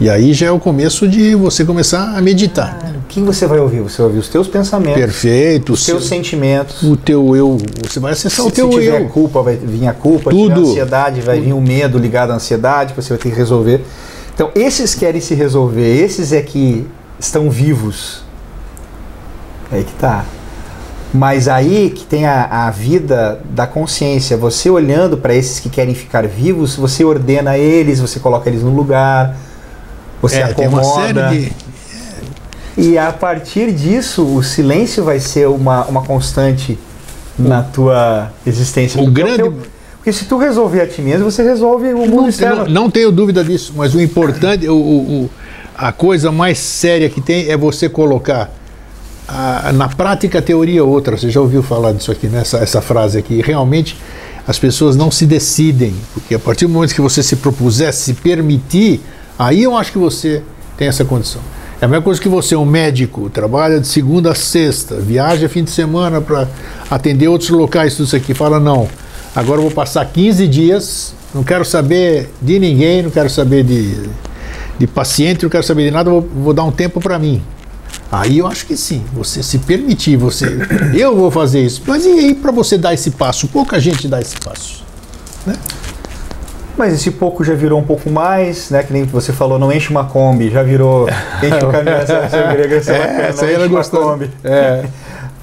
E 0.00 0.10
aí 0.10 0.32
já 0.32 0.46
é 0.46 0.50
o 0.50 0.58
começo 0.58 1.06
de 1.06 1.34
você 1.34 1.64
começar 1.64 2.16
a 2.16 2.20
meditar. 2.20 2.76
Quem 3.08 3.24
você 3.24 3.46
vai 3.46 3.60
ouvir? 3.60 3.80
Você 3.82 3.98
vai 3.98 4.06
ouvir 4.06 4.18
os 4.18 4.28
teus 4.28 4.48
pensamentos, 4.48 4.98
Perfeito. 5.00 5.74
os 5.74 5.84
teus 5.84 6.04
seu- 6.04 6.16
sentimentos. 6.16 6.82
o 6.82 6.96
teu 6.96 7.36
eu, 7.36 7.58
você 7.86 8.00
vai 8.00 8.12
acessar 8.12 8.44
Se, 8.46 8.48
o 8.48 8.50
teu 8.50 8.72
se 8.72 8.80
tiver 8.80 9.02
eu. 9.02 9.08
culpa, 9.10 9.42
vai 9.42 9.54
vir 9.56 9.86
a 9.86 9.92
culpa. 9.92 10.30
Se 10.30 10.36
Tudo. 10.36 10.54
tiver 10.54 10.68
ansiedade, 10.70 11.20
vai 11.20 11.40
vir 11.40 11.52
o 11.52 11.60
medo 11.60 11.98
ligado 11.98 12.30
à 12.32 12.34
ansiedade, 12.34 12.94
que 12.94 13.02
você 13.02 13.10
vai 13.10 13.18
ter 13.18 13.30
que 13.30 13.36
resolver. 13.36 13.84
Então, 14.34 14.50
esses 14.54 14.94
querem 14.94 15.20
se 15.20 15.34
resolver, 15.34 16.02
esses 16.02 16.32
é 16.32 16.40
que 16.42 16.84
estão 17.20 17.48
vivos. 17.50 18.22
Aí 19.70 19.84
que 19.84 19.92
tá. 19.92 20.24
Mas 21.14 21.46
aí 21.46 21.90
que 21.90 22.04
tem 22.06 22.24
a, 22.26 22.66
a 22.66 22.70
vida 22.70 23.40
da 23.50 23.66
consciência. 23.66 24.36
Você 24.38 24.70
olhando 24.70 25.18
para 25.18 25.34
esses 25.34 25.60
que 25.60 25.68
querem 25.68 25.94
ficar 25.94 26.26
vivos, 26.26 26.74
você 26.74 27.04
ordena 27.04 27.56
eles, 27.58 28.00
você 28.00 28.18
coloca 28.18 28.48
eles 28.48 28.62
no 28.62 28.74
lugar, 28.74 29.36
você 30.22 30.36
É, 30.36 30.46
tem 30.54 30.66
uma 30.68 30.80
acomoda. 30.80 31.28
série 31.28 31.40
de. 31.40 31.52
E 32.78 32.96
a 32.96 33.12
partir 33.12 33.70
disso, 33.72 34.24
o 34.24 34.42
silêncio 34.42 35.04
vai 35.04 35.20
ser 35.20 35.46
uma, 35.48 35.84
uma 35.84 36.02
constante 36.02 36.78
na 37.38 37.62
tua 37.62 38.32
existência. 38.46 38.98
o 39.00 39.04
Porque 39.04 39.20
grande- 39.22 39.36
teu- 39.42 39.54
porque 39.96 40.12
se 40.12 40.24
tu 40.24 40.38
resolver 40.38 40.80
a 40.80 40.86
ti 40.86 41.02
mesmo, 41.02 41.30
você 41.30 41.42
resolve 41.42 41.92
o 41.92 41.98
mundo 41.98 42.16
Não, 42.22 42.28
externo. 42.28 42.64
não, 42.64 42.84
não 42.84 42.90
tenho 42.90 43.12
dúvida 43.12 43.44
disso, 43.44 43.72
mas 43.76 43.94
o 43.94 44.00
importante, 44.00 44.66
o, 44.68 44.74
o- 44.74 45.22
o- 45.24 45.30
a 45.76 45.92
coisa 45.92 46.32
mais 46.32 46.58
séria 46.58 47.08
que 47.10 47.20
tem 47.20 47.48
é 47.50 47.56
você 47.56 47.88
colocar 47.88 48.50
a- 49.28 49.70
na 49.72 49.88
prática 49.88 50.38
a 50.38 50.42
teoria 50.42 50.82
outra. 50.84 51.16
Você 51.16 51.30
já 51.30 51.40
ouviu 51.40 51.62
falar 51.62 51.92
disso 51.92 52.10
aqui, 52.10 52.26
né? 52.26 52.40
essa, 52.40 52.56
essa 52.58 52.80
frase 52.80 53.18
aqui. 53.18 53.40
Realmente 53.42 53.96
as 54.46 54.58
pessoas 54.58 54.96
não 54.96 55.10
se 55.10 55.24
decidem, 55.26 55.94
porque 56.14 56.34
a 56.34 56.38
partir 56.38 56.66
do 56.66 56.72
momento 56.72 56.94
que 56.94 57.00
você 57.00 57.22
se 57.22 57.36
propuser 57.36 57.92
se 57.94 58.14
permitir, 58.14 59.00
aí 59.38 59.62
eu 59.62 59.76
acho 59.76 59.92
que 59.92 59.98
você 59.98 60.42
tem 60.76 60.88
essa 60.88 61.04
condição. 61.04 61.40
É 61.80 61.84
a 61.84 61.88
mesma 61.88 62.02
coisa 62.02 62.20
que 62.20 62.28
você, 62.28 62.54
um 62.54 62.64
médico, 62.64 63.28
trabalha 63.28 63.80
de 63.80 63.88
segunda 63.88 64.30
a 64.30 64.34
sexta, 64.36 65.00
viaja 65.00 65.48
fim 65.48 65.64
de 65.64 65.70
semana 65.70 66.20
para 66.20 66.46
atender 66.88 67.26
outros 67.26 67.50
locais, 67.50 67.96
tudo 67.96 68.06
isso 68.06 68.14
aqui. 68.14 68.34
Fala, 68.34 68.60
não, 68.60 68.88
agora 69.34 69.58
eu 69.58 69.62
vou 69.62 69.70
passar 69.72 70.04
15 70.04 70.46
dias, 70.46 71.12
não 71.34 71.42
quero 71.42 71.64
saber 71.64 72.30
de 72.40 72.58
ninguém, 72.60 73.02
não 73.02 73.10
quero 73.10 73.28
saber 73.28 73.64
de, 73.64 73.96
de 74.78 74.86
paciente, 74.86 75.42
não 75.42 75.50
quero 75.50 75.64
saber 75.64 75.86
de 75.86 75.90
nada, 75.90 76.08
vou, 76.08 76.20
vou 76.20 76.54
dar 76.54 76.62
um 76.62 76.70
tempo 76.70 77.00
para 77.00 77.18
mim. 77.18 77.42
Aí 78.12 78.38
eu 78.38 78.46
acho 78.46 78.66
que 78.66 78.76
sim, 78.76 79.02
você 79.12 79.42
se 79.42 79.58
permitir, 79.58 80.16
você, 80.16 80.46
eu 80.94 81.16
vou 81.16 81.30
fazer 81.30 81.64
isso. 81.64 81.82
Mas 81.86 82.04
e 82.04 82.10
aí 82.10 82.34
para 82.34 82.52
você 82.52 82.78
dar 82.78 82.94
esse 82.94 83.10
passo? 83.10 83.48
Pouca 83.48 83.80
gente 83.80 84.06
dá 84.06 84.20
esse 84.20 84.36
passo. 84.36 84.84
Mas 86.76 86.94
esse 86.94 87.10
pouco 87.10 87.44
já 87.44 87.54
virou 87.54 87.78
um 87.78 87.84
pouco 87.84 88.08
mais, 88.10 88.70
né? 88.70 88.82
Que 88.82 88.92
nem 88.92 89.04
você 89.04 89.32
falou, 89.32 89.58
não 89.58 89.70
enche 89.72 89.90
uma 89.90 90.04
Kombi, 90.04 90.50
já 90.50 90.62
virou. 90.62 91.06
Enche 91.42 91.64
um 91.66 91.70
caminhão, 91.70 91.98
essa, 91.98 92.12
essa, 92.14 92.36
essa, 92.36 92.92
É, 92.92 92.98
bacana, 92.98 93.22
essa 93.28 93.42
não 93.42 93.48
aí 93.48 93.56
enche 93.66 93.74
uma. 93.74 93.84
Kombi. 93.84 94.30
É. 94.44 94.84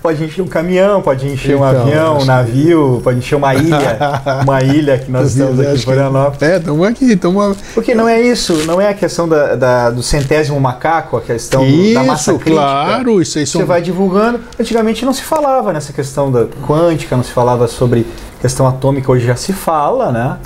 Pode 0.02 0.24
encher 0.24 0.42
um 0.42 0.48
caminhão, 0.48 1.02
pode 1.02 1.28
encher 1.28 1.58
um 1.58 1.68
Então, 1.68 1.82
avião, 1.82 2.16
acho 2.16 2.24
um 2.24 2.26
navio, 2.26 3.02
pode 3.04 3.18
encher 3.20 3.36
uma 3.36 3.54
ilha, 3.54 3.98
uma 4.48 4.62
ilha 4.64 4.98
que 4.98 5.12
nós 5.12 5.34
temos 5.36 5.60
aqui 5.60 5.68
em 5.68 5.74
Acho 5.74 5.80
que- 5.80 5.84
Florianópolis. 5.84 6.42
É, 6.42 6.56
estamos 6.56 6.88
aqui, 6.88 7.12
estamos. 7.12 7.58
Porque 7.74 7.94
não 7.94 8.08
é 8.08 8.22
isso, 8.22 8.54
não 8.66 8.80
é 8.80 8.88
a 8.88 8.94
questão 8.94 9.28
da, 9.28 9.56
da- 9.56 9.90
do 9.90 10.02
centésimo 10.02 10.58
macaco, 10.58 11.18
a 11.18 11.22
questão 11.22 11.66
do- 11.70 11.94
da 11.94 12.04
massa 12.06 12.32
Isso, 12.32 12.40
crítica. 12.40 12.62
claro, 12.64 13.22
isso 13.22 13.40
aí 13.40 13.46
são. 13.46 13.60
Você 13.60 13.68
vai 13.68 13.82
divulgando. 13.82 14.40
Antigamente 14.58 15.04
não 15.04 15.12
se 15.12 15.22
falava 15.24 15.74
nessa 15.74 15.92
questão 15.92 16.32
da 16.32 16.46
quântica, 16.66 17.18
não 17.18 17.24
se 17.24 17.32
falava 17.34 17.68
sobre 17.68 18.08
questão 18.40 18.66
atômica, 18.66 19.12
hoje 19.12 19.28
já 19.28 19.36
se 19.36 19.52
fala, 19.52 20.14
né? 20.14 20.38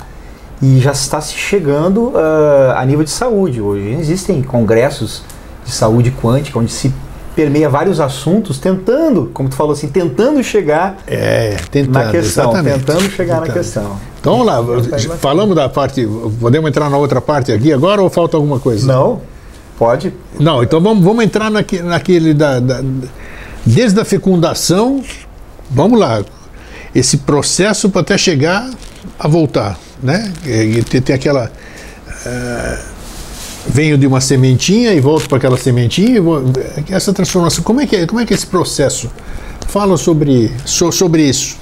E 0.66 0.80
já 0.80 0.92
está 0.92 1.20
se 1.20 1.34
chegando 1.34 2.12
ah, 2.16 2.76
a 2.80 2.84
nível 2.86 3.04
de 3.04 3.10
saúde. 3.10 3.60
Hoje 3.60 3.90
existem 4.00 4.42
congressos 4.42 5.22
de 5.64 5.70
saúde 5.72 6.10
quântica 6.10 6.58
onde 6.58 6.72
se 6.72 6.90
permeia 7.36 7.68
vários 7.68 7.98
assuntos, 8.00 8.58
tentando, 8.58 9.28
como 9.34 9.48
tu 9.48 9.56
falou 9.56 9.72
assim, 9.72 9.88
tentando 9.88 10.42
chegar 10.42 10.98
É, 11.06 11.56
tentando. 11.70 11.92
na 12.04 12.10
questão, 12.10 12.44
exatamente. 12.52 12.78
tentando 12.84 13.10
chegar 13.10 13.34
na 13.34 13.40
Tentando. 13.42 13.58
questão. 13.58 13.96
Então 14.20 14.38
vamos 14.38 14.46
lá, 14.46 15.16
falamos 15.18 15.54
da 15.56 15.68
parte. 15.68 16.08
Podemos 16.40 16.68
entrar 16.70 16.88
na 16.88 16.96
outra 16.96 17.20
parte 17.20 17.52
aqui 17.52 17.72
agora 17.72 18.00
ou 18.00 18.08
falta 18.08 18.36
alguma 18.38 18.58
coisa? 18.60 18.86
Não, 18.86 19.20
pode. 19.78 20.14
Não, 20.40 20.62
então 20.62 20.80
vamos, 20.80 21.04
vamos 21.04 21.24
entrar 21.24 21.50
naque, 21.50 21.82
naquele 21.82 22.32
da, 22.32 22.58
da- 22.60 22.80
Desde 23.66 23.98
a 24.00 24.04
fecundação, 24.04 25.02
vamos 25.70 25.98
lá. 25.98 26.22
Esse 26.94 27.18
processo 27.18 27.90
para 27.90 28.00
até 28.02 28.16
chegar 28.16 28.70
a 29.18 29.26
voltar, 29.28 29.76
né? 30.04 30.32
E 30.44 30.82
tem, 30.84 31.00
tem 31.00 31.16
aquela. 31.16 31.50
eh, 32.26 32.78
venho 33.66 33.96
de 33.96 34.06
uma 34.06 34.20
sementinha 34.20 34.92
e 34.92 35.00
volto 35.00 35.26
para 35.28 35.38
aquela 35.38 35.56
sementinha. 35.56 36.20
vou- 36.20 36.42
essa 36.90 37.12
transformação, 37.12 37.64
como 37.64 37.80
é 37.80 37.86
que 37.86 37.96
é, 37.96 38.06
como 38.06 38.20
é 38.20 38.26
que 38.26 38.34
é 38.34 38.36
esse 38.36 38.46
processo? 38.46 39.10
Fala 39.68 39.96
sobre, 39.96 40.52
so- 40.66 40.92
sobre 40.92 41.22
isso. 41.28 41.56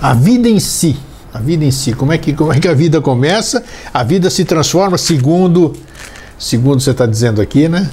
A 0.00 0.14
vida 0.14 0.48
em 0.48 0.58
si. 0.58 0.96
A 1.32 1.38
vida 1.38 1.64
em 1.64 1.70
si. 1.70 1.92
Como 1.92 2.12
é 2.12 2.18
que, 2.18 2.32
como 2.32 2.52
é 2.52 2.58
que 2.58 2.66
a 2.66 2.74
vida 2.74 3.00
começa? 3.00 3.62
A 3.92 4.02
vida 4.02 4.30
se 4.30 4.44
transforma 4.44 4.96
segundo, 4.98 5.74
segundo 6.38 6.80
você 6.80 6.90
está 6.90 7.06
dizendo 7.06 7.40
aqui, 7.40 7.68
né? 7.68 7.88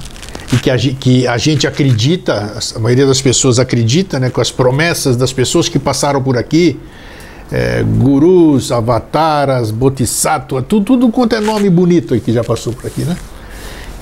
E 0.52 0.56
que 0.56 0.70
a, 0.70 0.78
que 0.78 1.26
a 1.26 1.36
gente 1.36 1.66
acredita, 1.66 2.56
a 2.74 2.78
maioria 2.78 3.06
das 3.06 3.20
pessoas 3.20 3.58
acredita, 3.58 4.18
né? 4.18 4.30
Com 4.30 4.40
as 4.40 4.50
promessas 4.50 5.14
das 5.16 5.32
pessoas 5.32 5.68
que 5.68 5.78
passaram 5.78 6.22
por 6.22 6.38
aqui, 6.38 6.80
é, 7.50 7.82
gurus, 7.82 8.70
avataras, 8.70 9.70
bodhisattva, 9.70 10.62
tudo, 10.62 10.84
tudo 10.84 11.08
quanto 11.10 11.34
é 11.34 11.40
nome 11.40 11.70
bonito 11.70 12.14
aí 12.14 12.20
que 12.20 12.32
já 12.32 12.44
passou 12.44 12.72
por 12.72 12.86
aqui, 12.86 13.02
né? 13.02 13.16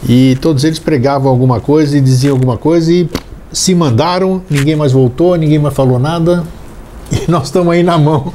E 0.08 0.36
todos 0.40 0.64
eles 0.64 0.78
pregavam 0.78 1.30
alguma 1.30 1.60
coisa 1.60 1.96
e 1.96 2.00
diziam 2.00 2.34
alguma 2.34 2.56
coisa 2.56 2.92
e 2.92 3.08
se 3.52 3.74
mandaram, 3.74 4.42
ninguém 4.50 4.76
mais 4.76 4.92
voltou, 4.92 5.36
ninguém 5.36 5.58
mais 5.58 5.74
falou 5.74 5.98
nada. 5.98 6.44
E 7.10 7.24
nós 7.30 7.44
estamos 7.44 7.72
aí 7.72 7.82
na 7.82 7.96
mão 7.96 8.32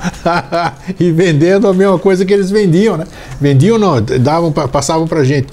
e 0.99 1.11
vendendo 1.11 1.67
a 1.67 1.73
mesma 1.73 1.99
coisa 1.99 2.25
que 2.25 2.33
eles 2.33 2.49
vendiam, 2.49 2.97
né? 2.97 3.05
Vendiam 3.39 3.77
não, 3.77 4.01
davam, 4.01 4.51
passavam 4.51 5.07
para 5.07 5.23
gente. 5.23 5.47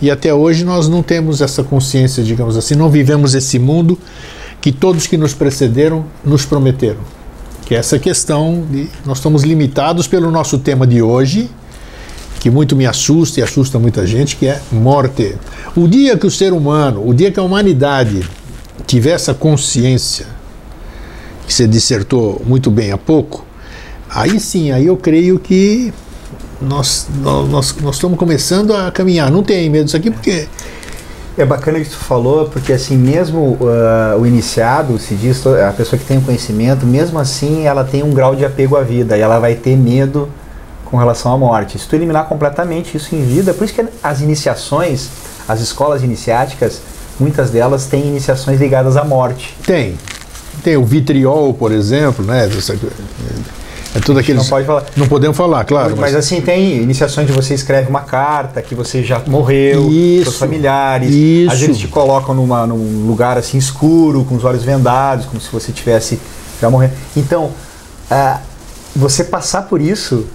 E 0.00 0.10
até 0.10 0.32
hoje 0.34 0.64
nós 0.64 0.88
não 0.88 1.02
temos 1.02 1.40
essa 1.40 1.62
consciência, 1.62 2.24
digamos 2.24 2.56
assim, 2.56 2.74
não 2.74 2.90
vivemos 2.90 3.34
esse 3.34 3.58
mundo 3.58 3.96
que 4.60 4.72
todos 4.72 5.06
que 5.06 5.16
nos 5.16 5.34
precederam 5.34 6.04
nos 6.24 6.44
prometeram. 6.44 7.21
Que 7.64 7.74
é 7.74 7.78
essa 7.78 7.98
questão 7.98 8.66
de 8.70 8.88
nós 9.04 9.18
estamos 9.18 9.42
limitados 9.42 10.06
pelo 10.06 10.30
nosso 10.30 10.58
tema 10.58 10.86
de 10.86 11.00
hoje, 11.00 11.50
que 12.40 12.50
muito 12.50 12.74
me 12.74 12.86
assusta 12.86 13.40
e 13.40 13.42
assusta 13.42 13.78
muita 13.78 14.06
gente, 14.06 14.36
que 14.36 14.46
é 14.46 14.60
morte. 14.70 15.36
O 15.76 15.86
dia 15.86 16.16
que 16.16 16.26
o 16.26 16.30
ser 16.30 16.52
humano, 16.52 17.06
o 17.06 17.14
dia 17.14 17.30
que 17.30 17.38
a 17.38 17.42
humanidade 17.42 18.28
tiver 18.86 19.12
essa 19.12 19.32
consciência, 19.32 20.26
que 21.46 21.54
você 21.54 21.66
dissertou 21.66 22.42
muito 22.44 22.70
bem 22.70 22.90
há 22.90 22.98
pouco, 22.98 23.46
aí 24.10 24.40
sim, 24.40 24.72
aí 24.72 24.86
eu 24.86 24.96
creio 24.96 25.38
que 25.38 25.92
nós, 26.60 27.08
nós, 27.20 27.48
nós, 27.48 27.76
nós 27.80 27.94
estamos 27.96 28.18
começando 28.18 28.74
a 28.74 28.90
caminhar. 28.90 29.30
Não 29.30 29.42
tem 29.42 29.68
medo 29.68 29.84
disso 29.84 29.96
aqui, 29.96 30.10
porque 30.10 30.46
É 31.36 31.44
bacana 31.44 31.80
que 31.80 31.88
tu 31.88 31.96
falou, 31.96 32.48
porque 32.48 32.72
assim, 32.72 32.96
mesmo 32.96 33.58
ah, 33.62 34.16
o 34.18 34.26
iniciado, 34.26 34.98
se 34.98 35.14
diz, 35.14 35.46
a 35.46 35.72
pessoa 35.72 35.98
que 35.98 36.04
tem 36.04 36.18
o 36.18 36.22
conhecimento, 36.22 36.84
mesmo 36.84 37.18
assim 37.18 37.66
ela 37.66 37.84
tem 37.84 38.02
um 38.02 38.12
grau 38.12 38.36
de 38.36 38.44
apego 38.44 38.76
à 38.76 38.82
vida 38.82 39.16
e 39.16 39.20
ela 39.20 39.38
vai 39.38 39.54
ter 39.54 39.76
medo 39.76 40.28
com 40.84 40.96
relação 40.98 41.32
à 41.32 41.38
morte. 41.38 41.78
Se 41.78 41.88
tu 41.88 41.96
eliminar 41.96 42.26
completamente 42.28 42.96
isso 42.96 43.14
em 43.14 43.24
vida, 43.24 43.54
por 43.54 43.64
isso 43.64 43.72
que 43.72 43.84
as 44.02 44.20
iniciações, 44.20 45.08
as 45.48 45.60
escolas 45.60 46.02
iniciáticas, 46.02 46.82
muitas 47.18 47.50
delas 47.50 47.86
têm 47.86 48.06
iniciações 48.06 48.60
ligadas 48.60 48.96
à 48.96 49.04
morte. 49.04 49.56
tem. 49.66 49.96
Tem 50.62 50.76
o 50.76 50.84
vitriol, 50.84 51.54
por 51.54 51.72
exemplo, 51.72 52.24
né? 52.24 52.46
É 53.94 54.00
tudo 54.00 54.18
aqueles. 54.20 54.42
Não 54.42 54.48
pode 54.48 54.66
falar. 54.66 54.84
Não 54.96 55.06
podemos 55.06 55.36
falar, 55.36 55.64
claro. 55.64 55.96
mas, 55.96 56.14
assim, 56.14 56.40
tem 56.40 56.78
iniciações 56.78 57.26
de 57.26 57.32
você 57.32 57.54
escreve 57.54 57.88
uma 57.88 58.00
carta 58.00 58.62
que 58.62 58.74
você 58.74 59.02
já 59.02 59.20
morreu, 59.26 59.90
Isso. 59.90 60.24
seus 60.24 60.38
familiares. 60.38 61.10
Isso. 61.10 61.52
Às 61.52 61.60
vezes 61.60 61.78
te 61.78 61.88
colocam 61.88 62.34
numa, 62.34 62.66
num 62.66 63.06
lugar 63.06 63.36
assim 63.36 63.58
escuro, 63.58 64.24
com 64.24 64.34
os 64.34 64.44
olhos 64.44 64.64
vendados, 64.64 65.26
como 65.26 65.40
se 65.40 65.50
você 65.52 65.72
tivesse 65.72 66.18
já 66.60 66.70
morrendo. 66.70 66.94
Então, 67.16 67.50
ah, 68.10 68.40
você 68.96 69.24
passar 69.24 69.62
por 69.62 69.80
isso 69.80 70.26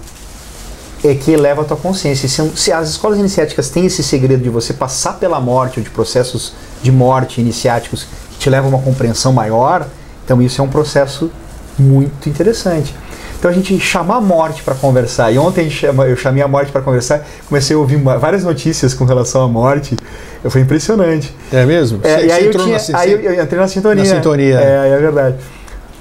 é 1.04 1.14
que 1.14 1.30
eleva 1.30 1.62
a 1.62 1.64
tua 1.64 1.76
consciência. 1.76 2.28
Se, 2.28 2.50
se 2.56 2.72
as 2.72 2.90
escolas 2.90 3.18
iniciáticas 3.18 3.68
têm 3.70 3.86
esse 3.86 4.02
segredo 4.02 4.42
de 4.42 4.50
você 4.50 4.72
passar 4.72 5.14
pela 5.14 5.40
morte 5.40 5.78
ou 5.78 5.84
de 5.84 5.90
processos 5.90 6.52
de 6.82 6.90
morte 6.90 7.40
iniciáticos 7.40 8.06
que 8.32 8.38
te 8.38 8.50
levam 8.50 8.70
a 8.72 8.76
uma 8.76 8.82
compreensão 8.82 9.32
maior, 9.32 9.86
então 10.24 10.42
isso 10.42 10.60
é 10.60 10.64
um 10.64 10.68
processo 10.68 11.30
muito 11.78 12.28
interessante. 12.28 12.94
Então 13.38 13.50
a 13.50 13.54
gente 13.54 13.78
chamar 13.78 14.16
a 14.16 14.20
morte 14.20 14.62
para 14.62 14.74
conversar. 14.74 15.30
E 15.32 15.38
ontem 15.38 15.70
eu 16.08 16.16
chamei 16.16 16.42
a 16.42 16.48
morte 16.48 16.72
para 16.72 16.80
conversar, 16.82 17.24
comecei 17.48 17.76
a 17.76 17.78
ouvir 17.78 17.96
várias 17.96 18.42
notícias 18.42 18.92
com 18.94 19.04
relação 19.04 19.42
à 19.42 19.48
morte. 19.48 19.96
Eu 20.42 20.50
foi 20.50 20.60
impressionante. 20.60 21.32
É 21.52 21.64
mesmo? 21.64 22.00
É, 22.02 22.18
Você- 22.18 22.26
e 22.26 22.32
aí, 22.32 22.42
eu, 22.44 22.48
entrou 22.50 22.64
tinha, 22.66 22.78
na 22.90 22.98
aí 22.98 23.12
eu, 23.12 23.20
eu 23.20 23.42
entrei 23.42 23.60
na 23.60 23.68
sintonia. 23.68 24.04
Na 24.04 24.10
sintonia. 24.16 24.58
É, 24.60 24.90
é 24.90 24.96
verdade. 24.98 25.36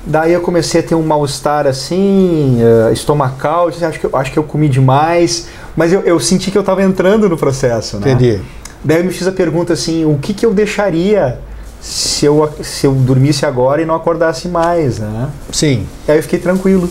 Daí 0.06 0.32
eu 0.34 0.42
comecei 0.42 0.80
a 0.80 0.84
ter 0.84 0.96
um 0.96 1.04
mal-estar 1.04 1.68
assim, 1.68 2.60
eh, 2.62 2.94
estomacal, 2.94 3.68
acho 3.68 4.00
que, 4.00 4.06
eu- 4.06 4.16
acho 4.16 4.32
que 4.32 4.40
eu 4.40 4.44
comi 4.44 4.70
demais, 4.70 5.48
mas 5.76 5.92
eu, 5.92 6.00
eu 6.02 6.18
senti 6.20 6.50
que 6.50 6.58
eu 6.58 6.62
estava 6.62 6.82
entrando 6.82 7.28
no 7.28 7.36
processo, 7.38 7.98
né? 8.00 8.12
Entendi. 8.14 8.40
Daí 8.84 9.00
eu 9.00 9.04
me 9.04 9.12
fiz 9.12 9.28
a 9.28 9.32
pergunta 9.34 9.74
assim, 9.74 10.06
o 10.06 10.18
que, 10.18 10.34
que 10.34 10.46
eu 10.46 10.54
deixaria 10.54 11.40
se 11.82 12.26
eu, 12.26 12.50
se 12.64 12.88
eu 12.88 12.94
dormisse 12.94 13.46
agora 13.46 13.82
e 13.82 13.86
não 13.86 13.96
acordasse 13.96 14.48
mais, 14.48 14.98
né? 15.00 15.28
Sim. 15.52 15.86
Aí 16.08 16.18
eu 16.18 16.24
fiquei 16.24 16.40
tranquilo 16.40 16.90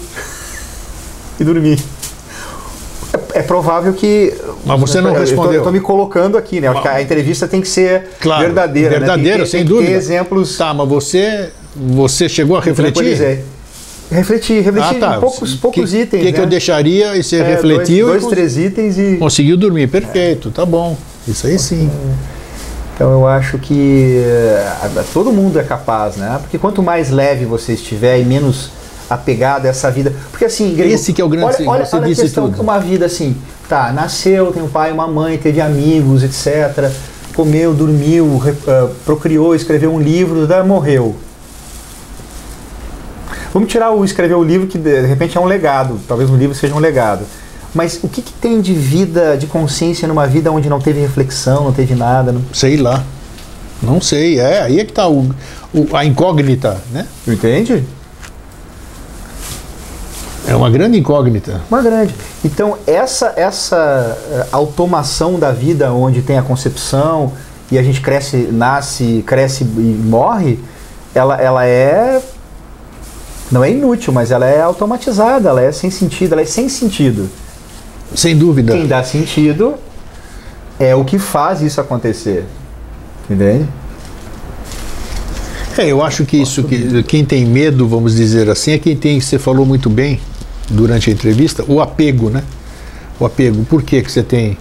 e 1.39 1.45
dormi. 1.45 1.79
É, 3.35 3.39
é 3.39 3.43
provável 3.43 3.93
que. 3.93 4.33
Mas 4.65 4.81
você 4.81 5.01
não 5.01 5.13
eu 5.15 5.21
respondeu. 5.21 5.53
Eu 5.55 5.59
estou 5.59 5.73
me 5.73 5.81
colocando 5.81 6.37
aqui, 6.37 6.61
né? 6.61 6.73
Que 6.83 6.89
a 6.89 7.01
entrevista 7.03 7.47
tem 7.47 7.61
que 7.61 7.69
ser 7.69 8.11
Claro, 8.21 8.45
verdadeira. 8.45 8.91
né? 8.91 8.99
verdadeira, 8.99 9.39
Tem 9.39 9.45
que 9.45 9.45
ter- 9.45 9.51
sem 9.51 9.61
tem 9.61 9.67
que 9.67 9.73
dúvida. 9.73 9.91
Ter 9.93 9.97
exemplos. 9.97 10.57
Tá, 10.57 10.75
mas 10.75 10.89
você, 10.89 11.51
você 11.75 12.29
chegou 12.29 12.57
a 12.57 12.61
refletir? 12.61 13.45
Refletir, 14.11 14.63
refletir 14.63 14.97
Ah, 14.99 15.11
tá. 15.11 15.17
em 15.17 15.21
poucos, 15.21 15.55
poucos 15.57 15.91
que, 15.91 15.97
itens. 15.99 16.23
que, 16.23 16.33
que 16.33 16.39
né? 16.39 16.45
eu 16.45 16.49
deixaria 16.49 17.17
e 17.17 17.25
você 17.25 17.39
É, 17.39 17.43
refletiu 17.43 18.07
Dois, 18.07 18.23
dois 18.23 18.33
três 18.35 18.57
itens 18.57 18.97
e. 18.99 19.17
conseguiu 19.19 19.57
dormir. 19.57 19.89
Perfeito, 19.89 20.51
tá 20.53 20.65
bom. 20.65 20.97
Isso 21.27 21.45
aí 21.49 21.59
sim. 21.59 21.91
Então 22.95 23.11
eu 23.11 23.27
acho 23.27 23.59
que 23.59 24.23
eh, 24.25 25.05
todo 25.13 25.33
mundo 25.33 25.59
é 25.59 25.65
capaz, 25.65 26.17
né? 26.17 26.39
Porque 26.41 26.57
quanto 26.57 26.83
mais 26.85 27.11
leve 27.11 27.45
você 27.45 27.73
estiver 27.73 28.21
e 28.21 28.25
menos 28.25 28.71
apegado 29.09 29.67
a 29.67 29.69
essa 29.69 29.91
vida. 29.91 30.13
Porque 30.31 30.45
assim, 30.45 30.75
Grego, 30.75 30.95
Esse 30.95 31.13
que 31.13 31.21
é 31.21 31.25
o 31.25 31.29
grande 31.29 31.47
olha, 31.47 31.71
olha, 31.71 31.85
você 31.87 31.97
olha 31.97 32.05
a 32.05 32.09
disse 32.09 32.23
questão, 32.23 32.51
tudo. 32.51 32.63
uma 32.63 32.79
vida 32.79 33.07
assim, 33.07 33.37
tá, 33.69 33.93
nasceu, 33.93 34.53
tem 34.53 34.63
um 34.63 34.69
pai, 34.69 34.91
uma 34.93 35.07
mãe, 35.07 35.39
teve 35.39 35.61
amigos, 35.61 36.23
etc. 36.23 36.91
Comeu, 37.35 37.75
dormiu, 37.75 38.43
ah, 38.67 38.89
procriou, 39.05 39.55
escreveu 39.55 39.93
um 39.93 40.01
livro, 40.01 40.47
daí 40.47 40.67
morreu. 40.67 41.17
Vamos 43.53 43.71
tirar 43.71 43.91
o 43.93 44.05
escrever 44.05 44.35
o 44.35 44.43
livro, 44.45 44.67
que 44.67 44.77
de 44.79 45.03
repente 45.07 45.37
é 45.37 45.41
um 45.41 45.47
legado, 45.47 45.99
talvez 46.07 46.29
um 46.29 46.37
livro 46.37 46.55
seja 46.55 46.75
um 46.75 46.79
legado. 46.79 47.25
Mas 47.75 47.99
o 48.03 48.09
que, 48.09 48.23
que 48.23 48.33
tem 48.33 48.61
de 48.61 48.73
vida, 48.73 49.37
de 49.37 49.47
consciência 49.47 50.07
numa 50.09 50.27
vida 50.27 50.51
onde 50.51 50.69
não 50.69 50.81
teve 50.81 51.01
reflexão, 51.01 51.65
não 51.65 51.73
teve 51.73 51.95
nada? 51.95 52.33
Não... 52.33 52.43
Sei 52.53 52.77
lá. 52.77 53.05
Não 53.83 54.01
sei. 54.01 54.39
É, 54.41 54.63
aí 54.63 54.81
é 54.81 54.85
que 54.85 54.93
tá 54.93 55.07
o, 55.09 55.31
o- 55.75 55.95
a 55.95 56.05
incógnita, 56.05 56.79
né? 56.91 57.07
Entende? 57.29 57.85
É 60.49 60.55
uma 60.55 60.71
grande 60.71 60.99
incógnita. 60.99 61.61
Uma 61.69 61.83
grande. 61.83 62.15
Então, 62.45 62.79
essa, 62.87 63.33
essa 63.37 64.17
eh, 64.31 64.47
automação 64.53 65.41
da 65.41 65.51
vida, 65.51 65.93
onde 65.93 66.23
tem 66.23 66.39
a 66.39 66.43
concepção 66.43 67.33
e 67.71 67.77
a 67.77 67.83
gente 67.83 68.01
cresce, 68.01 68.37
nasce, 68.53 69.25
cresce 69.27 69.65
e 69.65 70.01
morre, 70.05 70.61
ela, 71.13 71.41
ela 71.41 71.67
é. 71.67 72.23
Não 73.51 73.65
é 73.65 73.71
inútil, 73.71 74.13
mas 74.13 74.31
ela 74.31 74.47
é 74.47 74.61
automatizada, 74.61 75.49
ela 75.49 75.61
é 75.61 75.73
sem 75.73 75.91
sentido, 75.91 76.33
ela 76.33 76.43
é 76.43 76.47
sem 76.47 76.69
sentido. 76.69 77.29
Sem 78.15 78.37
dúvida. 78.37 78.73
Quem 78.73 78.87
dá 78.87 79.03
sentido 79.03 79.75
é 80.79 80.95
o 80.95 81.05
que 81.05 81.19
faz 81.19 81.61
isso 81.61 81.81
acontecer. 81.81 82.45
Entende? 83.29 83.69
É, 85.77 85.87
eu 85.87 86.03
acho 86.03 86.25
que 86.25 86.37
isso 86.37 86.65
que 86.65 87.03
quem 87.03 87.25
tem 87.25 87.45
medo, 87.45 87.87
vamos 87.87 88.15
dizer 88.15 88.49
assim, 88.49 88.73
é 88.73 88.79
quem 88.79 88.97
tem, 88.97 89.21
você 89.21 89.39
falou 89.39 89.67
muito 89.67 89.91
bem 89.91 90.21
durante 90.69 91.11
a 91.11 91.13
entrevista, 91.13 91.65
o 91.67 91.81
apego, 91.81 92.31
né? 92.31 92.43
O 93.19 93.25
apego. 93.25 93.65
Por 93.65 93.83
que 93.83 94.03
que 94.03 94.11
você 94.11 94.23
tem? 94.23 94.57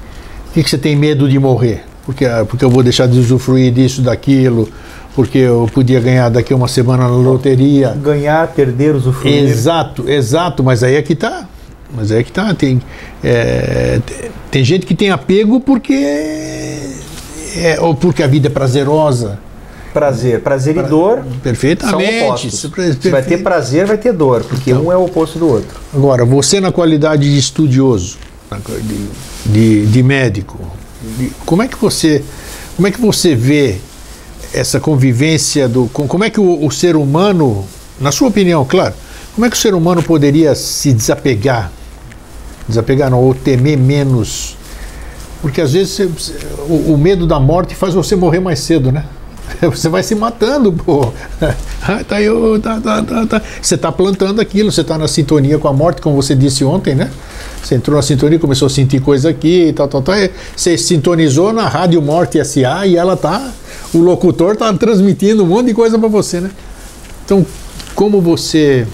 Que 0.54 0.64
que 0.64 0.70
você 0.70 0.78
tem 0.78 0.96
medo 0.96 1.28
de 1.28 1.38
morrer? 1.40 1.84
Porque 2.06 2.26
ah, 2.26 2.46
porque 2.48 2.64
eu 2.64 2.70
vou 2.70 2.84
deixar 2.84 3.08
de 3.08 3.20
usufruir 3.20 3.74
disso, 3.74 4.02
daquilo, 4.02 4.70
porque 5.16 5.40
eu 5.40 5.70
podia 5.74 6.00
ganhar 6.00 6.30
daqui 6.30 6.54
a 6.54 6.56
uma 6.56 6.68
semana 6.68 7.04
na 7.04 7.10
loteria. 7.10 7.90
Ganhar, 8.02 8.48
perder, 8.50 8.96
usufruir. 8.96 9.34
Exato, 9.34 10.10
exato, 10.10 10.64
mas 10.64 10.84
aí 10.84 10.96
é 10.96 11.02
que 11.02 11.16
tá. 11.16 11.48
Mas 11.94 12.12
aí 12.12 12.20
é 12.20 12.24
que 12.24 12.32
tá. 12.32 12.54
Tem, 12.54 12.82
é, 13.24 14.00
tem 14.52 14.64
gente 14.64 14.86
que 14.86 14.94
tem 14.94 15.10
apego 15.10 15.60
porque. 15.60 15.94
É, 17.58 17.78
ou 17.80 17.96
porque 17.96 18.22
a 18.22 18.28
vida 18.28 18.48
é 18.48 18.50
prazerosa. 18.50 19.40
Prazer. 20.00 20.42
Prazer 20.42 20.76
e 20.76 20.84
dor 20.84 21.20
são 21.20 21.40
Perfeitamente. 21.42 22.24
opostos. 22.26 22.54
Isso 22.54 22.72
é 22.78 22.92
Se 23.02 23.10
vai 23.10 23.24
ter 23.24 23.38
prazer, 23.38 23.86
vai 23.86 23.98
ter 23.98 24.12
dor, 24.12 24.44
porque 24.44 24.72
Então. 24.72 24.84
um 24.88 24.92
é 24.92 24.98
o 24.98 25.06
oposto 25.06 25.40
do 25.40 25.48
outro. 25.48 25.80
Agora, 25.94 26.26
você 26.26 26.60
na 26.60 26.70
qualidade 26.70 27.24
de 27.32 27.38
estudioso, 27.40 28.18
de, 28.84 29.10
de, 29.46 29.86
de 29.86 30.04
médico, 30.04 30.60
de- 31.18 31.32
como 31.46 31.64
é 31.64 31.68
que 31.70 31.78
você 31.78 32.22
como 32.76 32.86
é 32.90 32.92
que 32.92 33.00
você 33.00 33.34
vê 33.34 33.78
essa 34.54 34.82
convivência 34.82 35.70
do 35.70 35.88
com- 35.94 36.08
como 36.10 36.26
é 36.26 36.30
que 36.30 36.42
o, 36.42 36.66
o 36.66 36.70
ser 36.70 36.98
humano, 36.98 37.64
na 37.98 38.12
sua 38.12 38.28
opinião, 38.28 38.66
claro, 38.66 38.94
como 39.34 39.46
é 39.46 39.50
que 39.50 39.56
o 39.56 39.60
ser 39.60 39.74
humano 39.74 40.04
poderia 40.04 40.54
se 40.56 40.92
desapegar, 40.92 41.72
desapegar 42.68 43.10
não, 43.10 43.22
ou 43.22 43.34
temer 43.34 43.78
menos? 43.78 44.58
Porque 45.42 45.62
às 45.62 45.72
vezes 45.72 45.98
você- 45.98 46.36
o, 46.68 46.94
o 46.94 46.98
medo 46.98 47.26
da 47.26 47.40
morte 47.40 47.74
faz 47.76 47.94
você 47.94 48.14
morrer 48.16 48.42
mais 48.42 48.60
cedo, 48.60 48.92
né? 48.92 49.06
Você 49.62 49.90
vai 49.90 50.04
se 50.04 50.16
matando, 50.16 50.72
pô. 50.72 51.12
Ah, 51.88 52.04
tá 52.04 52.16
ô, 52.16 52.58
tá, 52.58 52.82
tá, 52.82 53.04
tá, 53.04 53.26
tá. 53.28 53.42
Você 53.62 53.76
está 53.76 53.92
plantando 53.92 54.42
aquilo, 54.42 54.72
você 54.72 54.82
está 54.82 54.98
na 54.98 55.08
sintonia 55.08 55.60
com 55.60 55.68
a 55.68 55.74
morte, 55.74 56.02
como 56.02 56.16
você 56.16 56.34
disse 56.34 56.66
ontem, 56.66 56.96
né? 56.96 57.12
Você 57.62 57.76
entrou 57.76 57.96
na 57.96 58.02
sintonia, 58.02 58.40
começou 58.40 58.66
a 58.66 58.70
sentir 58.70 59.00
coisa 59.02 59.30
aqui 59.30 59.68
e 59.68 59.74
tal, 59.74 59.88
tal, 59.88 60.02
tal. 60.02 60.16
Você 60.56 60.80
sintonizou 60.80 61.54
na 61.54 61.68
Rádio 61.68 62.02
Morte 62.02 62.44
SA 62.44 62.88
e 62.88 62.96
ela 62.96 63.16
tá. 63.16 63.52
O 63.94 64.00
locutor 64.00 64.56
tá 64.56 64.74
transmitindo 64.74 65.44
um 65.44 65.46
monte 65.46 65.68
de 65.68 65.74
coisa 65.76 66.00
para 66.00 66.08
você, 66.08 66.42
né? 66.42 66.50
Então, 67.24 67.46
como 67.94 68.20
você. 68.20 68.88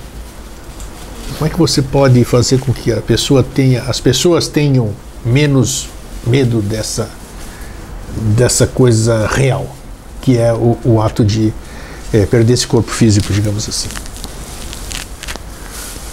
Como 1.38 1.48
é 1.48 1.50
que 1.50 1.58
você 1.58 1.82
pode 1.82 2.24
fazer 2.26 2.60
com 2.60 2.74
que 2.74 2.92
a 2.92 3.02
pessoa 3.02 3.42
tenha. 3.42 3.84
As 3.84 4.02
pessoas 4.02 4.50
tenham 4.50 4.90
menos 5.26 5.88
medo 6.28 6.62
dessa. 6.62 7.10
dessa 8.36 8.68
coisa 8.68 9.28
real, 9.28 9.76
que 10.22 10.38
é 10.38 10.54
o, 10.54 10.78
o 10.86 11.02
ato 11.02 11.26
de 11.26 11.54
eh, 12.14 12.26
perder 12.26 12.54
esse 12.54 12.68
corpo 12.68 12.92
físico, 12.92 13.34
digamos 13.34 13.68
assim. 13.68 13.90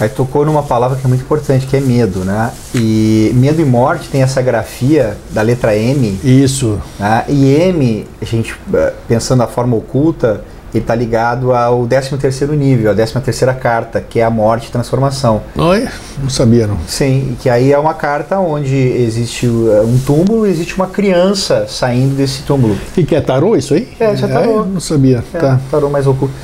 Aí 0.01 0.09
tocou 0.09 0.47
numa 0.47 0.63
palavra 0.63 0.97
que 0.97 1.05
é 1.05 1.09
muito 1.09 1.23
importante, 1.23 1.67
que 1.67 1.77
é 1.77 1.81
medo, 1.81 2.21
né? 2.21 2.53
E 2.73 3.33
medo 3.35 3.61
e 3.61 3.65
morte 3.65 4.09
tem 4.09 4.23
essa 4.23 4.41
grafia 4.41 5.19
da 5.31 5.43
letra 5.43 5.77
M, 5.77 6.19
Isso. 6.23 6.81
né? 7.01 7.25
E 7.29 7.53
M, 7.55 8.07
a 8.23 8.25
gente 8.25 8.55
eh, 8.73 8.93
pensando 9.09 9.41
na 9.41 9.49
forma 9.49 9.77
oculta, 9.77 10.45
ele 10.75 10.83
está 10.85 10.95
ligado 10.95 11.53
ao 11.55 11.87
13 11.87 12.17
terceiro 12.19 12.53
nível, 12.55 12.91
a 12.91 12.95
13 12.95 13.21
terceira 13.21 13.55
carta, 13.55 14.01
que 14.01 14.21
é 14.21 14.25
a 14.25 14.31
morte 14.31 14.69
e 14.69 14.71
transformação. 14.71 15.43
Olha, 15.57 15.91
não 16.23 16.29
sabia 16.29 16.67
não. 16.67 16.79
Sim, 16.87 17.37
que 17.41 17.49
aí 17.49 17.73
é 17.73 17.79
uma 17.79 17.95
carta 17.95 18.39
onde 18.39 18.77
existe 18.77 19.47
uh, 19.47 19.83
um 19.87 19.99
túmulo 19.99 20.47
e 20.47 20.51
existe 20.51 20.77
uma 20.77 20.87
criança 20.87 21.67
saindo 21.69 22.15
desse 22.17 22.43
túmulo. 22.43 22.77
E 22.97 23.05
que 23.05 23.15
é 23.15 23.21
tarô 23.21 23.57
isso 23.57 23.73
aí? 23.75 23.89
É, 23.99 24.13
isso 24.13 24.25
é 24.25 24.29
tarô. 24.29 24.65
não 24.65 24.81
sabia. 24.81 25.25
É, 25.33 25.39
Tá. 25.39 25.59
tarô 25.71 25.89
mais 25.89 26.07
oculto. 26.07 26.35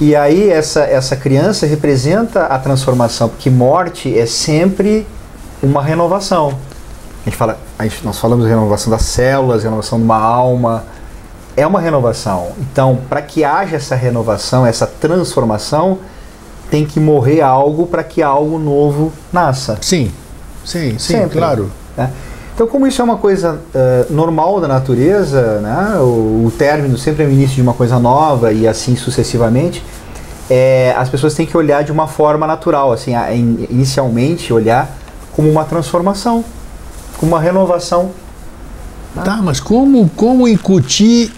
E 0.00 0.16
aí 0.16 0.48
essa, 0.48 0.80
essa 0.80 1.14
criança 1.14 1.66
representa 1.66 2.46
a 2.46 2.58
transformação, 2.58 3.28
porque 3.28 3.50
morte 3.50 4.18
é 4.18 4.24
sempre 4.24 5.06
uma 5.62 5.82
renovação. 5.82 6.54
A 7.20 7.28
gente 7.28 7.36
fala, 7.36 7.58
a 7.78 7.82
gente, 7.84 8.02
nós 8.02 8.18
falamos 8.18 8.46
de 8.46 8.50
renovação 8.50 8.90
das 8.90 9.02
células, 9.02 9.62
renovação 9.62 9.98
de 9.98 10.04
uma 10.04 10.16
alma. 10.16 10.84
É 11.56 11.66
uma 11.66 11.80
renovação. 11.80 12.48
Então, 12.60 12.98
para 13.08 13.20
que 13.22 13.44
haja 13.44 13.76
essa 13.76 13.94
renovação, 13.94 14.64
essa 14.66 14.86
transformação, 14.86 15.98
tem 16.70 16.84
que 16.86 17.00
morrer 17.00 17.40
algo 17.40 17.86
para 17.86 18.02
que 18.04 18.22
algo 18.22 18.58
novo 18.58 19.12
nasça. 19.32 19.76
Sim, 19.80 20.10
sim, 20.64 20.90
sim, 20.92 20.98
Sempre. 21.14 21.38
claro. 21.38 21.70
né? 21.96 22.10
Então, 22.54 22.66
como 22.68 22.86
isso 22.86 23.00
é 23.00 23.04
uma 23.04 23.16
coisa 23.16 23.58
eh, 23.74 24.06
normal 24.10 24.60
da 24.60 24.68
natureza, 24.68 25.60
né? 25.60 25.96
o, 25.98 26.44
o 26.46 26.52
término 26.56 26.96
sempre 26.98 27.24
é 27.24 27.26
o 27.26 27.30
início 27.30 27.56
de 27.56 27.62
uma 27.62 27.72
coisa 27.74 27.98
nova 27.98 28.52
e 28.52 28.68
assim 28.68 28.94
sucessivamente, 28.96 29.82
eh, 30.48 30.94
as 30.96 31.08
pessoas 31.08 31.32
têm 31.34 31.46
que 31.46 31.56
olhar 31.56 31.82
de 31.82 31.90
uma 31.90 32.06
forma 32.06 32.46
natural, 32.46 32.92
assim, 32.92 33.14
a- 33.14 33.34
in- 33.34 33.66
inicialmente 33.70 34.52
olhar 34.52 34.94
como 35.34 35.50
uma 35.50 35.64
transformação, 35.64 36.44
como 37.18 37.32
uma 37.32 37.40
renovação. 37.40 38.10
Tá, 39.24 39.38
mas 39.42 39.58
como, 39.58 40.08
como 40.14 40.46
incutir 40.46 41.32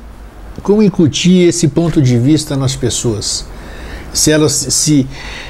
como 0.62 0.82
incutir 0.82 1.48
esse 1.48 1.68
ponto 1.68 2.00
de 2.00 2.18
vista 2.18 2.56
nas 2.56 2.74
pessoas? 2.76 3.44
Se 4.12 4.30
elas 4.30 4.52
se, 4.52 5.06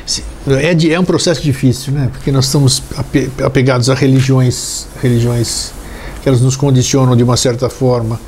se- 0.06 0.22
é, 0.48 0.92
é 0.92 1.00
um 1.00 1.04
processo 1.04 1.42
difícil, 1.42 1.92
né? 1.92 2.08
Porque 2.12 2.30
nós 2.30 2.46
estamos 2.46 2.82
ape- 2.96 3.30
apegados 3.42 3.90
a 3.90 3.94
religiões, 3.94 4.86
religiões 5.02 5.72
que 6.22 6.28
elas 6.28 6.40
nos 6.40 6.54
condicionam 6.56 7.16
de 7.16 7.22
uma 7.24 7.36
certa 7.36 7.68
forma, 7.68 8.20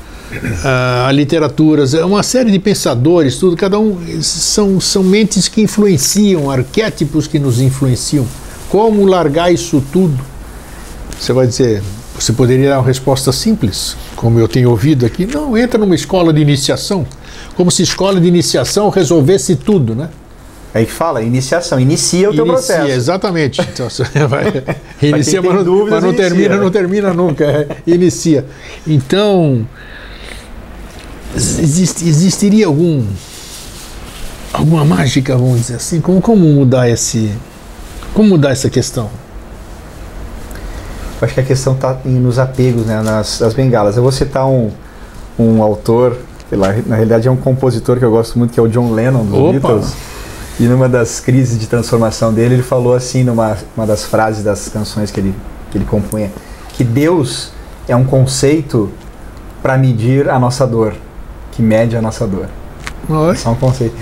a 1.07 1.09
literaturas, 1.13 1.93
é 1.93 2.03
uma 2.03 2.23
série 2.23 2.51
de 2.51 2.59
pensadores, 2.59 3.37
tudo, 3.37 3.55
cada 3.55 3.79
um 3.79 3.97
são 4.21 4.81
são 4.81 5.01
mentes 5.03 5.47
que 5.47 5.61
influenciam, 5.61 6.49
arquétipos 6.51 7.27
que 7.27 7.39
nos 7.39 7.61
influenciam. 7.61 8.25
Como 8.69 9.05
largar 9.05 9.53
isso 9.53 9.81
tudo? 9.93 10.19
Você 11.17 11.31
vai 11.31 11.47
dizer, 11.47 11.81
você 12.17 12.31
poderia 12.33 12.69
dar 12.69 12.79
uma 12.79 12.87
resposta 12.87 13.31
simples, 13.31 13.95
como 14.15 14.39
eu 14.39 14.47
tenho 14.47 14.69
ouvido 14.69 15.05
aqui. 15.05 15.25
Não, 15.25 15.57
entra 15.57 15.77
numa 15.77 15.95
escola 15.95 16.31
de 16.33 16.41
iniciação, 16.41 17.05
como 17.55 17.69
se 17.69 17.83
escola 17.83 18.19
de 18.21 18.27
iniciação 18.27 18.89
resolvesse 18.89 19.55
tudo, 19.55 19.93
né? 19.93 20.09
Aí 20.73 20.85
que 20.85 20.91
fala, 20.91 21.21
iniciação, 21.21 21.79
inicia 21.79 22.29
o 22.29 22.33
teu 22.35 22.45
Inicia, 22.45 22.75
processo. 22.75 22.91
exatamente. 22.97 23.61
Então, 23.61 23.87
você 23.89 24.03
vai, 24.27 24.63
inicia, 25.01 25.41
mas 25.41 25.53
não, 25.55 25.63
dúvidas, 25.63 25.91
mas 25.93 26.03
não 26.03 26.09
inicia, 26.09 26.29
termina, 26.29 26.55
né? 26.57 26.61
não 26.63 26.71
termina 26.71 27.13
nunca. 27.13 27.45
é, 27.45 27.67
inicia. 27.87 28.45
Então, 28.85 29.65
existe- 31.35 32.05
existiria 32.07 32.65
algum 32.67 33.03
alguma 34.51 34.85
mágica, 34.85 35.35
vamos 35.37 35.61
dizer 35.61 35.75
assim, 35.75 35.99
como, 35.99 36.21
como 36.21 36.45
mudar 36.47 36.89
esse, 36.89 37.29
como 38.13 38.29
mudar 38.29 38.51
essa 38.51 38.69
questão? 38.69 39.09
Acho 41.21 41.33
que 41.33 41.39
a 41.39 41.43
questão 41.43 41.73
está 41.73 41.97
nos 42.05 42.39
apegos, 42.39 42.85
né, 42.85 43.01
nas, 43.01 43.39
nas 43.39 43.53
bengalas. 43.53 43.97
Eu 43.97 44.03
vou 44.03 44.11
citar 44.11 44.47
um, 44.47 44.71
um 45.37 45.61
autor, 45.63 46.17
na 46.51 46.95
realidade 46.95 47.27
é 47.27 47.31
um 47.31 47.37
compositor 47.37 47.97
que 47.97 48.05
eu 48.05 48.11
gosto 48.11 48.37
muito, 48.37 48.53
que 48.53 48.59
é 48.59 48.63
o 48.63 48.67
John 48.67 48.93
Lennon, 48.93 49.25
dos 49.25 49.39
Opa. 49.39 49.51
Beatles. 49.51 49.93
E 50.59 50.63
numa 50.63 50.87
das 50.87 51.19
crises 51.19 51.59
de 51.59 51.67
transformação 51.67 52.33
dele, 52.33 52.55
ele 52.55 52.63
falou 52.63 52.93
assim, 52.93 53.23
numa 53.23 53.57
uma 53.75 53.85
das 53.85 54.05
frases 54.05 54.43
das 54.43 54.69
canções 54.69 55.11
que 55.11 55.19
ele, 55.19 55.35
que 55.69 55.77
ele 55.77 55.85
compunha, 55.85 56.31
que 56.73 56.83
Deus 56.83 57.51
é 57.87 57.95
um 57.95 58.05
conceito 58.05 58.89
para 59.61 59.77
medir 59.77 60.29
a 60.29 60.39
nossa 60.39 60.65
dor, 60.65 60.93
que 61.51 61.61
mede 61.61 61.97
a 61.97 62.01
nossa 62.01 62.25
dor. 62.25 62.47
Oi. 63.09 63.35
Só 63.35 63.51
um 63.51 63.55
conceito. 63.55 63.95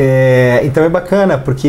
É, 0.00 0.60
então 0.62 0.84
é 0.84 0.88
bacana, 0.88 1.36
porque 1.36 1.66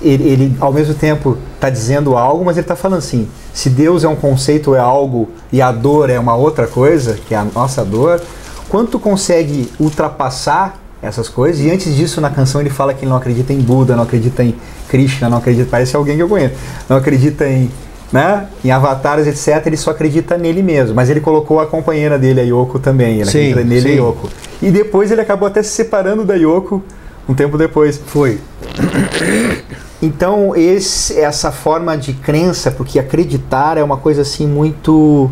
ele, 0.00 0.28
ele 0.28 0.56
ao 0.60 0.72
mesmo 0.72 0.94
tempo 0.94 1.36
está 1.56 1.68
dizendo 1.68 2.16
algo, 2.16 2.44
mas 2.44 2.56
ele 2.56 2.62
está 2.62 2.76
falando 2.76 3.00
assim: 3.00 3.26
se 3.52 3.68
Deus 3.68 4.04
é 4.04 4.08
um 4.08 4.14
conceito, 4.14 4.76
é 4.76 4.78
algo, 4.78 5.28
e 5.52 5.60
a 5.60 5.72
dor 5.72 6.08
é 6.08 6.20
uma 6.20 6.36
outra 6.36 6.68
coisa, 6.68 7.14
que 7.26 7.34
é 7.34 7.36
a 7.36 7.44
nossa 7.44 7.84
dor, 7.84 8.22
quanto 8.68 9.00
consegue 9.00 9.68
ultrapassar 9.80 10.78
essas 11.02 11.28
coisas. 11.28 11.64
E 11.64 11.68
antes 11.68 11.96
disso, 11.96 12.20
na 12.20 12.30
canção, 12.30 12.60
ele 12.60 12.70
fala 12.70 12.94
que 12.94 13.00
ele 13.00 13.10
não 13.10 13.16
acredita 13.16 13.52
em 13.52 13.58
Buda, 13.58 13.96
não 13.96 14.04
acredita 14.04 14.44
em 14.44 14.54
Krishna, 14.88 15.28
não 15.28 15.38
acredita, 15.38 15.66
parece 15.68 15.96
alguém 15.96 16.14
que 16.14 16.22
eu 16.22 16.28
conheço, 16.28 16.54
não 16.88 16.96
acredita 16.96 17.44
em, 17.48 17.68
né, 18.12 18.46
em 18.64 18.70
avatares, 18.70 19.26
etc. 19.26 19.66
Ele 19.66 19.76
só 19.76 19.90
acredita 19.90 20.38
nele 20.38 20.62
mesmo. 20.62 20.94
Mas 20.94 21.10
ele 21.10 21.20
colocou 21.20 21.58
a 21.58 21.66
companheira 21.66 22.20
dele, 22.20 22.40
a 22.40 22.44
Yoko, 22.44 22.78
também. 22.78 23.16
Ele 23.16 23.24
sim, 23.24 23.50
acredita 23.50 23.64
nele, 23.64 23.80
sim. 23.80 23.98
a 23.98 24.00
Yoko. 24.00 24.28
E 24.62 24.70
depois 24.70 25.10
ele 25.10 25.22
acabou 25.22 25.48
até 25.48 25.60
se 25.60 25.70
separando 25.70 26.24
da 26.24 26.36
Yoko 26.36 26.84
um 27.28 27.34
tempo 27.34 27.56
depois. 27.58 28.00
Foi. 28.06 28.40
Então, 30.02 30.54
esse, 30.54 31.18
essa 31.18 31.50
forma 31.50 31.96
de 31.96 32.12
crença, 32.12 32.70
porque 32.70 32.98
acreditar 32.98 33.78
é 33.78 33.82
uma 33.82 33.96
coisa 33.96 34.20
assim 34.20 34.46
muito 34.46 35.30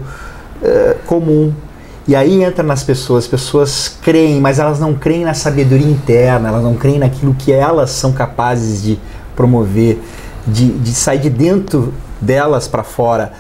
uh, 0.63 0.99
comum 1.05 1.53
e 2.07 2.15
aí 2.15 2.43
entra 2.43 2.63
nas 2.63 2.83
pessoas, 2.83 3.25
as 3.25 3.31
pessoas 3.31 3.97
creem, 4.03 4.39
mas 4.39 4.59
elas 4.59 4.79
não 4.79 4.93
creem 4.93 5.25
na 5.25 5.33
sabedoria 5.33 5.89
interna, 5.89 6.49
elas 6.49 6.63
não 6.63 6.75
creem 6.75 6.99
naquilo 6.99 7.35
que 7.35 7.51
elas 7.51 7.91
são 7.91 8.13
capazes 8.13 8.83
de 8.83 8.99
promover, 9.35 9.99
de, 10.47 10.69
de 10.71 10.95
sair 10.95 11.19
de 11.19 11.31
dentro 11.31 11.95
delas 12.21 12.69
para 12.69 12.83
fora. 12.83 13.33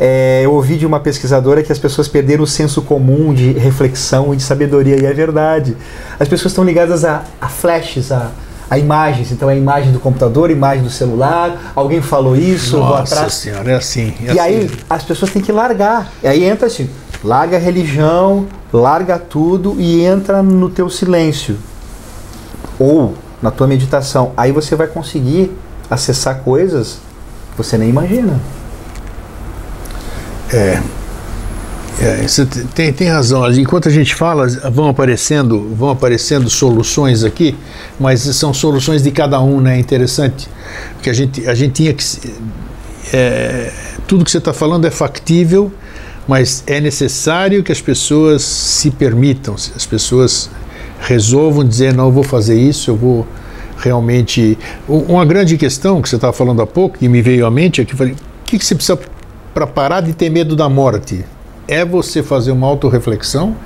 É, 0.00 0.42
eu 0.44 0.52
ouvi 0.52 0.76
de 0.76 0.86
uma 0.86 1.00
pesquisadora 1.00 1.62
que 1.62 1.72
as 1.72 1.78
pessoas 1.78 2.06
perderam 2.06 2.44
o 2.44 2.46
senso 2.46 2.82
comum 2.82 3.34
de 3.34 3.52
reflexão 3.52 4.32
e 4.32 4.36
de 4.36 4.42
sabedoria, 4.42 5.00
e 5.00 5.04
é 5.04 5.12
verdade. 5.12 5.76
As 6.20 6.28
pessoas 6.28 6.52
estão 6.52 6.64
ligadas 6.64 7.04
a, 7.04 7.24
a 7.40 7.48
flashes, 7.48 8.12
a, 8.12 8.30
a 8.70 8.78
imagens. 8.78 9.32
Então 9.32 9.50
é 9.50 9.54
a 9.54 9.56
imagem 9.56 9.90
do 9.92 9.98
computador, 9.98 10.50
imagem 10.50 10.84
do 10.84 10.90
celular, 10.90 11.72
alguém 11.74 12.00
falou 12.00 12.36
isso, 12.36 12.76
Nossa 12.76 12.88
vou 12.88 12.96
atrás. 12.96 13.34
senhora, 13.34 13.72
é 13.72 13.74
assim. 13.74 14.14
É 14.20 14.24
e 14.24 14.30
assim. 14.30 14.38
aí 14.40 14.70
as 14.88 15.02
pessoas 15.02 15.32
têm 15.32 15.42
que 15.42 15.50
largar. 15.50 16.12
E 16.22 16.28
aí 16.28 16.44
entra 16.44 16.68
assim, 16.68 16.88
Larga 17.22 17.56
a 17.56 17.60
religião, 17.60 18.46
larga 18.72 19.18
tudo 19.18 19.74
e 19.80 20.04
entra 20.04 20.40
no 20.40 20.70
teu 20.70 20.88
silêncio. 20.88 21.58
Ou 22.78 23.14
na 23.42 23.50
tua 23.50 23.66
meditação. 23.66 24.32
Aí 24.36 24.52
você 24.52 24.76
vai 24.76 24.86
conseguir 24.86 25.50
acessar 25.90 26.40
coisas 26.42 26.98
que 27.50 27.56
você 27.56 27.76
nem 27.76 27.88
imagina. 27.88 28.40
É. 30.52 30.80
é 32.00 32.26
você 32.26 32.46
tem, 32.46 32.92
tem 32.92 33.08
razão. 33.08 33.50
Enquanto 33.52 33.88
a 33.88 33.92
gente 33.92 34.14
fala, 34.14 34.46
vão 34.70 34.88
aparecendo, 34.88 35.74
vão 35.74 35.90
aparecendo 35.90 36.48
soluções 36.48 37.24
aqui, 37.24 37.56
mas 37.98 38.20
são 38.20 38.52
soluções 38.54 39.02
de 39.02 39.10
cada 39.10 39.40
um, 39.40 39.60
né? 39.60 39.78
Interessante. 39.78 40.48
Porque 40.94 41.10
a 41.10 41.14
gente, 41.14 41.46
a 41.48 41.54
gente 41.54 41.72
tinha 41.72 41.92
que. 41.92 42.04
É, 43.12 43.72
tudo 44.06 44.24
que 44.24 44.30
você 44.30 44.38
está 44.38 44.52
falando 44.52 44.86
é 44.86 44.90
factível 44.90 45.72
mas 46.28 46.62
é 46.66 46.78
necessário 46.78 47.64
que 47.64 47.72
as 47.72 47.80
pessoas 47.80 48.42
se 48.42 48.90
permitam, 48.90 49.54
as 49.54 49.86
pessoas 49.86 50.50
resolvam 51.00 51.64
dizer: 51.64 51.94
não, 51.94 52.04
eu 52.04 52.12
vou 52.12 52.22
fazer 52.22 52.60
isso, 52.60 52.90
eu 52.90 52.96
vou 52.96 53.26
realmente. 53.78 54.58
Uma 54.86 55.24
grande 55.24 55.56
questão 55.56 56.02
que 56.02 56.08
você 56.08 56.16
estava 56.16 56.34
falando 56.34 56.60
há 56.60 56.66
pouco, 56.66 56.98
que 56.98 57.08
me 57.08 57.22
veio 57.22 57.46
à 57.46 57.50
mente, 57.50 57.80
é 57.80 57.84
que 57.84 57.94
eu 57.94 57.96
falei: 57.96 58.12
o 58.12 58.16
que, 58.44 58.58
que 58.58 58.66
você 58.66 58.74
precisa 58.74 58.98
para 59.58 59.66
parar 59.66 60.00
de 60.00 60.12
ter 60.12 60.30
medo 60.30 60.54
da 60.54 60.68
morte? 60.68 61.24
É 61.66 61.84
você 61.84 62.22
fazer 62.22 62.52
uma 62.52 62.66
autorreflexão 62.68 63.56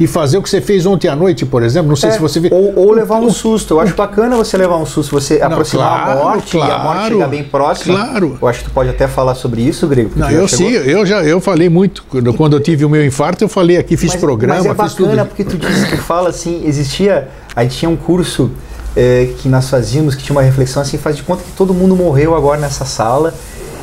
e 0.00 0.06
fazer 0.06 0.36
o 0.36 0.42
que 0.42 0.50
você 0.50 0.60
fez 0.60 0.84
ontem 0.84 1.06
à 1.06 1.14
noite, 1.14 1.46
por 1.46 1.62
exemplo. 1.62 1.88
Não 1.88 1.96
sei 1.96 2.10
é, 2.10 2.12
se 2.12 2.18
você 2.18 2.40
viu. 2.40 2.52
Ou, 2.52 2.76
ou, 2.76 2.92
levar 2.92 3.20
um 3.20 3.30
susto. 3.30 3.74
Eu 3.74 3.80
acho 3.80 3.94
bacana 3.94 4.36
você 4.36 4.56
levar 4.56 4.76
um 4.78 4.86
susto, 4.86 5.12
você 5.12 5.38
não, 5.38 5.46
aproximar 5.46 6.02
claro, 6.02 6.20
a 6.20 6.22
morte 6.24 6.50
claro, 6.50 6.70
e 6.70 6.74
a 6.74 6.78
morte 6.78 7.08
chegar 7.08 7.28
bem 7.28 7.44
próxima. 7.44 7.94
Claro. 7.94 8.38
Eu 8.42 8.48
acho 8.48 8.58
que 8.60 8.64
tu 8.64 8.70
pode 8.72 8.90
até 8.90 9.06
falar 9.06 9.36
sobre 9.36 9.62
isso, 9.62 9.86
Grego. 9.86 10.10
Não, 10.16 10.28
eu 10.28 10.48
sim, 10.48 10.70
eu 10.70 11.06
já 11.06 11.22
eu 11.22 11.40
falei 11.40 11.68
muito. 11.68 12.04
Quando, 12.08 12.34
quando 12.34 12.56
eu 12.56 12.60
tive 12.60 12.84
o 12.84 12.88
meu 12.88 13.04
infarto, 13.06 13.44
eu 13.44 13.48
falei 13.48 13.76
aqui, 13.76 13.96
fiz 13.96 14.10
mas, 14.10 14.20
programa, 14.20 14.56
mas 14.56 14.66
é 14.66 14.74
bacana 14.74 15.24
porque 15.24 15.44
tu 15.44 15.56
disse, 15.56 15.88
tu 15.88 15.98
fala 15.98 16.30
assim, 16.30 16.66
existia. 16.66 17.28
A 17.54 17.62
gente 17.62 17.76
tinha 17.76 17.88
um 17.88 17.96
curso 17.96 18.50
é, 18.96 19.30
que 19.38 19.48
nós 19.48 19.70
fazíamos, 19.70 20.16
que 20.16 20.22
tinha 20.24 20.34
uma 20.34 20.42
reflexão 20.42 20.82
assim, 20.82 20.98
faz 20.98 21.16
de 21.16 21.22
conta 21.22 21.44
que 21.44 21.52
todo 21.52 21.72
mundo 21.72 21.94
morreu 21.94 22.34
agora 22.34 22.60
nessa 22.60 22.84
sala 22.84 23.32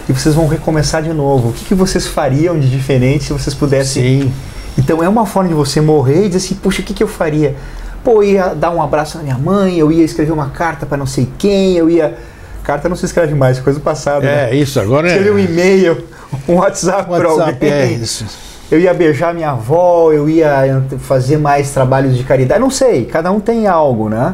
e 0.08 0.14
vocês 0.14 0.36
vão 0.36 0.48
recomeçar 0.48 1.02
de 1.02 1.14
novo. 1.14 1.50
O 1.50 1.54
que, 1.54 1.66
que 1.66 1.76
vocês 1.76 2.06
fariam 2.06 2.60
de 2.60 2.70
diferente 2.70 3.26
se 3.26 3.34
vocês 3.34 3.56
pudessem 3.56 4.24
Sim. 4.24 4.34
Então 4.78 5.02
é 5.04 5.08
uma 5.08 5.26
forma 5.26 5.50
de 5.50 5.56
você 5.56 5.80
morrer 5.80 6.26
e 6.26 6.28
dizer 6.28 6.38
assim, 6.38 6.56
puxa, 6.56 6.82
o 6.82 6.86
que, 6.86 6.94
que 6.94 7.04
eu 7.04 7.08
faria? 7.08 7.56
Pô, 8.04 8.22
eu 8.22 8.24
ia 8.24 8.48
dar 8.54 8.72
um 8.72 8.82
abraço 8.82 9.18
na 9.18 9.24
minha 9.24 9.38
mãe, 9.38 9.78
eu 9.78 9.92
ia 9.92 10.04
escrever 10.04 10.32
uma 10.32 10.50
carta 10.50 10.86
para 10.86 10.98
não 10.98 11.08
sei 11.08 11.28
quem, 11.38 11.78
eu 11.78 11.90
ia. 11.90 12.16
Carta 12.64 12.90
não 12.90 12.96
se 12.96 13.06
escreve 13.06 13.34
mais, 13.36 13.60
coisa 13.60 13.80
do 13.80 13.84
passado. 13.84 14.24
É, 14.24 14.50
né? 14.50 14.56
isso, 14.56 14.80
agora 14.80 15.08
Escrever 15.08 15.30
é. 15.30 15.34
um 15.34 15.40
e-mail, 15.40 16.04
um 16.48 16.56
WhatsApp, 16.56 17.10
WhatsApp 17.10 17.14
para 17.14 17.30
alguém. 17.30 17.72
É 17.72 17.86
isso. 17.92 18.26
Eu 18.72 18.80
ia 18.80 18.94
beijar 18.94 19.34
minha 19.34 19.52
avó, 19.52 20.12
eu 20.12 20.28
ia 20.28 20.84
fazer 21.00 21.38
mais 21.38 21.70
trabalhos 21.72 22.18
de 22.18 22.24
caridade. 22.24 22.60
Não 22.60 22.72
sei, 22.72 23.06
cada 23.06 23.32
um 23.32 23.40
tem 23.40 23.68
algo, 23.68 24.10
né? 24.10 24.34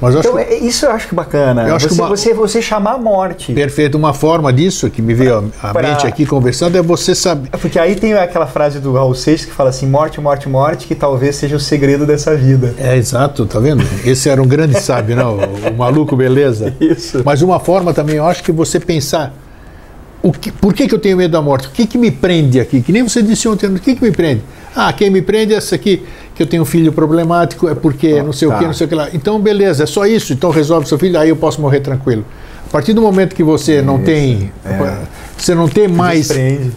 Mas 0.00 0.14
então, 0.14 0.36
que, 0.36 0.40
é, 0.40 0.58
isso 0.58 0.86
eu 0.86 0.92
acho 0.92 1.08
que 1.08 1.14
bacana. 1.14 1.66
Eu 1.66 1.74
acho 1.74 1.88
você, 1.88 1.94
que 1.94 2.00
uma, 2.00 2.08
você, 2.08 2.34
você 2.34 2.62
chamar 2.62 2.92
a 2.92 2.98
morte. 2.98 3.52
Perfeito. 3.52 3.98
Uma 3.98 4.14
forma 4.14 4.52
disso 4.52 4.88
que 4.88 5.02
me 5.02 5.12
veio 5.12 5.52
à 5.62 5.72
mente 5.74 6.06
aqui 6.06 6.24
conversando 6.24 6.76
é 6.76 6.82
você 6.82 7.14
saber. 7.14 7.48
É 7.52 7.56
porque 7.56 7.78
aí 7.78 7.96
tem 7.96 8.12
aquela 8.14 8.46
frase 8.46 8.78
do 8.78 8.92
Raul 8.92 9.14
Seixas 9.14 9.46
que 9.46 9.52
fala 9.52 9.70
assim: 9.70 9.86
morte, 9.86 10.20
morte, 10.20 10.48
morte, 10.48 10.86
que 10.86 10.94
talvez 10.94 11.36
seja 11.36 11.56
o 11.56 11.60
segredo 11.60 12.06
dessa 12.06 12.36
vida. 12.36 12.74
É, 12.78 12.96
exato, 12.96 13.44
tá 13.44 13.58
vendo? 13.58 13.84
Esse 14.04 14.28
era 14.28 14.40
um 14.40 14.46
grande 14.46 14.78
sábio, 14.80 15.16
não? 15.16 15.36
O, 15.36 15.70
o 15.70 15.76
maluco, 15.76 16.14
beleza? 16.14 16.74
Isso. 16.80 17.22
Mas 17.24 17.42
uma 17.42 17.58
forma 17.58 17.92
também, 17.92 18.16
eu 18.16 18.26
acho 18.26 18.42
que 18.42 18.52
você 18.52 18.78
pensar. 18.78 19.34
O 20.20 20.32
que, 20.32 20.50
por 20.50 20.74
que, 20.74 20.88
que 20.88 20.94
eu 20.94 20.98
tenho 20.98 21.16
medo 21.16 21.30
da 21.30 21.40
morte? 21.40 21.68
O 21.68 21.70
que, 21.70 21.86
que 21.86 21.96
me 21.96 22.10
prende 22.10 22.58
aqui? 22.58 22.82
Que 22.82 22.90
nem 22.90 23.04
você 23.04 23.22
disse 23.22 23.48
ontem, 23.48 23.66
o 23.66 23.78
que, 23.78 23.94
que 23.94 24.02
me 24.02 24.10
prende? 24.10 24.42
Ah, 24.74 24.92
quem 24.92 25.10
me 25.10 25.22
prende 25.22 25.54
é 25.54 25.56
essa 25.56 25.74
aqui 25.74 26.02
que 26.34 26.42
eu 26.42 26.46
tenho 26.46 26.62
um 26.62 26.66
filho 26.66 26.92
problemático, 26.92 27.68
é 27.68 27.74
porque 27.74 28.14
oh, 28.14 28.24
não 28.24 28.32
sei 28.32 28.48
tá. 28.48 28.54
o 28.54 28.58
que, 28.58 28.64
não 28.66 28.72
sei 28.72 28.86
o 28.86 28.88
que 28.88 28.94
lá. 28.94 29.08
Então, 29.12 29.40
beleza, 29.40 29.82
é 29.82 29.86
só 29.86 30.06
isso. 30.06 30.32
Então 30.32 30.50
resolve 30.50 30.88
seu 30.88 30.98
filho, 30.98 31.18
aí 31.18 31.28
eu 31.28 31.36
posso 31.36 31.60
morrer 31.60 31.80
tranquilo. 31.80 32.24
A 32.66 32.70
partir 32.70 32.92
do 32.92 33.02
momento 33.02 33.34
que 33.34 33.42
você 33.42 33.80
não 33.80 33.98
tem. 33.98 34.52
É. 34.64 34.98
Você 35.36 35.54
não 35.54 35.68
tem 35.68 35.88
mais. 35.88 36.28
Desprende. 36.28 36.72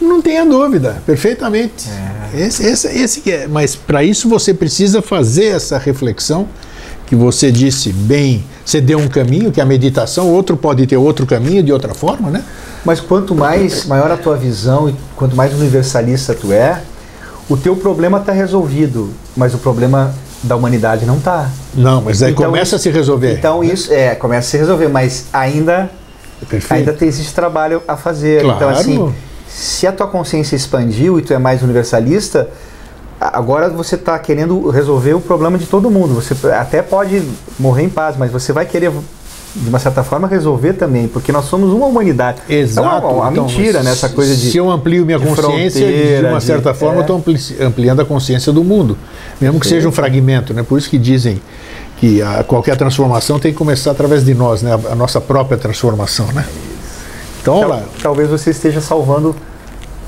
Não 0.00 0.20
tenha 0.20 0.44
dúvida, 0.44 1.02
perfeitamente. 1.06 1.88
É. 2.34 2.42
Esse, 2.42 2.66
esse, 2.66 2.88
esse 2.88 3.20
que 3.20 3.30
é. 3.30 3.46
Mas 3.46 3.74
para 3.74 4.04
isso 4.04 4.28
você 4.28 4.52
precisa 4.52 5.00
fazer 5.00 5.46
essa 5.46 5.78
reflexão 5.78 6.48
que 7.06 7.14
você 7.14 7.52
disse 7.52 7.92
bem, 7.92 8.44
você 8.64 8.80
deu 8.80 8.98
um 8.98 9.08
caminho, 9.08 9.52
que 9.52 9.60
é 9.60 9.62
a 9.62 9.66
meditação, 9.66 10.28
outro 10.28 10.56
pode 10.56 10.86
ter 10.86 10.96
outro 10.96 11.24
caminho 11.24 11.62
de 11.62 11.72
outra 11.72 11.94
forma, 11.94 12.30
né? 12.30 12.42
Mas 12.84 13.00
quanto 13.00 13.34
mais 13.34 13.86
maior 13.86 14.10
a 14.10 14.16
tua 14.16 14.36
visão 14.36 14.88
e 14.88 14.94
quanto 15.14 15.36
mais 15.36 15.54
universalista 15.54 16.34
tu 16.34 16.52
é, 16.52 16.82
o 17.48 17.56
teu 17.56 17.76
problema 17.76 18.18
está 18.18 18.32
resolvido, 18.32 19.10
mas 19.36 19.54
o 19.54 19.58
problema 19.58 20.14
da 20.42 20.56
humanidade 20.56 21.06
não 21.06 21.16
está. 21.18 21.48
Não, 21.74 22.02
mas 22.02 22.22
aí 22.22 22.32
então, 22.32 22.46
começa 22.46 22.76
a 22.76 22.78
se 22.78 22.90
resolver. 22.90 23.34
Então 23.34 23.62
isso 23.62 23.92
é 23.92 24.14
começa 24.14 24.48
a 24.48 24.50
se 24.50 24.58
resolver, 24.58 24.88
mas 24.88 25.26
ainda 25.32 25.90
Perfeito. 26.48 26.72
ainda 26.72 26.92
tem 26.92 27.08
esse 27.08 27.32
trabalho 27.32 27.82
a 27.86 27.96
fazer. 27.96 28.42
Claro. 28.42 28.56
Então 28.56 28.68
assim, 28.68 29.14
se 29.48 29.86
a 29.86 29.92
tua 29.92 30.06
consciência 30.06 30.56
expandiu 30.56 31.18
e 31.18 31.22
tu 31.22 31.32
é 31.32 31.38
mais 31.38 31.62
universalista, 31.62 32.48
agora 33.20 33.68
você 33.70 33.94
está 33.94 34.18
querendo 34.18 34.68
resolver 34.68 35.14
o 35.14 35.20
problema 35.20 35.58
de 35.58 35.66
todo 35.66 35.90
mundo. 35.90 36.14
Você 36.14 36.34
até 36.48 36.82
pode 36.82 37.22
morrer 37.58 37.84
em 37.84 37.88
paz, 37.88 38.16
mas 38.16 38.30
você 38.30 38.52
vai 38.52 38.66
querer 38.66 38.92
de 39.62 39.68
uma 39.70 39.78
certa 39.78 40.04
forma, 40.04 40.28
resolver 40.28 40.74
também, 40.74 41.08
porque 41.08 41.32
nós 41.32 41.46
somos 41.46 41.72
uma 41.72 41.86
humanidade. 41.86 42.42
Exato. 42.48 42.86
É 42.86 43.08
uma, 43.08 43.08
uma 43.08 43.30
então, 43.32 43.46
mentira 43.46 43.82
nessa 43.82 44.08
né, 44.08 44.14
coisa 44.14 44.36
de. 44.36 44.50
Se 44.50 44.56
eu 44.58 44.70
amplio 44.70 45.06
minha 45.06 45.18
de 45.18 45.26
consciência, 45.26 45.86
de 45.86 46.26
uma 46.26 46.40
certa 46.40 46.72
de, 46.72 46.78
forma, 46.78 46.96
é. 46.96 46.98
eu 46.98 47.18
estou 47.18 47.66
ampliando 47.66 48.00
a 48.00 48.04
consciência 48.04 48.52
do 48.52 48.62
mundo, 48.62 48.98
mesmo 49.40 49.58
que 49.58 49.66
seja 49.66 49.88
um 49.88 49.92
fragmento. 49.92 50.52
Né? 50.52 50.62
Por 50.62 50.78
isso 50.78 50.90
que 50.90 50.98
dizem 50.98 51.40
que 51.98 52.20
a, 52.20 52.44
qualquer 52.44 52.76
transformação 52.76 53.38
tem 53.38 53.52
que 53.52 53.58
começar 53.58 53.92
através 53.92 54.24
de 54.24 54.34
nós, 54.34 54.62
né? 54.62 54.72
a, 54.72 54.92
a 54.92 54.94
nossa 54.94 55.20
própria 55.20 55.56
transformação. 55.56 56.26
Né? 56.32 56.44
Então, 57.40 57.60
Tal, 57.60 57.82
talvez 58.02 58.28
você 58.28 58.50
esteja 58.50 58.82
salvando 58.82 59.34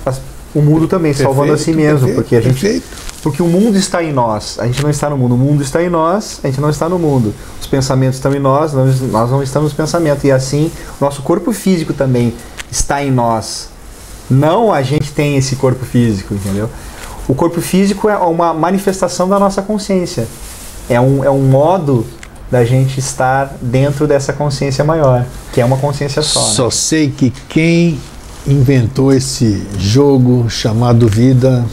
as, 0.05 0.21
o 0.55 0.61
mundo 0.61 0.87
também, 0.87 1.13
perfeito, 1.13 1.27
salvando 1.27 1.53
a 1.55 1.57
si 1.57 1.73
mesmo, 1.73 2.01
perfeito, 2.01 2.15
porque 2.17 2.37
a 2.37 2.41
gente. 2.41 2.61
Perfeito 2.61 3.08
porque 3.29 3.43
o 3.43 3.47
mundo 3.47 3.77
está 3.77 4.03
em 4.03 4.11
nós. 4.11 4.59
A 4.59 4.65
gente 4.67 4.83
não 4.83 4.89
está 4.89 5.11
no 5.11 5.19
mundo. 5.19 5.35
O 5.35 5.39
mundo 5.39 5.63
está 5.63 5.83
em 5.83 5.91
nós, 5.91 6.41
a 6.43 6.47
gente 6.47 6.63
não 6.63 6.71
está 6.71 6.89
no 6.89 6.99
mundo. 6.99 7.35
Os 7.61 7.67
pensamentos 7.67 8.17
estão 8.17 8.33
em 8.35 8.39
nós, 8.39 8.73
nós 8.73 9.31
não 9.31 9.43
estamos 9.43 9.69
nos 9.69 9.77
pensamentos. 9.77 10.25
E 10.25 10.33
assim, 10.33 10.73
nosso 10.99 11.21
corpo 11.21 11.53
físico 11.53 11.93
também 11.93 12.33
está 12.71 13.05
em 13.05 13.11
nós. 13.11 13.69
Não 14.31 14.73
a 14.73 14.81
gente 14.81 15.13
tem 15.13 15.37
esse 15.37 15.57
corpo 15.57 15.85
físico, 15.85 16.33
entendeu? 16.33 16.71
O 17.29 17.35
corpo 17.35 17.61
físico 17.61 18.09
é 18.09 18.17
uma 18.17 18.55
manifestação 18.55 19.29
da 19.29 19.39
nossa 19.39 19.61
consciência. 19.61 20.27
É 20.89 20.99
um, 20.99 21.23
é 21.23 21.31
um 21.31 21.43
modo 21.43 22.07
da 22.51 22.65
gente 22.65 22.99
estar 22.99 23.59
dentro 23.61 24.07
dessa 24.07 24.33
consciência 24.33 24.83
maior, 24.83 25.27
que 25.53 25.61
é 25.61 25.65
uma 25.67 25.77
consciência 25.77 26.23
só. 26.23 26.41
Só 26.41 26.65
né? 26.65 26.71
sei 26.71 27.11
que 27.11 27.31
quem 27.47 28.01
inventou 28.47 29.13
esse 29.13 29.67
jogo 29.79 30.49
chamado 30.49 31.07
vida, 31.07 31.67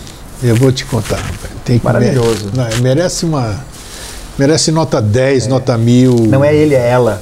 eu 0.48 0.56
vou 0.56 0.72
te 0.72 0.86
contar. 0.86 1.24
Tem 1.64 1.80
que 1.80 1.86
Maravilhoso. 1.86 2.52
Não, 2.54 2.68
merece 2.82 3.26
uma. 3.26 3.64
Merece 4.38 4.72
nota 4.72 5.02
10, 5.02 5.46
é. 5.46 5.50
nota 5.50 5.78
1000. 5.78 6.28
Não 6.28 6.44
é 6.44 6.56
ele, 6.56 6.76
é 6.76 6.90
ela. 6.90 7.22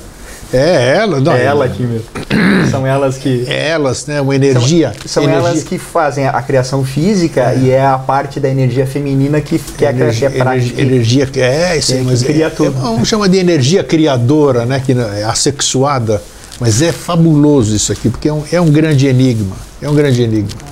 É 0.51 0.97
ela, 0.97 1.19
não. 1.19 1.33
É 1.33 1.45
ela 1.45 1.65
aqui 1.65 1.81
mesmo. 1.81 2.05
São 2.69 2.85
elas 2.85 3.17
que. 3.17 3.45
É 3.47 3.69
elas, 3.69 4.05
né? 4.05 4.21
Uma 4.21 4.35
energia. 4.35 4.93
São, 5.05 5.07
são 5.07 5.23
energia. 5.23 5.49
elas 5.49 5.63
que 5.63 5.79
fazem 5.79 6.27
a 6.27 6.41
criação 6.41 6.85
física 6.85 7.41
é. 7.51 7.57
e 7.57 7.71
é 7.71 7.83
a 7.83 7.97
parte 7.97 8.39
da 8.39 8.47
energia 8.47 8.85
feminina 8.85 9.41
que, 9.41 9.57
que 9.57 9.83
energia, 9.83 10.27
é 10.27 10.39
a 10.39 10.43
prática. 10.43 10.81
Energia, 10.81 11.29
é, 11.37 11.77
isso 11.77 11.93
aí, 11.93 12.03
mas 12.03 12.21
cria 12.21 12.45
é, 12.45 12.49
tudo. 12.51 12.77
É, 12.77 12.81
vamos 12.81 13.07
chamar 13.07 13.27
de 13.27 13.37
energia 13.37 13.83
criadora, 13.83 14.65
né? 14.65 14.81
Que 14.85 14.91
é 14.91 15.23
assexuada. 15.23 16.21
Mas 16.59 16.81
é 16.81 16.91
fabuloso 16.91 17.75
isso 17.75 17.91
aqui, 17.91 18.09
porque 18.09 18.29
é 18.29 18.33
um, 18.33 18.43
é 18.51 18.61
um 18.61 18.69
grande 18.69 19.07
enigma. 19.07 19.55
É 19.81 19.89
um 19.89 19.95
grande 19.95 20.21
enigma. 20.21 20.62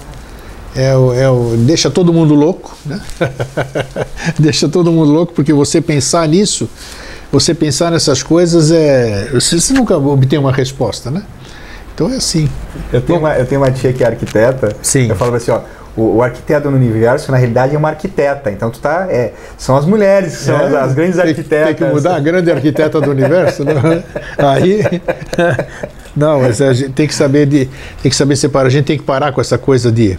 É 0.75 0.95
o, 0.95 1.13
é 1.13 1.29
o, 1.29 1.55
deixa 1.57 1.89
todo 1.89 2.13
mundo 2.13 2.33
louco, 2.33 2.77
né? 2.85 3.01
deixa 4.39 4.69
todo 4.69 4.91
mundo 4.91 5.11
louco, 5.11 5.33
porque 5.33 5.51
você 5.51 5.81
pensar 5.81 6.27
nisso 6.27 6.69
você 7.31 7.53
pensar 7.53 7.89
nessas 7.89 8.21
coisas 8.21 8.71
é. 8.71 9.29
Você 9.31 9.73
nunca 9.73 9.97
obtém 9.97 10.37
uma 10.37 10.51
resposta, 10.51 11.09
né? 11.09 11.23
Então 11.95 12.11
é 12.11 12.17
assim. 12.17 12.49
Eu 12.91 13.01
tenho, 13.01 13.19
Bom, 13.19 13.25
uma, 13.25 13.35
eu 13.37 13.45
tenho 13.45 13.61
uma 13.61 13.71
tia 13.71 13.93
que 13.93 14.03
é 14.03 14.07
arquiteta. 14.07 14.75
Sim. 14.81 15.07
Eu 15.07 15.15
falo 15.15 15.35
assim, 15.35 15.51
ó. 15.51 15.61
O, 15.95 16.17
o, 16.17 16.23
arquiteto 16.23 16.71
no 16.71 16.77
universo, 16.77 17.31
na 17.31 17.37
realidade, 17.37 17.75
é 17.75 17.77
uma 17.77 17.89
arquiteta. 17.89 18.49
Então, 18.49 18.69
tu 18.69 18.79
tá. 18.79 19.07
É, 19.09 19.33
são 19.57 19.75
as 19.75 19.85
mulheres 19.85 20.37
que 20.37 20.43
são 20.43 20.57
é, 20.57 20.67
as, 20.67 20.73
as, 20.73 20.93
grandes 20.93 21.15
tem, 21.15 21.29
arquitetas. 21.29 21.67
Tem 21.67 21.75
que 21.75 21.93
mudar 21.93 22.15
a 22.15 22.19
grande 22.19 22.51
arquiteta 22.51 22.99
do 22.99 23.11
universo, 23.11 23.63
né? 23.63 24.03
Aí. 24.37 24.83
Não, 26.15 26.41
mas 26.41 26.61
a 26.61 26.73
gente 26.73 26.91
tem 26.91 27.07
que 27.07 27.15
saber 27.15 27.45
de. 27.45 27.69
Tem 28.01 28.09
que 28.09 28.15
saber 28.15 28.35
separar. 28.35 28.67
A 28.67 28.71
gente 28.71 28.85
tem 28.85 28.97
que 28.97 29.03
parar 29.03 29.31
com 29.31 29.39
essa 29.39 29.57
coisa 29.57 29.91
de 29.91 30.17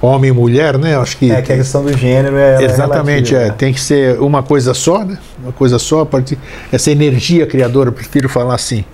homem 0.00 0.30
e 0.30 0.32
mulher, 0.32 0.78
né? 0.78 0.96
Acho 0.96 1.16
que 1.16 1.30
é 1.30 1.42
que 1.42 1.52
a 1.52 1.56
questão 1.56 1.84
do 1.84 1.96
gênero 1.96 2.36
é 2.36 2.64
exatamente 2.64 3.34
é, 3.34 3.48
é, 3.48 3.50
tem 3.50 3.72
que 3.72 3.80
ser 3.80 4.18
uma 4.20 4.42
coisa 4.42 4.72
só, 4.72 5.04
né? 5.04 5.18
Uma 5.42 5.52
coisa 5.52 5.78
só, 5.78 6.00
a 6.00 6.06
partir 6.06 6.38
essa 6.72 6.90
energia 6.90 7.46
criadora, 7.46 7.92
prefiro 7.92 8.28
falar 8.28 8.54
assim. 8.54 8.84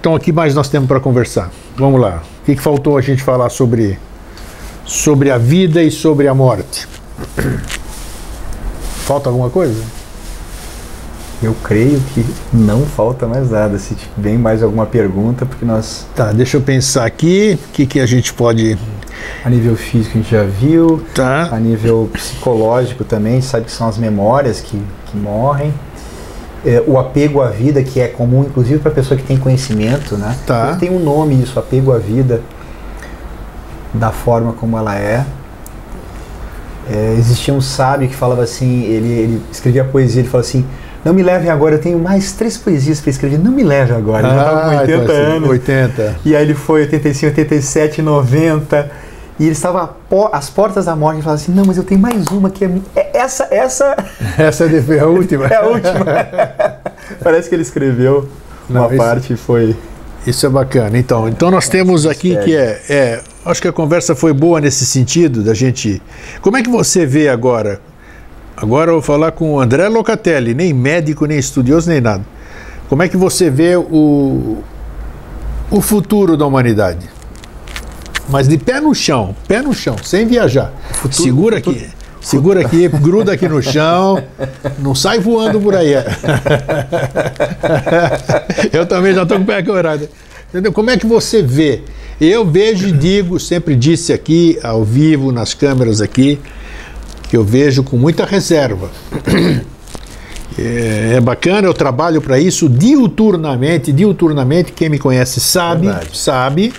Então, 0.00 0.14
o 0.14 0.20
que 0.20 0.32
mais 0.32 0.54
nós 0.54 0.68
temos 0.68 0.86
para 0.86 1.00
conversar? 1.00 1.50
Vamos 1.76 2.00
lá. 2.00 2.22
O 2.42 2.46
que, 2.46 2.54
que 2.54 2.62
faltou 2.62 2.96
a 2.96 3.00
gente 3.00 3.22
falar 3.22 3.48
sobre 3.50 3.98
sobre 4.84 5.30
a 5.30 5.38
vida 5.38 5.82
e 5.82 5.90
sobre 5.90 6.28
a 6.28 6.34
morte? 6.34 6.86
Falta 9.04 9.28
alguma 9.28 9.50
coisa? 9.50 9.82
Eu 11.42 11.54
creio 11.62 12.00
que 12.14 12.24
não 12.52 12.86
falta 12.86 13.26
mais 13.26 13.50
nada. 13.50 13.78
Se 13.78 13.94
vem 14.16 14.38
mais 14.38 14.62
alguma 14.62 14.86
pergunta, 14.86 15.44
porque 15.44 15.64
nós. 15.64 16.06
Tá, 16.14 16.32
deixa 16.32 16.56
eu 16.56 16.62
pensar 16.62 17.04
aqui. 17.04 17.58
O 17.68 17.72
que, 17.72 17.86
que 17.86 18.00
a 18.00 18.06
gente 18.06 18.32
pode 18.32 18.78
a 19.44 19.50
nível 19.50 19.76
físico 19.76 20.18
a 20.18 20.20
gente 20.20 20.30
já 20.30 20.44
viu, 20.44 21.02
tá. 21.14 21.48
a 21.52 21.58
nível 21.58 22.08
psicológico 22.12 23.04
também, 23.04 23.32
a 23.32 23.34
gente 23.36 23.46
sabe 23.46 23.64
que 23.66 23.72
são 23.72 23.88
as 23.88 23.98
memórias 23.98 24.60
que, 24.60 24.80
que 25.06 25.16
morrem. 25.16 25.72
É, 26.64 26.82
o 26.86 26.98
apego 26.98 27.42
à 27.42 27.48
vida, 27.48 27.82
que 27.82 28.00
é 28.00 28.08
comum 28.08 28.42
inclusive 28.42 28.78
para 28.78 28.90
a 28.90 28.94
pessoa 28.94 29.18
que 29.18 29.24
tem 29.26 29.36
conhecimento, 29.36 30.16
né? 30.16 30.34
Tá. 30.46 30.76
Tem 30.76 30.90
um 30.90 30.98
nome 30.98 31.42
isso, 31.42 31.58
apego 31.58 31.92
à 31.92 31.98
vida, 31.98 32.40
da 33.92 34.10
forma 34.10 34.54
como 34.54 34.78
ela 34.78 34.96
é. 34.96 35.26
é 36.90 37.14
existia 37.18 37.52
um 37.52 37.60
sábio 37.60 38.08
que 38.08 38.14
falava 38.14 38.42
assim, 38.42 38.84
ele, 38.84 39.12
ele 39.12 39.42
escrevia 39.52 39.84
poesia, 39.84 40.22
ele 40.22 40.28
falava 40.28 40.48
assim, 40.48 40.64
não 41.04 41.12
me 41.12 41.22
levem 41.22 41.50
agora, 41.50 41.74
eu 41.74 41.80
tenho 41.80 41.98
mais 41.98 42.32
três 42.32 42.56
poesias 42.56 42.98
para 42.98 43.10
escrever. 43.10 43.38
Não 43.38 43.52
me 43.52 43.62
levem 43.62 43.94
agora. 43.94 44.26
Ele 44.26 44.38
estava 44.38 44.60
com 44.62 44.76
80 44.78 45.02
então, 45.02 45.14
assim, 45.14 45.36
anos. 45.36 45.48
80. 45.50 46.16
E 46.24 46.34
aí 46.34 46.42
ele 46.42 46.54
foi 46.54 46.80
85, 46.82 47.26
87, 47.26 48.02
90. 48.02 48.90
E 49.38 49.44
ele 49.44 49.52
estava 49.52 49.96
às 50.32 50.48
portas 50.48 50.84
da 50.84 50.94
morte 50.94 51.18
e 51.18 51.22
falava 51.22 51.40
assim: 51.40 51.52
Não, 51.52 51.64
mas 51.64 51.76
eu 51.76 51.82
tenho 51.82 52.00
mais 52.00 52.26
uma 52.28 52.50
que 52.50 52.64
é, 52.64 52.70
é 52.94 53.18
essa. 53.18 53.48
Essa, 53.50 53.96
essa 54.38 54.64
é 54.64 55.00
a 55.00 55.06
última. 55.06 55.46
é 55.46 55.56
a 55.56 55.66
última. 55.66 56.04
Parece 57.22 57.48
que 57.48 57.54
ele 57.54 57.62
escreveu 57.62 58.28
Não, 58.68 58.82
uma 58.82 58.94
isso, 58.94 59.04
parte 59.04 59.32
e 59.32 59.36
foi. 59.36 59.76
Isso 60.24 60.46
é 60.46 60.48
bacana. 60.48 60.96
Então, 60.96 61.28
então 61.28 61.50
nós 61.50 61.68
temos 61.68 62.06
aqui 62.06 62.36
que 62.38 62.54
é, 62.54 62.80
é. 62.88 63.20
Acho 63.44 63.60
que 63.60 63.68
a 63.68 63.72
conversa 63.72 64.14
foi 64.14 64.32
boa 64.32 64.60
nesse 64.60 64.86
sentido 64.86 65.42
da 65.42 65.52
gente. 65.52 66.00
Como 66.40 66.56
é 66.56 66.62
que 66.62 66.70
você 66.70 67.04
vê 67.04 67.28
agora? 67.28 67.80
Agora 68.56 68.90
eu 68.90 68.94
vou 68.94 69.02
falar 69.02 69.32
com 69.32 69.54
o 69.54 69.60
André 69.60 69.88
Locatelli, 69.88 70.54
nem 70.54 70.72
médico, 70.72 71.26
nem 71.26 71.38
estudioso, 71.38 71.90
nem 71.90 72.00
nada. 72.00 72.24
Como 72.88 73.02
é 73.02 73.08
que 73.08 73.16
você 73.16 73.50
vê 73.50 73.76
o, 73.76 74.58
o 75.70 75.80
futuro 75.80 76.36
da 76.36 76.46
humanidade? 76.46 77.13
Mas 78.28 78.48
de 78.48 78.58
pé 78.58 78.80
no 78.80 78.92
chão, 78.94 79.34
pé 79.46 79.62
no 79.62 79.74
chão, 79.74 79.96
sem 80.02 80.26
viajar. 80.26 80.72
Futuro, 80.92 81.22
segura 81.22 81.56
futuro, 81.56 81.76
aqui. 81.76 81.88
Segura 82.20 82.60
aqui, 82.62 82.88
gruda 82.88 83.32
aqui 83.32 83.46
no 83.46 83.62
chão, 83.62 84.22
não 84.78 84.94
sai 84.94 85.18
voando 85.18 85.60
por 85.60 85.74
aí. 85.74 85.92
Eu 88.72 88.86
também 88.86 89.14
já 89.14 89.24
estou 89.24 89.36
com 89.36 89.42
o 89.42 89.46
pé 89.46 89.62
quebrado. 89.62 90.08
Entendeu? 90.48 90.72
Como 90.72 90.88
é 90.88 90.96
que 90.96 91.06
você 91.06 91.42
vê? 91.42 91.82
Eu 92.18 92.46
vejo 92.46 92.88
e 92.88 92.92
digo, 92.92 93.38
sempre 93.38 93.76
disse 93.76 94.10
aqui, 94.12 94.58
ao 94.62 94.84
vivo, 94.84 95.32
nas 95.32 95.52
câmeras 95.52 96.00
aqui, 96.00 96.40
que 97.28 97.36
eu 97.36 97.44
vejo 97.44 97.82
com 97.82 97.98
muita 97.98 98.24
reserva. 98.24 98.88
É, 100.56 101.14
é 101.16 101.20
bacana, 101.20 101.66
eu 101.66 101.74
trabalho 101.74 102.22
para 102.22 102.38
isso 102.38 102.68
diuturnamente, 102.68 103.90
diuturnamente, 103.90 104.70
quem 104.70 104.88
me 104.88 105.00
conhece 105.00 105.40
sabe, 105.40 105.86
Verdade. 105.86 106.16
sabe 106.16 106.72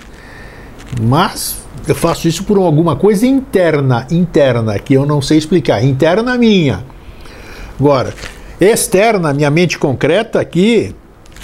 mas 1.01 1.57
eu 1.87 1.95
faço 1.95 2.27
isso 2.27 2.43
por 2.43 2.57
alguma 2.57 2.95
coisa 2.95 3.25
interna, 3.27 4.07
interna, 4.09 4.79
que 4.79 4.93
eu 4.93 5.05
não 5.05 5.21
sei 5.21 5.37
explicar. 5.37 5.83
Interna 5.83 6.37
minha. 6.37 6.83
Agora, 7.79 8.13
externa, 8.59 9.33
minha 9.33 9.51
mente 9.51 9.77
concreta 9.77 10.39
aqui, 10.39 10.95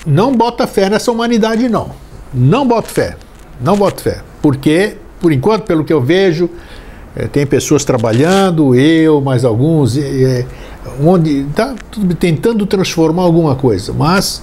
não 0.05 0.35
bota 0.35 0.65
fé 0.65 0.89
nessa 0.89 1.11
humanidade, 1.11 1.67
não. 1.69 1.91
Não 2.33 2.65
boto 2.65 2.87
fé. 2.87 3.17
Não 3.61 3.75
boto 3.75 4.01
fé. 4.01 4.21
Porque, 4.41 4.97
por 5.19 5.31
enquanto, 5.31 5.63
pelo 5.63 5.83
que 5.83 5.93
eu 5.93 6.01
vejo, 6.01 6.49
é, 7.15 7.27
tem 7.27 7.45
pessoas 7.45 7.83
trabalhando, 7.83 8.73
eu, 8.73 9.21
mais 9.21 9.45
alguns, 9.45 9.97
é, 9.97 10.45
onde 11.03 11.41
está 11.41 11.75
tentando 12.19 12.65
transformar 12.65 13.23
alguma 13.23 13.55
coisa. 13.55 13.93
Mas 13.93 14.41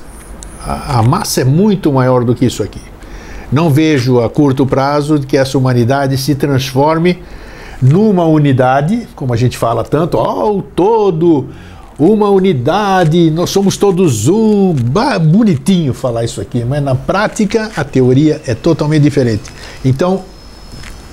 a, 0.60 0.98
a 0.98 1.02
massa 1.02 1.40
é 1.40 1.44
muito 1.44 1.92
maior 1.92 2.24
do 2.24 2.34
que 2.34 2.44
isso 2.44 2.62
aqui. 2.62 2.80
Não 3.50 3.70
vejo 3.70 4.20
a 4.20 4.28
curto 4.28 4.66
prazo 4.66 5.20
que 5.20 5.36
essa 5.36 5.56
humanidade 5.56 6.16
se 6.18 6.34
transforme 6.34 7.22
numa 7.80 8.24
unidade, 8.24 9.08
como 9.14 9.32
a 9.32 9.36
gente 9.36 9.56
fala 9.56 9.84
tanto, 9.84 10.18
ó, 10.18 10.50
oh, 10.50 10.62
todo, 10.62 11.48
uma 11.98 12.28
unidade, 12.28 13.30
nós 13.30 13.50
somos 13.50 13.76
todos 13.76 14.28
um. 14.28 14.72
Bah, 14.72 15.18
bonitinho 15.18 15.92
falar 15.92 16.24
isso 16.24 16.40
aqui, 16.40 16.64
mas 16.64 16.82
na 16.82 16.94
prática 16.94 17.70
a 17.76 17.82
teoria 17.82 18.40
é 18.46 18.54
totalmente 18.54 19.02
diferente. 19.02 19.44
Então, 19.84 20.22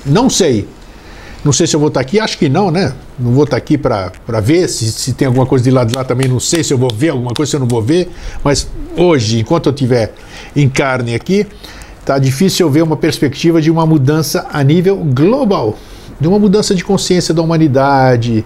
não 0.05 0.29
sei. 0.29 0.67
Não 1.43 1.53
sei 1.53 1.67
se 1.67 1.75
eu 1.75 1.79
vou 1.79 1.89
estar 1.89 1.99
aqui, 1.99 2.19
acho 2.19 2.39
que 2.39 2.49
não, 2.49 2.71
né? 2.71 2.91
Não 3.19 3.31
vou 3.31 3.43
estar 3.43 3.55
aqui 3.55 3.77
para 3.77 4.11
ver 4.41 4.67
se, 4.67 4.91
se 4.91 5.13
tem 5.13 5.27
alguma 5.27 5.45
coisa 5.45 5.63
de 5.63 5.69
lá 5.69 5.83
de 5.83 5.95
lá 5.95 6.03
também, 6.03 6.27
não 6.27 6.39
sei 6.39 6.63
se 6.63 6.73
eu 6.73 6.77
vou 6.77 6.89
ver 6.91 7.09
alguma 7.09 7.35
coisa, 7.35 7.51
se 7.51 7.55
eu 7.55 7.59
não 7.59 7.67
vou 7.67 7.83
ver, 7.83 8.09
mas 8.43 8.67
hoje, 8.97 9.39
enquanto 9.39 9.67
eu 9.67 9.71
estiver 9.71 10.11
em 10.55 10.67
carne 10.67 11.13
aqui, 11.13 11.45
Tá 12.05 12.19
difícil 12.19 12.69
ver 12.69 12.83
uma 12.83 12.95
perspectiva 12.95 13.59
de 13.59 13.71
uma 13.71 13.83
mudança 13.83 14.45
a 14.53 14.63
nível 14.63 14.97
global, 14.97 15.75
de 16.19 16.27
uma 16.27 16.37
mudança 16.37 16.75
de 16.75 16.83
consciência 16.83 17.33
da 17.33 17.41
humanidade, 17.41 18.45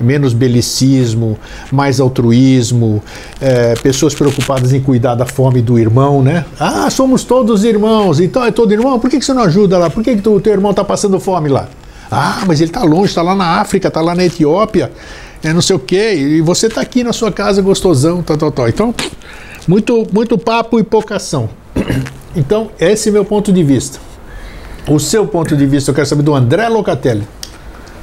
menos 0.00 0.32
belicismo, 0.32 1.36
mais 1.72 1.98
altruísmo, 1.98 3.02
é, 3.40 3.74
pessoas 3.74 4.14
preocupadas 4.14 4.72
em 4.72 4.80
cuidar 4.80 5.16
da 5.16 5.26
fome 5.26 5.60
do 5.60 5.76
irmão, 5.76 6.22
né? 6.22 6.44
Ah, 6.58 6.88
somos 6.88 7.24
todos 7.24 7.64
irmãos, 7.64 8.20
então 8.20 8.44
é 8.44 8.52
todo 8.52 8.72
irmão, 8.72 8.98
por 9.00 9.10
que, 9.10 9.18
que 9.18 9.24
você 9.24 9.34
não 9.34 9.42
ajuda 9.42 9.76
lá? 9.76 9.90
Por 9.90 10.04
que, 10.04 10.16
que 10.16 10.28
o 10.28 10.40
teu 10.40 10.52
irmão 10.52 10.70
está 10.70 10.84
passando 10.84 11.18
fome 11.18 11.48
lá? 11.48 11.68
Ah, 12.10 12.44
mas 12.46 12.60
ele 12.60 12.70
está 12.70 12.84
longe, 12.84 13.06
está 13.06 13.22
lá 13.22 13.34
na 13.34 13.60
África, 13.60 13.88
está 13.88 14.00
lá 14.00 14.14
na 14.14 14.24
Etiópia, 14.24 14.90
é 15.42 15.52
não 15.52 15.62
sei 15.62 15.74
o 15.74 15.80
quê, 15.80 16.14
e 16.14 16.40
você 16.40 16.68
está 16.68 16.80
aqui 16.80 17.02
na 17.02 17.12
sua 17.12 17.32
casa 17.32 17.60
gostosão, 17.60 18.22
tal, 18.22 18.36
tal, 18.36 18.52
tal. 18.52 18.68
Então, 18.68 18.94
muito, 19.66 20.06
muito 20.12 20.38
papo 20.38 20.78
e 20.78 20.84
pouca 20.84 21.16
ação. 21.16 21.50
Então, 22.34 22.70
esse 22.78 23.08
é 23.08 23.12
meu 23.12 23.24
ponto 23.24 23.52
de 23.52 23.62
vista. 23.62 23.98
O 24.88 24.98
seu 24.98 25.26
ponto 25.26 25.56
de 25.56 25.66
vista, 25.66 25.90
eu 25.90 25.94
quero 25.94 26.06
saber 26.06 26.22
do 26.22 26.34
André 26.34 26.68
Locatelli. 26.68 27.26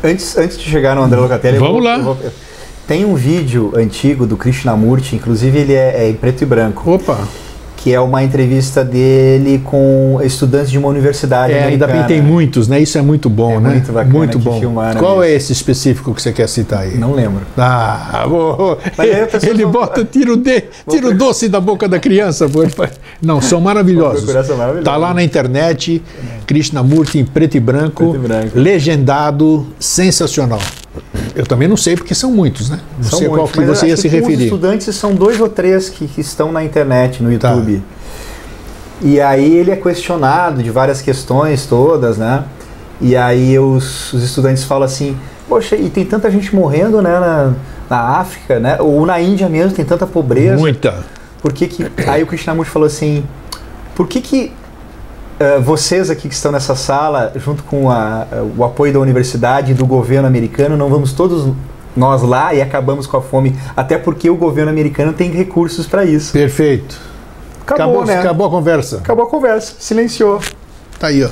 Antes, 0.04 0.38
antes 0.38 0.58
de 0.58 0.70
chegar 0.70 0.96
no 0.96 1.02
André 1.02 1.20
Locatelli, 1.20 1.58
vamos 1.58 1.74
vou, 1.74 1.82
lá. 1.82 1.98
Vou, 1.98 2.18
tem 2.88 3.04
um 3.04 3.16
vídeo 3.16 3.74
antigo 3.76 4.26
do 4.26 4.38
Krishnamurti, 4.38 5.16
inclusive 5.16 5.60
ele 5.60 5.74
é, 5.74 6.04
é, 6.04 6.10
em 6.10 6.14
preto 6.14 6.44
e 6.44 6.46
branco. 6.46 6.90
Opa! 6.92 7.28
Que 7.88 7.94
é 7.94 8.02
uma 8.02 8.22
entrevista 8.22 8.84
dele 8.84 9.62
com 9.64 10.20
estudantes 10.22 10.70
de 10.70 10.78
uma 10.78 10.90
universidade 10.90 11.54
É, 11.54 11.64
ainda 11.64 11.88
bem 11.88 12.04
tem 12.04 12.22
muitos, 12.22 12.68
né? 12.68 12.82
Isso 12.82 12.98
é 12.98 13.02
muito 13.02 13.30
bom, 13.30 13.52
É 13.54 13.60
né? 13.62 13.70
muito 13.70 13.94
bacana 13.94 14.14
muito 14.14 14.38
bom. 14.40 14.60
filmaram 14.60 15.00
Qual 15.00 15.24
é 15.24 15.32
esse 15.32 15.54
específico 15.54 16.14
que 16.14 16.22
você 16.22 16.34
quer 16.34 16.50
citar 16.50 16.82
aí? 16.82 16.98
Não 16.98 17.14
lembro. 17.14 17.44
Ah, 17.58 18.26
as 18.26 19.32
pessoas 19.32 19.44
ele 19.46 19.64
vão- 19.64 19.72
bota, 19.72 20.04
tira 20.04 20.34
o, 20.34 20.36
de, 20.36 20.66
tira 20.90 21.08
o 21.08 21.14
doce 21.14 21.48
da 21.48 21.62
boca 21.62 21.88
da 21.88 21.98
criança. 21.98 22.44
Ele 22.44 22.70
Não, 23.22 23.40
são 23.40 23.62
maravilhosos. 23.62 24.26
são 24.46 24.58
maravilhosos. 24.58 24.84
Tá 24.84 24.98
lá 24.98 25.14
na 25.14 25.24
internet, 25.24 26.04
Krishnamurti 26.46 27.20
em 27.20 27.24
preto 27.26 27.56
e 27.56 27.60
branco, 27.62 28.10
Preto 28.12 28.26
e 28.26 28.28
branco. 28.28 28.60
legendado, 28.60 29.66
sensacional. 29.80 30.60
Eu 31.36 31.46
também 31.46 31.68
não 31.68 31.78
sei 31.78 31.96
porque 31.96 32.14
são 32.16 32.32
muitos, 32.32 32.70
né? 32.70 32.80
Não 32.98 33.10
São 33.10 33.20
sei 33.20 33.28
qual 33.28 33.38
muitos, 33.40 33.52
que 33.54 33.60
mas 33.66 33.78
você 33.80 33.88
ia 33.88 33.96
que 33.96 34.02
se 34.02 34.10
com 34.10 34.16
Os 34.16 34.22
referir. 34.24 34.44
estudantes 34.46 34.96
são 34.96 35.14
dois 35.14 35.40
ou 35.40 35.50
três 35.50 35.90
que, 35.90 36.08
que 36.08 36.22
estão 36.22 36.52
na 36.52 36.64
internet, 36.64 37.22
no 37.22 37.38
Tá. 37.38 37.52
YouTube. 37.52 37.82
E 39.02 39.22
aí 39.22 39.56
ele 39.56 39.72
é 39.72 39.76
questionado 39.76 40.64
de 40.64 40.72
várias 40.72 41.02
questões 41.02 41.66
todas, 41.66 42.18
né? 42.18 42.44
E 43.00 43.16
aí 43.16 43.58
os, 43.60 44.12
os 44.14 44.24
estudantes 44.24 44.64
falam 44.64 44.86
assim, 44.86 45.16
poxa, 45.48 45.76
e 45.76 45.90
tem 45.90 46.04
tanta 46.04 46.32
gente 46.32 46.56
morrendo, 46.56 47.00
né, 47.02 47.20
na, 47.20 47.54
na 47.90 48.00
África, 48.18 48.60
né? 48.60 48.78
Ou 48.80 49.06
na 49.06 49.22
Índia 49.22 49.48
mesmo, 49.48 49.72
tem 49.76 49.86
tanta 49.86 50.08
pobreza. 50.08 50.58
Muita. 50.58 51.04
Por 51.42 51.54
que 51.54 51.68
que... 51.68 51.86
Aí 52.08 52.24
o 52.24 52.26
Krishnamurti 52.28 52.72
falou 52.72 52.88
assim, 52.88 53.24
por 53.96 54.08
que 54.08 54.20
que 54.20 54.52
eh, 55.40 55.60
vocês 55.60 56.10
aqui 56.10 56.28
que 56.28 56.34
estão 56.36 56.52
nessa 56.52 56.76
sala, 56.76 57.32
junto 57.36 57.64
com 57.64 57.90
a- 57.92 58.26
o 58.58 58.64
apoio 58.64 58.94
da 58.94 59.00
universidade 59.00 59.72
e 59.72 59.76
do 59.76 59.86
governo 59.86 60.28
americano, 60.28 60.76
não 60.78 60.90
vamos 60.90 61.14
todos 61.14 61.54
nós 61.96 62.22
lá 62.22 62.54
e 62.54 62.62
acabamos 62.62 63.08
com 63.08 63.18
a 63.18 63.22
fome, 63.22 63.56
até 63.76 63.98
porque 63.98 64.30
o 64.30 64.36
governo 64.36 64.72
americano 64.72 65.14
tem 65.14 65.32
recursos 65.32 65.88
para 65.88 66.06
isso. 66.06 66.32
Perfeito. 66.34 67.00
Acabou, 67.66 68.06
né? 68.06 68.20
acabou 68.20 68.48
a 68.48 68.50
conversa. 68.50 68.98
Acabou 68.98 69.26
a 69.26 69.30
conversa, 69.30 69.74
silenciou. 69.80 70.40
Tá 71.00 71.08
aí, 71.08 71.24
ó. 71.24 71.30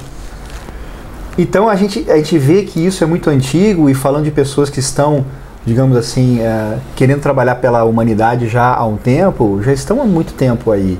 Então 1.38 1.68
a 1.70 1.76
gente, 1.76 2.10
a 2.10 2.18
gente 2.18 2.38
vê 2.38 2.64
que 2.64 2.86
isso 2.86 3.04
é 3.04 3.08
muito 3.08 3.30
antigo 3.30 3.90
e 3.90 3.94
falando 3.94 4.24
de 4.24 4.32
pessoas 4.32 4.70
que 4.70 4.80
estão, 4.80 5.26
digamos 5.66 5.98
assim, 5.98 6.40
eh, 6.42 6.78
querendo 6.96 7.20
trabalhar 7.22 7.56
pela 7.56 7.84
humanidade 7.84 8.48
já 8.48 8.74
há 8.74 8.86
um 8.86 8.96
tempo, 8.98 9.62
já 9.62 9.74
estão 9.74 10.02
há 10.02 10.06
muito 10.06 10.34
tempo 10.34 10.72
aí, 10.72 10.98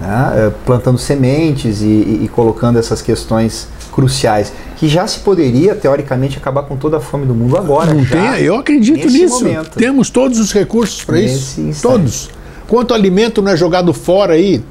né? 0.00 0.32
Eh, 0.36 0.52
plantando 0.64 0.98
sementes 0.98 1.80
e, 1.82 1.86
e- 1.86 2.20
e 2.24 2.28
colocando 2.28 2.78
essas 2.78 3.00
questões 3.02 3.68
cruciais, 3.92 4.52
que 4.76 4.88
já 4.88 5.06
se 5.06 5.20
poderia, 5.20 5.74
teoricamente, 5.74 6.38
acabar 6.38 6.62
com 6.62 6.76
toda 6.76 6.98
a 6.98 7.00
fome 7.00 7.26
do 7.26 7.34
mundo 7.34 7.56
agora. 7.56 7.92
Não 7.92 8.04
já, 8.04 8.34
tem, 8.34 8.44
eu 8.44 8.54
acredito 8.56 9.08
nisso. 9.08 9.42
momento. 9.44 9.70
Temos 9.76 10.08
todos 10.10 10.38
os 10.38 10.52
recursos 10.52 11.04
para 11.04 11.20
isso. 11.20 11.60
instante. 11.60 11.82
Todos. 11.82 12.30
Quanto 12.68 12.94
alimento 12.94 13.42
não 13.42 13.50
é 13.50 13.56
jogado 13.56 13.92
fora 13.92 14.34
aí? 14.34 14.62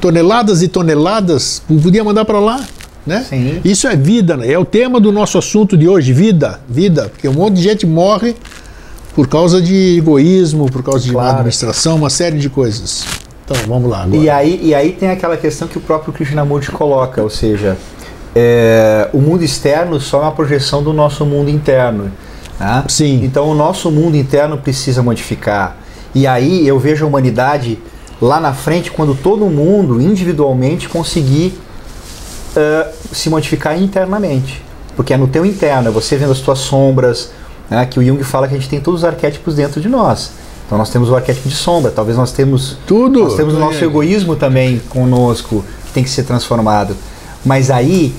Toneladas 0.00 0.62
e 0.62 0.68
toneladas, 0.68 1.62
podia 1.82 2.04
mandar 2.04 2.24
para 2.24 2.38
lá. 2.38 2.60
Né? 3.06 3.24
Isso 3.64 3.88
é 3.88 3.96
vida, 3.96 4.36
né? 4.36 4.52
é 4.52 4.58
o 4.58 4.66
tema 4.66 5.00
do 5.00 5.10
nosso 5.10 5.38
assunto 5.38 5.78
de 5.78 5.88
hoje, 5.88 6.12
vida, 6.12 6.60
vida, 6.68 7.08
porque 7.08 7.26
um 7.26 7.32
monte 7.32 7.54
de 7.54 7.62
gente 7.62 7.86
morre 7.86 8.36
por 9.14 9.26
causa 9.26 9.62
de 9.62 9.96
egoísmo, 9.96 10.70
por 10.70 10.82
causa 10.82 11.00
de 11.04 11.08
má 11.12 11.20
Claro. 11.20 11.36
administração, 11.36 11.96
uma 11.96 12.10
série 12.10 12.38
de 12.38 12.50
coisas. 12.50 13.04
Então, 13.48 13.56
vamos 13.66 13.90
lá 13.90 14.02
agora. 14.02 14.16
E 14.16 14.28
aí, 14.28 14.60
e 14.62 14.74
aí 14.74 14.92
tem 14.92 15.10
aquela 15.10 15.36
questão 15.36 15.66
que 15.66 15.78
o 15.78 15.80
próprio 15.80 16.12
Krishnamurti 16.12 16.70
coloca, 16.70 17.22
ou 17.22 17.30
seja, 17.30 17.78
é, 18.36 19.08
o 19.12 19.18
mundo 19.18 19.42
externo 19.42 19.98
só 19.98 20.18
é 20.18 20.22
uma 20.22 20.32
projeção 20.32 20.82
do 20.82 20.92
nosso 20.92 21.24
mundo 21.24 21.50
interno. 21.50 22.12
né? 22.60 22.84
Sim. 22.88 23.24
Então 23.24 23.48
o 23.48 23.54
nosso 23.54 23.90
mundo 23.90 24.16
interno 24.16 24.58
precisa 24.58 25.02
modificar. 25.02 25.76
E 26.14 26.26
aí 26.26 26.66
eu 26.66 26.78
vejo 26.78 27.04
a 27.04 27.08
humanidade 27.08 27.78
lá 28.20 28.38
na 28.38 28.52
frente 28.52 28.90
quando 28.90 29.14
todo 29.14 29.46
mundo 29.46 30.00
individualmente 30.00 30.88
conseguir 30.88 31.58
eh, 32.54 32.92
se 33.12 33.30
modificar 33.30 33.80
internamente. 33.80 34.62
Porque 34.96 35.14
é 35.14 35.16
no 35.16 35.28
teu 35.28 35.46
interno, 35.46 35.88
é 35.88 35.90
você 35.90 36.16
vendo 36.16 36.32
as 36.32 36.40
tuas 36.40 36.58
sombras, 36.58 37.30
né, 37.70 37.86
que 37.86 38.00
o 38.00 38.04
Jung 38.04 38.22
fala 38.24 38.48
que 38.48 38.54
a 38.54 38.58
gente 38.58 38.68
tem 38.68 38.80
todos 38.80 39.00
os 39.00 39.04
arquétipos 39.04 39.54
dentro 39.54 39.80
de 39.80 39.88
nós. 39.88 40.32
Então 40.68 40.76
nós 40.76 40.90
temos 40.90 41.08
o 41.08 41.16
arquétipo 41.16 41.48
de 41.48 41.54
sombra, 41.54 41.90
talvez 41.90 42.18
nós 42.18 42.30
temos 42.30 42.76
Tudo. 42.86 43.20
nós 43.20 43.36
temos 43.36 43.54
o 43.54 43.58
nosso 43.58 43.82
egoísmo 43.82 44.36
também 44.36 44.78
conosco, 44.90 45.64
que 45.86 45.92
tem 45.94 46.04
que 46.04 46.10
ser 46.10 46.24
transformado. 46.24 46.94
Mas 47.42 47.70
aí, 47.70 48.14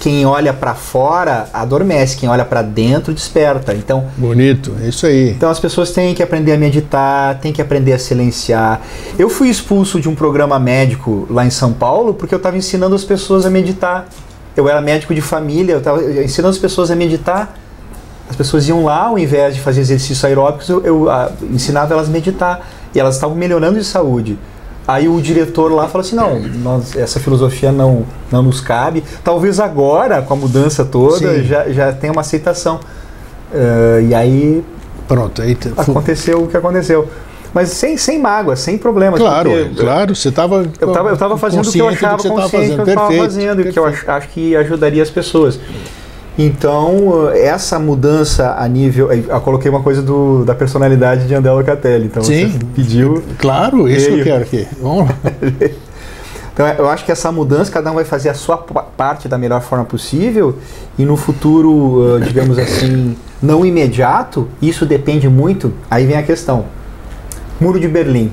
quem 0.00 0.26
olha 0.26 0.52
para 0.52 0.74
fora 0.74 1.48
adormece, 1.52 2.16
quem 2.16 2.28
olha 2.28 2.44
para 2.44 2.62
dentro 2.62 3.14
desperta. 3.14 3.72
Então, 3.74 4.06
Bonito, 4.16 4.74
é 4.82 4.88
isso 4.88 5.06
aí. 5.06 5.30
então 5.30 5.48
as 5.48 5.60
pessoas 5.60 5.92
têm 5.92 6.12
que 6.16 6.22
aprender 6.22 6.54
a 6.54 6.58
meditar, 6.58 7.38
têm 7.38 7.52
que 7.52 7.62
aprender 7.62 7.92
a 7.92 7.98
silenciar. 7.98 8.80
Eu 9.16 9.30
fui 9.30 9.48
expulso 9.48 10.00
de 10.00 10.08
um 10.08 10.16
programa 10.16 10.58
médico 10.58 11.28
lá 11.30 11.46
em 11.46 11.50
São 11.50 11.72
Paulo 11.72 12.12
porque 12.12 12.34
eu 12.34 12.38
estava 12.38 12.56
ensinando 12.56 12.96
as 12.96 13.04
pessoas 13.04 13.46
a 13.46 13.50
meditar. 13.50 14.08
Eu 14.56 14.68
era 14.68 14.80
médico 14.80 15.14
de 15.14 15.20
família, 15.20 15.74
eu 15.74 15.78
estava 15.78 16.02
ensinando 16.02 16.50
as 16.54 16.58
pessoas 16.58 16.90
a 16.90 16.96
meditar. 16.96 17.56
As 18.34 18.36
pessoas 18.36 18.68
iam 18.68 18.84
lá, 18.84 19.04
ao 19.06 19.16
invés 19.16 19.54
de 19.54 19.60
fazer 19.60 19.80
exercícios 19.80 20.24
aeróbicos, 20.24 20.68
eu, 20.68 20.82
eu, 20.84 21.08
ah, 21.08 21.30
ensinava 21.52 21.94
elas 21.94 22.08
a 22.08 22.10
meditar. 22.10 22.68
E 22.92 22.98
elas 22.98 23.14
estavam 23.14 23.36
melhorando 23.36 23.78
de 23.78 23.84
saúde. 23.84 24.36
Aí 24.88 25.08
o 25.08 25.20
diretor 25.22 25.70
lá 25.72 25.86
falou 25.86 26.04
assim: 26.04 26.16
não, 26.16 26.40
nós- 26.40 26.96
essa 26.96 27.20
filosofia 27.20 27.70
não, 27.70 28.04
não 28.32 28.42
nos 28.42 28.60
cabe. 28.60 29.04
Talvez 29.22 29.60
agora, 29.60 30.20
com 30.20 30.34
a 30.34 30.36
mudança 30.36 30.84
toda, 30.84 31.16
Sim. 31.38 31.44
já, 31.44 31.68
já 31.68 31.92
tenha 31.92 32.12
uma 32.12 32.22
aceitação. 32.22 32.80
Ah, 33.54 34.00
e 34.00 34.12
aí 34.12 34.64
Pronto, 35.06 35.40
aí 35.40 35.54
te- 35.54 35.72
aconteceu 35.76 36.42
o 36.42 36.48
que 36.48 36.56
aconteceu. 36.56 37.08
Mas 37.52 37.68
sem, 37.68 37.96
sem 37.96 38.18
mágoa, 38.18 38.56
sem 38.56 38.76
problemas. 38.76 39.20
Claro, 39.20 39.50
claro, 39.78 40.16
você 40.16 40.28
estava 40.28 40.66
Eu 40.80 40.88
estava 40.88 41.10
eu 41.10 41.16
tava 41.16 41.36
fazendo 41.38 41.68
o 41.68 41.70
que 41.70 41.78
eu 41.78 41.88
achava 41.88 42.16
consciente 42.20 42.74
que 42.74 42.80
eu 42.80 42.84
estava 42.88 43.12
fazendo 43.12 43.60
e 43.60 43.72
que 43.72 43.78
eu 43.78 43.84
ach- 43.86 44.08
acho 44.08 44.28
que 44.30 44.56
ajudaria 44.56 45.00
as 45.04 45.10
pessoas. 45.10 45.60
Então, 46.36 47.30
eh, 47.32 47.46
essa 47.46 47.78
mudança 47.78 48.56
a 48.58 48.66
nível. 48.68 49.10
eh, 49.12 49.22
Eu 49.28 49.40
coloquei 49.40 49.70
uma 49.70 49.82
coisa 49.82 50.02
do, 50.02 50.44
da 50.44 50.54
personalidade 50.54 51.26
de 51.28 51.34
André 51.34 51.52
Locatelli. 51.52 52.06
Então, 52.06 52.22
Sim. 52.24 52.48
você 52.48 52.58
pediu. 52.74 53.22
Claro, 53.38 53.88
isso 53.88 54.10
eu 54.10 54.24
quero 54.24 54.42
aqui. 54.42 54.66
Vamos 54.80 55.08
lá. 55.08 55.14
Então, 56.52 56.68
eu 56.68 56.88
acho 56.88 57.04
que 57.04 57.10
essa 57.10 57.32
mudança, 57.32 57.68
cada 57.72 57.90
um 57.90 57.94
vai 57.96 58.04
fazer 58.04 58.28
a 58.28 58.34
sua 58.34 58.56
pa- 58.56 58.84
parte 58.96 59.26
da 59.26 59.36
melhor 59.36 59.60
forma 59.60 59.84
possível 59.84 60.56
e 60.96 61.04
no 61.04 61.16
futuro, 61.16 62.16
eh, 62.16 62.20
digamos 62.24 62.56
assim, 62.60 63.16
não 63.42 63.66
imediato, 63.66 64.46
isso 64.62 64.86
depende 64.86 65.28
muito. 65.28 65.72
Aí 65.90 66.06
vem 66.06 66.16
a 66.16 66.22
questão: 66.22 66.66
Muro 67.60 67.80
de 67.80 67.88
Berlim. 67.88 68.32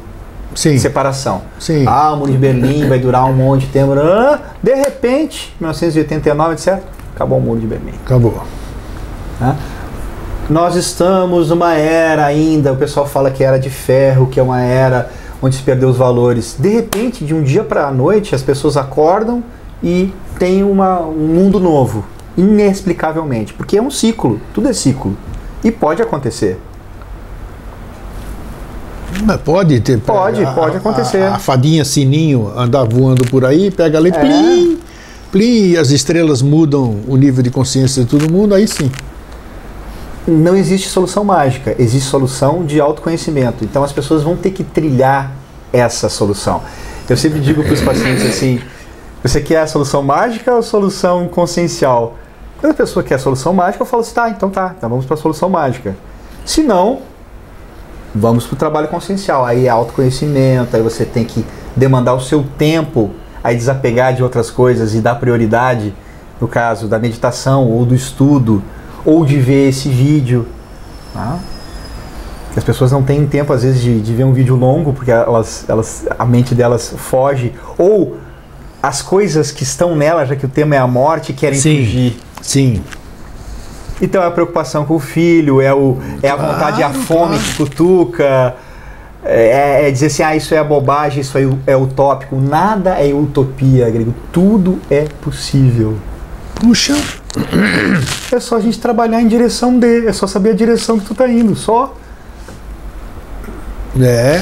Sim, 0.54 0.78
separação. 0.78 1.42
sim. 1.58 1.84
Ah, 1.88 2.14
o 2.14 2.18
muro 2.18 2.32
de 2.32 2.38
Berlim 2.38 2.88
vai 2.88 3.00
durar 3.00 3.26
um 3.26 3.34
monte 3.34 3.62
de 3.66 3.72
tempo. 3.72 3.94
De 4.62 4.76
repente, 4.76 5.56
1989, 5.60 6.54
etc. 6.54 6.80
Acabou 7.22 7.38
o 7.38 7.42
muro 7.42 7.60
de 7.60 7.68
Berlim. 7.68 7.94
Acabou. 8.04 8.42
né? 9.40 9.56
Nós 10.50 10.76
estamos 10.76 11.50
numa 11.50 11.76
era 11.76 12.26
ainda, 12.26 12.74
o 12.74 12.76
pessoal 12.76 13.06
fala 13.06 13.30
que 13.30 13.44
é 13.44 13.48
era 13.48 13.60
de 13.60 13.70
ferro, 13.70 14.26
que 14.26 14.40
é 14.40 14.44
uma 14.44 14.60
era 14.60 15.10
onde 15.40 15.56
se 15.56 15.62
perdeu 15.62 15.88
os 15.88 15.98
valores. 15.98 16.56
De 16.58 16.70
repente, 16.70 17.24
de 17.24 17.34
um 17.34 17.44
dia 17.44 17.64
para 17.64 17.88
a 17.88 17.92
noite, 17.92 18.34
as 18.34 18.42
pessoas 18.42 18.76
acordam 18.76 19.44
e 19.84 20.12
tem 20.40 20.64
uma, 20.64 21.00
um 21.02 21.14
mundo 21.28 21.60
novo, 21.60 22.04
inexplicavelmente, 22.36 23.54
porque 23.54 23.78
é 23.78 23.82
um 23.82 23.92
ciclo, 23.92 24.42
tudo 24.52 24.68
é 24.68 24.74
ciclo. 24.74 25.16
E 25.64 25.72
pode 25.72 26.02
acontecer. 26.02 26.60
Pode 29.44 29.80
ter. 29.82 30.00
Pode, 30.00 30.44
pode 30.56 30.78
acontecer. 30.78 31.22
A, 31.22 31.36
a 31.36 31.40
fadinha 31.40 31.86
sininho 31.86 32.52
andar 32.58 32.84
voando 32.84 33.24
por 33.30 33.46
aí, 33.46 33.70
pega 33.70 33.98
ali, 33.98 34.10
É. 34.10 34.20
plim, 34.20 34.80
plim, 35.32 35.72
e 35.72 35.78
as 35.78 35.90
estrelas 35.90 36.42
mudam 36.42 37.00
o 37.08 37.16
nível 37.16 37.42
de 37.42 37.50
consciência 37.50 38.04
de 38.04 38.10
todo 38.10 38.32
mundo, 38.32 38.54
aí 38.54 38.68
sim. 38.68 38.92
não 40.28 40.56
existe 40.56 40.90
solução 40.90 41.24
mágica, 41.24 41.76
existe 41.80 42.10
solução 42.10 42.66
de 42.66 42.80
autoconhecimento. 42.80 43.64
Então 43.64 43.84
as 43.84 43.92
pessoas 43.92 44.24
vão 44.24 44.36
ter 44.36 44.52
que 44.52 44.64
trilhar 44.64 45.32
essa 45.74 46.10
solução. 46.10 46.62
Eu 47.10 47.18
sempre 47.18 47.40
digo 47.40 47.64
para 47.64 47.74
os 47.74 47.82
pacientes 47.82 48.26
assim: 48.26 48.62
você 49.24 49.42
quer 49.42 49.62
a 49.62 49.68
solução 49.68 50.02
mágica 50.04 50.52
ou 50.52 50.60
a 50.60 50.64
solução 50.64 51.28
consciencial? 51.28 52.18
Quando 52.60 52.72
a 52.72 52.76
pessoa 52.76 53.04
quer 53.04 53.16
a 53.16 53.20
solução 53.20 53.54
mágica, 53.54 53.82
eu 53.82 53.88
falo 53.88 54.02
assim: 54.02 54.14
tá, 54.14 54.30
então 54.30 54.50
tá, 54.50 54.76
então 54.78 54.90
vamos 54.90 55.06
para 55.06 55.16
a 55.16 55.18
solução 55.18 55.50
mágica. 55.50 55.96
Se 56.46 56.62
não, 56.62 57.02
vamos 58.14 58.46
para 58.46 58.56
o 58.56 58.58
trabalho 58.58 58.88
consciencial. 58.88 59.46
Aí 59.46 59.66
é 59.66 59.70
autoconhecimento, 59.70 60.76
aí 60.76 60.82
você 60.82 61.06
tem 61.06 61.26
que 61.26 61.46
demandar 61.76 62.14
o 62.14 62.22
seu 62.22 62.46
tempo, 62.58 63.12
aí 63.44 63.56
desapegar 63.56 64.14
de 64.14 64.24
outras 64.24 64.50
coisas 64.50 64.94
e 64.94 65.00
dar 65.00 65.16
prioridade, 65.16 65.94
no 66.40 66.48
caso 66.48 66.88
da 66.88 66.98
meditação 67.00 67.68
ou 67.68 67.86
do 67.86 67.96
estudo, 67.96 68.64
ou 69.06 69.26
de 69.26 69.38
ver 69.40 69.70
esse 69.70 69.90
vídeo. 69.90 70.48
tá? 71.14 71.40
As 72.56 72.64
pessoas 72.64 72.92
não 72.92 73.02
têm 73.02 73.26
tempo, 73.26 73.54
às 73.54 73.64
vezes, 73.64 73.82
de, 73.82 74.02
de 74.02 74.14
ver 74.14 74.26
um 74.26 74.34
vídeo 74.34 74.56
longo, 74.56 74.92
porque 74.92 75.10
elas, 75.12 75.66
elas, 75.70 76.06
a 76.20 76.26
mente 76.26 76.54
delas 76.54 76.94
foge, 76.98 77.54
ou 77.78 78.18
as 78.84 79.02
coisas 79.02 79.52
que 79.52 79.64
estão 79.64 79.96
nela, 79.96 80.26
já 80.26 80.36
que 80.36 80.46
o 80.46 80.50
tema 80.50 80.76
é 80.76 80.80
a 80.80 80.88
morte, 80.88 81.32
querem 81.34 81.58
Sim. 81.60 81.78
fugir. 81.78 82.20
Sim. 82.42 82.84
Então 84.02 84.22
é 84.24 84.26
a 84.26 84.32
preocupação 84.32 84.84
com 84.84 84.96
o 84.96 85.00
filho, 85.00 85.62
é, 85.62 85.74
o, 85.74 85.98
é 86.24 86.30
a 86.30 86.36
vontade, 86.36 86.82
a 86.82 86.90
Claro, 86.90 87.04
fome 87.06 87.38
claro. 87.38 87.44
que 87.44 87.56
cutuca, 87.56 88.56
é, 89.24 89.88
é 89.88 89.92
dizer 89.92 90.08
assim, 90.08 90.24
ah, 90.24 90.36
isso 90.36 90.54
é 90.54 90.64
bobagem, 90.64 91.22
isso 91.22 91.38
é 91.68 91.76
utópico. 91.76 92.36
Nada 92.36 92.92
é 92.92 93.14
utopia, 93.14 93.90
grego. 93.90 94.14
Tudo 94.32 94.80
é 94.90 95.06
possível. 95.22 95.98
Puxa. 96.56 96.96
É 98.32 98.40
só 98.40 98.58
a 98.58 98.60
gente 98.60 98.80
trabalhar 98.80 99.22
em 99.22 99.28
direção 99.28 99.78
de, 99.78 100.08
é 100.08 100.14
só 100.14 100.28
saber 100.28 100.52
a 100.52 100.54
direção 100.54 101.00
que 101.00 101.06
tu 101.06 101.16
tá 101.16 101.28
indo, 101.30 101.56
só. 101.56 101.96
É. 104.00 104.42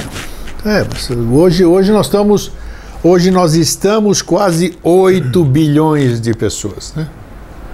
É, 0.66 0.86
hoje, 1.32 1.66
hoje 1.66 1.92
nós 1.92 2.08
estamos 2.08 2.52
hoje 3.02 3.32
nós 3.32 3.54
estamos 3.56 4.22
quase 4.22 4.78
8 4.84 5.44
bilhões 5.46 6.20
de 6.20 6.34
pessoas, 6.34 6.94
né? 6.96 7.08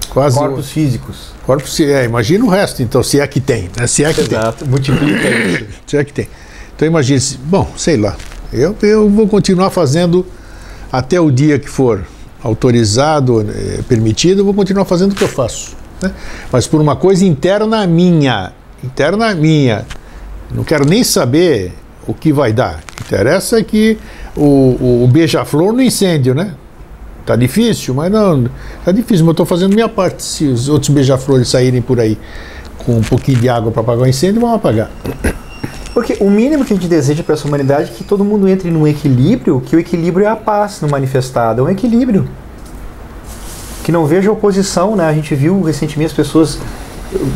Quase 0.09 0.37
corpos 0.37 0.67
o... 0.67 0.69
físicos. 0.69 1.33
Corpos, 1.45 1.79
é, 1.79 2.05
imagina 2.05 2.45
o 2.45 2.47
resto, 2.47 2.81
então, 2.81 3.01
se 3.03 3.19
é 3.19 3.27
que 3.27 3.41
tem, 3.41 3.69
né? 3.75 3.87
Se 3.87 4.03
é 4.03 4.13
que 4.13 4.21
Exato, 4.21 4.59
tem. 4.59 4.67
multiplica 4.67 5.29
isso. 5.29 5.65
se 5.85 5.97
é 5.97 6.03
que 6.03 6.13
tem. 6.13 6.27
Então 6.75 6.87
imagine, 6.87 7.21
bom, 7.45 7.71
sei 7.77 7.97
lá, 7.97 8.15
eu, 8.51 8.75
eu 8.81 9.09
vou 9.09 9.27
continuar 9.27 9.69
fazendo 9.69 10.25
até 10.91 11.19
o 11.19 11.31
dia 11.31 11.57
que 11.57 11.69
for 11.69 12.05
autorizado, 12.43 13.41
é, 13.41 13.81
permitido, 13.83 14.41
eu 14.41 14.45
vou 14.45 14.53
continuar 14.53 14.85
fazendo 14.85 15.13
o 15.13 15.15
que 15.15 15.23
eu 15.23 15.27
faço. 15.27 15.75
Né? 16.01 16.11
Mas 16.51 16.67
por 16.67 16.79
uma 16.79 16.95
coisa 16.95 17.25
interna 17.25 17.87
minha, 17.87 18.51
interna 18.83 19.33
minha, 19.33 19.85
não 20.51 20.63
quero 20.63 20.85
nem 20.85 21.03
saber 21.03 21.73
o 22.07 22.13
que 22.13 22.31
vai 22.31 22.53
dar. 22.53 22.83
Interessa 23.01 23.59
é 23.59 23.63
que 23.63 23.97
o, 24.35 24.43
o, 24.43 25.03
o 25.03 25.07
beija-flor 25.07 25.73
no 25.73 25.81
incêndio, 25.81 26.35
né? 26.35 26.53
Tá 27.25 27.35
difícil, 27.35 27.93
mas 27.95 28.11
não. 28.11 28.45
Tá 28.83 28.91
difícil, 28.91 29.25
mas 29.25 29.27
eu 29.27 29.31
estou 29.31 29.45
fazendo 29.45 29.73
minha 29.73 29.89
parte. 29.89 30.21
Se 30.21 30.45
os 30.45 30.69
outros 30.69 30.89
beija-flores 30.89 31.47
saírem 31.49 31.81
por 31.81 31.99
aí 31.99 32.17
com 32.85 32.97
um 32.97 33.01
pouquinho 33.01 33.39
de 33.39 33.49
água 33.49 33.71
para 33.71 33.81
apagar 33.81 34.03
o 34.03 34.07
incêndio, 34.07 34.41
vão 34.41 34.53
apagar. 34.53 34.91
Porque 35.95 36.17
o 36.19 36.29
mínimo 36.29 36.65
que 36.65 36.73
a 36.73 36.75
gente 36.75 36.89
deseja 36.89 37.23
para 37.23 37.35
essa 37.35 37.47
humanidade 37.47 37.89
é 37.89 37.93
que 37.93 38.03
todo 38.03 38.21
mundo 38.21 38.49
entre 38.49 38.69
num 38.69 38.85
equilíbrio, 38.85 39.61
que 39.65 39.77
o 39.77 39.79
equilíbrio 39.79 40.25
é 40.25 40.29
a 40.29 40.35
paz 40.35 40.81
no 40.81 40.89
manifestado, 40.89 41.61
é 41.61 41.63
um 41.63 41.69
equilíbrio. 41.69 42.27
Que 43.81 43.93
não 43.93 44.05
veja 44.05 44.29
oposição, 44.29 44.93
né? 44.97 45.07
A 45.07 45.13
gente 45.13 45.33
viu 45.33 45.61
recentemente 45.61 46.11
as 46.11 46.17
pessoas 46.17 46.59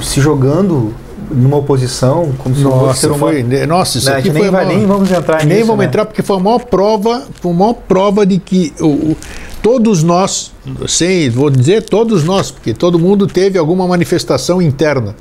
se 0.04 0.20
jogando 0.20 0.94
numa 1.32 1.56
oposição, 1.56 2.34
como 2.38 2.54
se 2.54 2.62
nossa, 2.62 2.80
fosse 2.80 3.00
ser 3.00 3.08
uma... 3.08 3.18
foi, 3.18 3.44
Nossa, 3.66 3.98
isso 3.98 4.10
né, 4.10 4.18
aqui 4.18 4.30
nem, 4.30 4.50
vai, 4.50 4.66
nem 4.66 4.86
vamos 4.86 5.10
entrar 5.10 5.46
Nem 5.46 5.60
nisso, 5.60 5.68
vamos 5.68 5.80
né? 5.80 5.86
entrar, 5.86 6.06
porque 6.06 6.22
foi 6.22 6.36
a 6.36 6.40
maior 6.40 6.60
prova, 6.60 7.24
foi 7.40 7.52
a 7.52 7.56
maior 7.56 7.76
prova 7.76 8.26
de 8.26 8.40
que 8.40 8.74
o, 8.82 8.88
o, 8.88 9.18
todos 9.62 10.04
nós, 10.04 10.52
sem, 10.86 11.30
vou 11.30 11.50
dizer 11.50 11.84
todos 11.84 12.26
nós, 12.26 12.52
porque 12.52 12.74
todo 12.74 13.00
mundo 13.00 13.26
teve 13.26 13.58
alguma 13.58 13.88
manifestação 13.88 14.62
interna. 14.62 15.16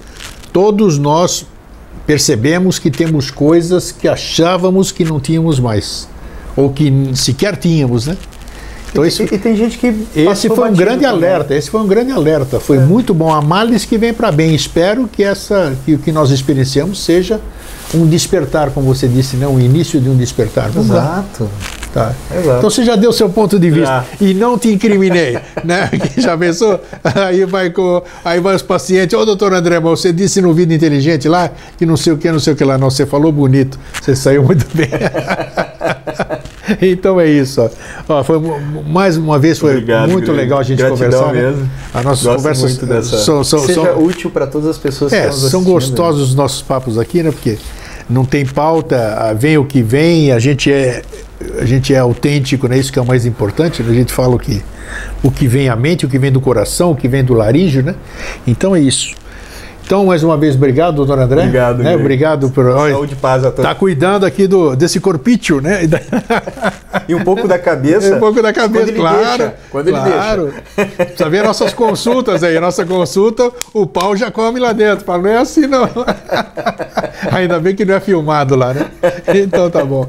Todos 0.53 0.99
nós 0.99 1.47
percebemos 2.09 2.79
que 2.79 2.91
temos 2.91 3.31
coisas 3.31 3.93
que 3.93 4.09
achávamos 4.09 4.91
que 4.91 5.05
não 5.05 5.21
tínhamos 5.21 5.61
mais, 5.61 6.09
ou 6.57 6.71
que 6.71 6.91
sequer 7.15 7.55
tínhamos, 7.55 8.07
né? 8.07 8.17
Então, 8.91 9.05
esse, 9.05 9.25
e, 9.25 9.27
e, 9.27 9.39
tem 9.39 9.55
gente 9.55 9.77
que. 9.77 9.95
Esse 10.17 10.49
foi 10.49 10.71
um 10.71 10.75
grande 10.75 11.05
também. 11.05 11.29
alerta. 11.29 11.55
Esse 11.55 11.69
foi 11.69 11.83
um 11.83 11.87
grande 11.87 12.11
alerta. 12.11 12.59
Foi 12.59 12.79
é. 12.79 12.81
muito 12.81 13.13
bom. 13.13 13.31
A 13.31 13.43
males 13.43 13.85
que 13.85 13.99
vem 13.99 14.15
para 14.15 14.33
bem. 14.33 14.55
Espero 14.55 15.07
que 15.07 15.23
essa 15.23 15.77
que 15.85 15.97
o 15.97 15.99
que 15.99 16.11
nós 16.11 16.31
experienciamos 16.31 17.05
seja 17.05 17.39
um 17.95 18.07
despertar, 18.07 18.71
como 18.71 18.87
você 18.87 19.07
disse, 19.07 19.37
né? 19.37 19.47
um 19.47 19.61
início 19.61 20.01
de 20.01 20.09
um 20.09 20.17
despertar. 20.17 20.71
Vamos 20.71 20.89
Exato. 20.89 21.45
Lá. 21.45 21.78
Tá. 21.93 22.14
Exato. 22.30 22.59
Então 22.59 22.70
você 22.70 22.84
já 22.84 22.97
deu 22.97 23.12
seu 23.12 23.28
ponto 23.28 23.59
de 23.59 23.70
vista 23.70 24.05
já. 24.20 24.26
e 24.26 24.34
não 24.34 24.59
te 24.59 24.68
incriminei, 24.68 25.39
né? 25.64 25.91
já 26.18 26.36
pensou? 26.36 26.80
Aí 27.03 27.45
vai 27.45 27.70
com, 27.70 28.03
aí 28.24 28.41
vai 28.41 28.55
os 28.55 28.62
pacientes, 28.62 29.18
ô 29.18 29.24
doutor 29.24 29.55
André, 29.55 29.80
mas 29.80 30.01
você 30.01 30.12
disse 30.12 30.41
no 30.41 30.53
Vida 30.53 30.74
Inteligente 30.74 31.28
lá 31.28 31.51
que 31.76 31.86
não 31.86 31.97
sei 31.97 32.12
o 32.12 32.18
que, 32.18 32.30
não 32.30 32.41
sei 32.41 32.53
o 32.53 32.57
que 32.57 32.64
lá, 32.64 32.76
não, 32.76 32.91
você 32.91 33.07
falou 33.07 33.32
bonito, 33.32 33.78
você 34.01 34.14
saiu 34.14 34.43
muito 34.43 34.66
bem. 34.76 34.91
então 36.80 37.20
é 37.20 37.26
isso. 37.28 37.61
Ó. 37.61 37.70
Ó, 38.09 38.24
foi, 38.24 38.39
mais 38.86 39.16
uma 39.16 39.39
vez 39.39 39.59
foi 39.59 39.72
Obrigado, 39.72 40.11
muito 40.11 40.32
legal 40.32 40.59
a 40.59 40.62
gente 40.62 40.78
Gratidão 40.78 41.07
conversar. 41.07 41.32
Né? 41.32 41.43
Mesmo. 41.43 41.62
Né? 41.62 41.70
As 41.95 42.05
nossas 42.05 42.24
Gosto 42.24 42.36
conversas 42.36 42.76
dessa... 42.78 43.18
são, 43.18 43.45
são, 43.45 43.59
Seja 43.61 43.74
são, 43.82 44.03
útil 44.03 44.30
para 44.30 44.47
todas 44.47 44.68
as 44.68 44.78
pessoas 44.78 45.12
é, 45.12 45.28
que 45.28 45.34
estão 45.34 45.51
São 45.51 45.64
gostosos 45.64 46.30
os 46.30 46.34
nossos 46.34 46.62
papos 46.62 46.99
aqui, 46.99 47.22
né? 47.22 47.30
Porque 47.30 47.59
não 48.09 48.24
tem 48.24 48.45
pauta, 48.45 49.34
vem 49.39 49.59
o 49.59 49.64
que 49.64 49.82
vem, 49.82 50.32
a 50.32 50.39
gente 50.39 50.72
é, 50.72 51.03
a 51.61 51.64
gente 51.64 51.95
é 51.95 51.99
autêntico, 51.99 52.66
né? 52.68 52.78
isso 52.78 52.93
que 52.93 52.99
é 52.99 53.03
o 53.03 53.07
mais 53.07 53.24
importante, 53.24 53.82
né? 53.82 53.91
a 53.91 53.95
gente 53.95 54.12
fala 54.12 54.34
o 54.34 54.39
que, 54.39 54.62
o 55.22 55.30
que 55.30 55.47
vem 55.47 55.68
à 55.68 55.76
mente, 55.76 56.05
o 56.05 56.09
que 56.09 56.18
vem 56.18 56.32
do 56.32 56.41
coração, 56.41 56.93
o 56.93 56.97
que 56.97 57.09
vem 57.09 57.24
do 57.24 57.34
laríngeo, 57.34 57.82
né? 57.82 57.95
Então 58.47 58.74
é 58.74 58.80
isso. 58.80 59.14
Então, 59.89 60.05
mais 60.05 60.22
uma 60.22 60.36
vez, 60.36 60.55
obrigado, 60.55 60.97
doutor 60.97 61.18
André. 61.18 61.41
Obrigado, 61.41 61.82
né? 61.82 61.97
Obrigado 61.97 62.51
por. 62.51 62.70
Saúde 62.91 63.14
e 63.14 63.16
paz 63.16 63.43
a 63.43 63.47
todos. 63.47 63.64
Está 63.64 63.74
cuidando 63.74 64.26
aqui 64.26 64.47
do, 64.47 64.76
desse 64.76 65.01
corpício, 65.01 65.62
né? 65.62 65.80
E 67.09 67.14
um 67.14 67.24
pouco 67.24 67.49
da 67.49 67.59
cabeça. 67.59 68.16
um 68.16 68.18
pouco 68.18 68.43
da 68.43 68.53
cabeça, 68.53 68.84
quando 68.84 68.97
claro. 68.97 69.39
Deixa, 69.39 69.55
quando 69.70 69.91
claro. 69.91 70.43
ele 70.43 70.53
deixa. 70.76 71.05
Precisa 71.07 71.30
ver 71.30 71.43
nossas 71.43 71.72
consultas 71.72 72.43
aí. 72.43 72.61
Nossa 72.61 72.84
consulta, 72.84 73.51
o 73.72 73.86
pau 73.86 74.14
já 74.14 74.30
come 74.30 74.61
lá 74.61 74.74
dentro. 74.74 75.07
Fala, 75.07 75.22
não 75.22 75.30
é 75.30 75.39
assim, 75.39 75.66
não. 75.66 75.89
Ainda 77.32 77.59
bem 77.59 77.74
que 77.74 77.86
não 77.86 77.95
é 77.95 78.01
filmado 78.01 78.57
lá, 78.57 78.74
né? 78.74 78.86
Então 79.34 79.70
tá 79.70 79.82
bom. 79.86 80.07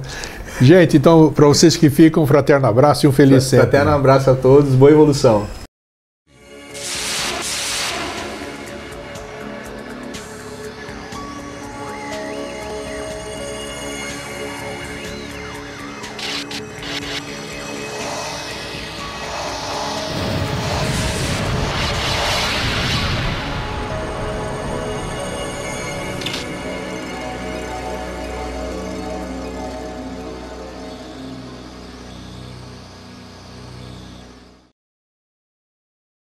Gente, 0.62 0.97
então, 0.97 1.32
para 1.32 1.47
vocês 1.47 1.78
que 1.78 1.89
ficam, 1.89 2.24
um 2.24 2.28
fraterno 2.28 2.68
abraço 2.68 3.05
e 3.05 3.10
um 3.10 3.12
feliz 3.12 3.43
sempre. 3.45 3.68
Fraterno 3.68 3.91
abraço 3.91 4.30
a 4.30 4.36
todos, 4.36 4.76
boa 4.76 4.91
evolução. 4.91 5.59